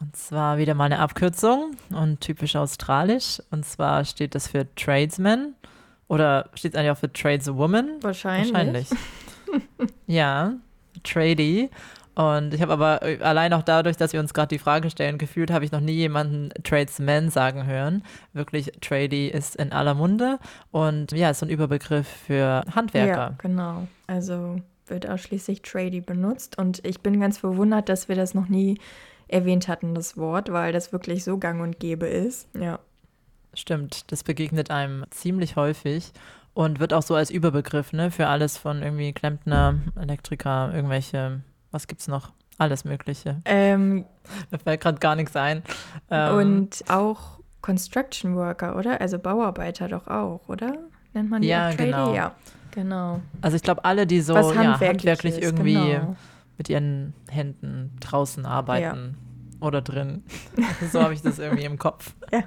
Und 0.00 0.16
zwar 0.16 0.56
wieder 0.56 0.74
mal 0.74 0.84
eine 0.84 0.98
Abkürzung 1.00 1.76
und 1.90 2.20
typisch 2.20 2.56
australisch. 2.56 3.42
Und 3.50 3.66
zwar 3.66 4.04
steht 4.04 4.34
das 4.34 4.48
für 4.48 4.66
Tradesman 4.74 5.54
oder 6.08 6.48
steht 6.54 6.72
es 6.72 6.78
eigentlich 6.78 6.92
auch 6.92 6.98
für 6.98 7.12
Tradeswoman? 7.12 8.02
Wahrscheinlich. 8.02 8.54
Wahrscheinlich. 8.54 8.88
ja, 10.06 10.54
Tradie. 11.02 11.68
Und 12.14 12.54
ich 12.54 12.60
habe 12.60 12.72
aber 12.72 13.02
äh, 13.02 13.18
allein 13.22 13.52
auch 13.52 13.62
dadurch, 13.62 13.96
dass 13.96 14.12
wir 14.12 14.20
uns 14.20 14.34
gerade 14.34 14.48
die 14.48 14.58
Frage 14.58 14.90
stellen, 14.90 15.16
gefühlt 15.16 15.50
habe 15.50 15.64
ich 15.64 15.72
noch 15.72 15.80
nie 15.80 15.92
jemanden 15.92 16.50
Tradesman 16.64 17.30
sagen 17.30 17.66
hören. 17.66 18.02
Wirklich, 18.32 18.72
Tradie 18.80 19.28
ist 19.28 19.56
in 19.56 19.72
aller 19.72 19.94
Munde 19.94 20.38
und 20.70 21.12
ja, 21.12 21.30
ist 21.30 21.40
so 21.40 21.46
ein 21.46 21.50
Überbegriff 21.50 22.08
für 22.08 22.64
Handwerker. 22.74 23.16
Ja, 23.16 23.34
genau. 23.38 23.86
Also 24.06 24.60
wird 24.86 25.08
ausschließlich 25.08 25.62
Tradie 25.62 26.00
benutzt 26.00 26.58
und 26.58 26.84
ich 26.84 27.00
bin 27.00 27.20
ganz 27.20 27.38
verwundert, 27.38 27.88
dass 27.88 28.08
wir 28.08 28.16
das 28.16 28.34
noch 28.34 28.48
nie 28.48 28.78
erwähnt 29.28 29.68
hatten, 29.68 29.94
das 29.94 30.16
Wort, 30.16 30.50
weil 30.52 30.72
das 30.72 30.92
wirklich 30.92 31.22
so 31.22 31.38
gang 31.38 31.62
und 31.62 31.78
gäbe 31.78 32.06
ist. 32.06 32.48
Ja. 32.58 32.80
Stimmt, 33.54 34.10
das 34.12 34.24
begegnet 34.24 34.70
einem 34.70 35.04
ziemlich 35.10 35.56
häufig 35.56 36.12
und 36.54 36.80
wird 36.80 36.92
auch 36.92 37.02
so 37.02 37.14
als 37.14 37.30
Überbegriff 37.30 37.92
ne, 37.92 38.10
für 38.10 38.26
alles 38.26 38.58
von 38.58 38.82
irgendwie 38.82 39.12
Klempner, 39.12 39.76
Elektriker, 39.96 40.72
irgendwelche 40.74 41.40
was 41.70 41.86
gibt's 41.86 42.08
noch? 42.08 42.32
Alles 42.58 42.84
Mögliche. 42.84 43.40
Ähm, 43.44 44.04
Mir 44.50 44.58
fällt 44.58 44.80
gerade 44.80 44.98
gar 44.98 45.16
nichts 45.16 45.34
ein. 45.36 45.62
Ähm, 46.10 46.34
und 46.34 46.84
auch 46.88 47.40
Construction 47.62 48.36
Worker, 48.36 48.76
oder? 48.76 49.00
Also 49.00 49.18
Bauarbeiter 49.18 49.88
doch 49.88 50.06
auch, 50.08 50.40
oder? 50.48 50.78
Nennt 51.12 51.30
man 51.30 51.42
die 51.42 51.48
ja, 51.48 51.72
genau. 51.72 52.14
Ja, 52.14 52.34
genau. 52.70 53.20
Also 53.40 53.56
ich 53.56 53.62
glaube, 53.62 53.84
alle, 53.84 54.06
die 54.06 54.20
so 54.20 54.34
ja, 54.34 54.54
handwerklich 54.54 55.38
ist, 55.38 55.42
irgendwie 55.42 55.74
genau. 55.74 56.16
mit 56.58 56.68
ihren 56.68 57.14
Händen 57.28 57.96
draußen 58.00 58.46
arbeiten 58.46 59.16
ja. 59.60 59.66
oder 59.66 59.82
drin. 59.82 60.24
so 60.92 61.02
habe 61.02 61.14
ich 61.14 61.22
das 61.22 61.38
irgendwie 61.38 61.64
im 61.64 61.78
Kopf. 61.78 62.14
Ja. 62.32 62.42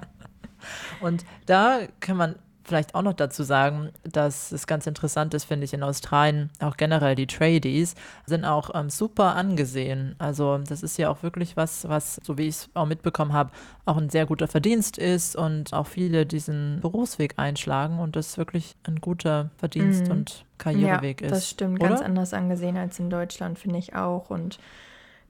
Und 1.00 1.24
da 1.46 1.80
kann 2.00 2.16
man 2.16 2.36
vielleicht 2.64 2.94
auch 2.94 3.02
noch 3.02 3.12
dazu 3.12 3.42
sagen, 3.42 3.90
dass 4.04 4.50
es 4.52 4.66
ganz 4.66 4.86
interessant 4.86 5.34
ist, 5.34 5.44
finde 5.44 5.64
ich, 5.64 5.74
in 5.74 5.82
Australien, 5.82 6.50
auch 6.60 6.76
generell 6.76 7.14
die 7.14 7.26
Tradies 7.26 7.94
sind 8.26 8.44
auch 8.44 8.70
ähm, 8.74 8.90
super 8.90 9.36
angesehen. 9.36 10.16
Also 10.18 10.58
das 10.58 10.82
ist 10.82 10.96
ja 10.96 11.10
auch 11.10 11.22
wirklich 11.22 11.56
was, 11.56 11.88
was, 11.88 12.20
so 12.24 12.38
wie 12.38 12.48
ich 12.48 12.56
es 12.56 12.70
auch 12.74 12.86
mitbekommen 12.86 13.32
habe, 13.32 13.50
auch 13.84 13.96
ein 13.96 14.10
sehr 14.10 14.26
guter 14.26 14.48
Verdienst 14.48 14.98
ist 14.98 15.36
und 15.36 15.72
auch 15.72 15.86
viele 15.86 16.26
diesen 16.26 16.80
Berufsweg 16.80 17.34
einschlagen 17.36 17.98
und 17.98 18.16
das 18.16 18.38
wirklich 18.38 18.76
ein 18.84 18.96
guter 18.96 19.50
Verdienst 19.56 20.06
mhm. 20.06 20.12
und 20.12 20.44
Karriereweg 20.58 21.20
ja, 21.20 21.26
ist. 21.26 21.32
Das 21.32 21.50
stimmt, 21.50 21.80
oder? 21.80 21.90
ganz 21.90 22.00
anders 22.00 22.32
angesehen 22.32 22.76
als 22.76 22.98
in 22.98 23.10
Deutschland, 23.10 23.58
finde 23.58 23.78
ich 23.78 23.94
auch. 23.94 24.30
Und 24.30 24.58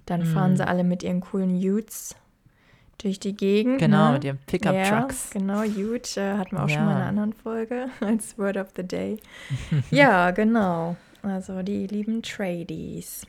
dann 0.07 0.25
fahren 0.25 0.53
mhm. 0.53 0.57
sie 0.57 0.67
alle 0.67 0.85
mit 0.85 1.03
ihren 1.03 1.21
coolen 1.21 1.57
Utes 1.57 2.15
durch 2.99 3.21
die 3.21 3.35
Gegend. 3.35 3.79
Genau, 3.79 4.09
ne? 4.09 4.13
mit 4.15 4.25
ihren 4.25 4.39
Pickup-Trucks. 4.47 5.31
Ja, 5.35 5.41
genau, 5.41 5.63
huge. 5.63 6.17
Äh, 6.17 6.39
hatten 6.39 6.57
wir 6.57 6.65
auch 6.65 6.69
ja. 6.69 6.77
schon 6.77 6.85
mal 6.85 6.93
in 6.93 6.97
einer 6.99 7.09
anderen 7.09 7.33
Folge 7.33 7.89
als 8.01 8.39
Word 8.39 8.57
of 8.57 8.69
the 8.77 8.83
Day. 8.83 9.19
ja, 9.91 10.31
genau. 10.33 10.97
Also 11.23 11.63
die 11.63 11.87
lieben 11.87 12.23
Tradies. 12.23 13.27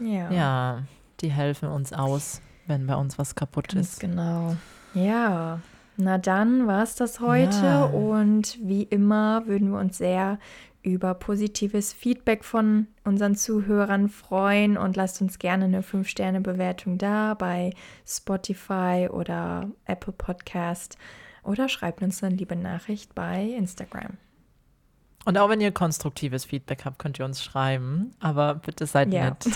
Ja. 0.00 0.30
Ja, 0.30 0.82
die 1.20 1.30
helfen 1.30 1.68
uns 1.68 1.92
aus, 1.92 2.40
wenn 2.66 2.86
bei 2.86 2.96
uns 2.96 3.18
was 3.18 3.34
kaputt 3.34 3.68
Ganz 3.68 3.92
ist. 3.92 4.00
Genau. 4.00 4.56
Ja. 4.94 5.60
Na 5.98 6.18
dann 6.18 6.66
war 6.66 6.82
es 6.82 6.94
das 6.94 7.20
heute 7.20 7.56
Ja. 7.64 7.84
und 7.84 8.58
wie 8.62 8.82
immer 8.82 9.46
würden 9.46 9.70
wir 9.72 9.78
uns 9.78 9.96
sehr 9.96 10.38
über 10.86 11.14
positives 11.14 11.92
Feedback 11.92 12.44
von 12.44 12.86
unseren 13.04 13.34
Zuhörern 13.34 14.08
freuen 14.08 14.76
und 14.78 14.94
lasst 14.96 15.20
uns 15.20 15.38
gerne 15.40 15.64
eine 15.64 15.82
5-Sterne-Bewertung 15.82 16.96
da 16.96 17.34
bei 17.34 17.72
Spotify 18.06 19.08
oder 19.10 19.68
Apple 19.84 20.12
Podcast 20.12 20.96
oder 21.42 21.68
schreibt 21.68 22.02
uns 22.02 22.22
eine 22.22 22.36
liebe 22.36 22.54
Nachricht 22.54 23.14
bei 23.16 23.42
Instagram. 23.42 24.16
Und 25.24 25.36
auch 25.38 25.48
wenn 25.48 25.60
ihr 25.60 25.72
konstruktives 25.72 26.44
Feedback 26.44 26.84
habt, 26.84 27.00
könnt 27.00 27.18
ihr 27.18 27.24
uns 27.24 27.42
schreiben. 27.42 28.12
Aber 28.20 28.54
bitte 28.54 28.86
seid 28.86 29.12
Ja. 29.12 29.24
nett. 29.24 29.44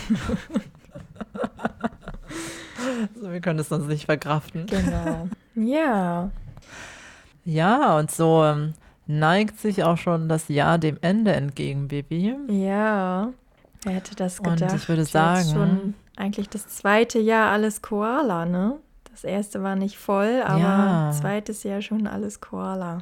also, 3.14 3.30
wir 3.30 3.40
können 3.40 3.60
es 3.60 3.68
sonst 3.68 3.86
nicht 3.86 4.06
verkraften. 4.06 4.66
Genau. 4.66 5.28
ja, 5.54 6.30
Ja, 7.44 7.96
und 7.98 8.10
so 8.10 8.42
ähm, 8.44 8.74
neigt 9.18 9.58
sich 9.58 9.84
auch 9.84 9.96
schon 9.98 10.28
das 10.28 10.48
Jahr 10.48 10.78
dem 10.78 10.96
Ende 11.02 11.32
entgegen, 11.32 11.88
Baby. 11.88 12.34
ja. 12.48 13.30
Wer 13.82 13.92
hätte 13.94 14.14
das 14.14 14.40
Und 14.40 14.50
gedacht? 14.56 14.74
ich 14.76 14.88
würde 14.90 15.04
sagen- 15.06 15.50
schon 15.52 15.94
eigentlich 16.16 16.48
das 16.50 16.68
zweite 16.68 17.18
Jahr 17.18 17.50
alles 17.50 17.80
Koala, 17.80 18.44
ne? 18.44 18.76
Das 19.10 19.24
erste 19.24 19.62
war 19.62 19.74
nicht 19.74 19.96
voll, 19.96 20.42
aber 20.44 20.58
Ja. 20.60 21.10
zweites 21.12 21.62
Jahr 21.62 21.80
schon 21.80 22.06
alles 22.06 22.40
Koala. 22.40 22.98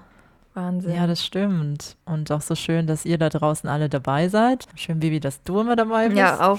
Wahnsinn. 0.54 0.94
Ja, 0.94 1.06
das 1.06 1.24
stimmt. 1.24 1.96
Und 2.04 2.30
auch 2.32 2.40
so 2.40 2.54
schön, 2.54 2.86
dass 2.86 3.04
ihr 3.04 3.18
da 3.18 3.28
draußen 3.28 3.68
alle 3.68 3.88
dabei 3.88 4.28
seid. 4.28 4.66
Schön, 4.76 4.98
Baby, 5.00 5.20
dass 5.20 5.42
du 5.42 5.60
immer 5.60 5.76
dabei 5.76 6.06
bist. 6.08 6.18
Ja, 6.18 6.48
auch 6.48 6.58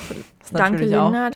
danke, 0.51 0.83
auch- 0.99 1.11
Linda. 1.11 1.31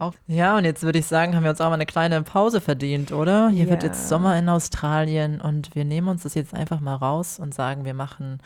Auch, 0.00 0.14
ja, 0.28 0.56
und 0.56 0.64
jetzt 0.64 0.84
würde 0.84 1.00
ich 1.00 1.06
sagen, 1.06 1.34
haben 1.34 1.42
wir 1.42 1.50
uns 1.50 1.60
auch 1.60 1.66
mal 1.68 1.74
eine 1.74 1.86
kleine 1.86 2.22
Pause 2.22 2.60
verdient, 2.60 3.10
oder? 3.10 3.48
Hier 3.48 3.68
wird 3.68 3.82
Ja. 3.82 3.88
jetzt 3.88 4.08
Sommer 4.08 4.38
in 4.38 4.48
Australien 4.48 5.40
und 5.40 5.74
wir 5.74 5.84
nehmen 5.84 6.06
uns 6.06 6.22
das 6.22 6.34
jetzt 6.34 6.54
einfach 6.54 6.78
mal 6.78 6.94
raus 6.94 7.40
und 7.40 7.52
sagen, 7.52 7.84
wir 7.84 7.94
machen 7.94 8.38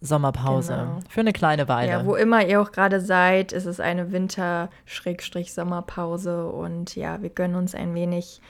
Sommerpause. 0.00 0.72
Genau. 0.72 0.98
Für 1.08 1.20
eine 1.20 1.32
kleine 1.32 1.68
Weile. 1.68 1.90
Ja, 1.90 2.06
wo 2.06 2.14
immer 2.14 2.46
ihr 2.46 2.60
auch 2.62 2.72
gerade 2.72 3.00
seid, 3.00 3.52
ist 3.52 3.66
es 3.66 3.80
eine 3.80 4.12
Winter-Sommerpause 4.12 6.46
und 6.48 6.96
ja, 6.96 7.20
wir 7.22 7.30
gönnen 7.30 7.56
uns 7.56 7.74
ein 7.74 7.94
wenig 7.94 8.40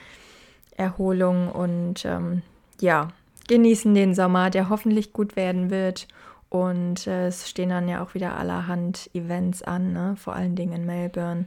Erholung 0.75 1.49
und 1.51 2.05
ähm, 2.05 2.41
ja, 2.79 3.09
genießen 3.47 3.93
den 3.93 4.13
Sommer, 4.13 4.49
der 4.49 4.69
hoffentlich 4.69 5.13
gut 5.13 5.35
werden 5.35 5.69
wird. 5.69 6.07
Und 6.49 7.07
äh, 7.07 7.27
es 7.27 7.49
stehen 7.49 7.69
dann 7.69 7.87
ja 7.89 8.03
auch 8.03 8.13
wieder 8.13 8.37
allerhand 8.37 9.09
Events 9.13 9.63
an, 9.63 9.93
ne? 9.93 10.15
vor 10.17 10.33
allen 10.33 10.55
Dingen 10.55 10.73
in 10.73 10.85
Melbourne. 10.85 11.45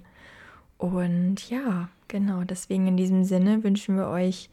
Und 0.80 1.50
ja, 1.50 1.90
genau, 2.08 2.42
deswegen 2.44 2.86
in 2.86 2.96
diesem 2.96 3.22
Sinne 3.24 3.62
wünschen 3.62 3.96
wir 3.98 4.08
euch 4.08 4.48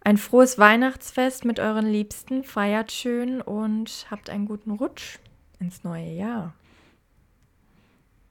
ein 0.00 0.16
frohes 0.16 0.58
Weihnachtsfest 0.58 1.44
mit 1.44 1.60
euren 1.60 1.84
Liebsten, 1.84 2.44
feiert 2.44 2.90
schön 2.90 3.42
und 3.42 4.06
habt 4.10 4.30
einen 4.30 4.46
guten 4.46 4.70
Rutsch 4.70 5.18
ins 5.58 5.84
neue 5.84 6.12
Jahr. 6.12 6.54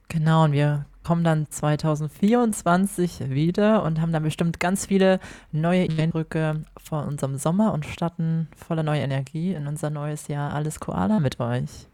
Genau, 0.08 0.42
und 0.42 0.50
wir 0.50 0.86
kommen 1.04 1.22
dann 1.22 1.46
2024 1.48 3.30
wieder 3.30 3.84
und 3.84 4.00
haben 4.00 4.12
dann 4.12 4.24
bestimmt 4.24 4.58
ganz 4.58 4.86
viele 4.86 5.20
neue 5.52 5.88
Eindrücke 5.88 6.64
von 6.82 7.06
unserem 7.06 7.38
Sommer 7.38 7.72
und 7.72 7.86
starten 7.86 8.48
voller 8.56 8.82
neuer 8.82 9.04
Energie 9.04 9.54
in 9.54 9.68
unser 9.68 9.90
neues 9.90 10.26
Jahr. 10.26 10.52
Alles 10.52 10.80
Koala 10.80 11.20
mit 11.20 11.38
euch. 11.38 11.86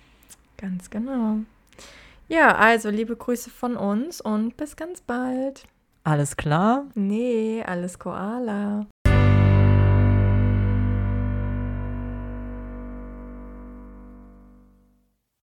Ganz 0.57 0.89
genau. 0.89 1.41
Ja, 2.29 2.57
also 2.57 2.91
liebe 2.91 3.17
Grüße 3.17 3.51
von 3.51 3.77
uns 3.77 4.21
und 4.21 4.57
bis 4.57 4.75
ganz 4.77 5.01
bald. 5.01 5.65
Alles 6.03 6.37
klar? 6.37 6.87
Nee, 6.95 7.63
alles 7.67 7.99
Koala. 7.99 8.87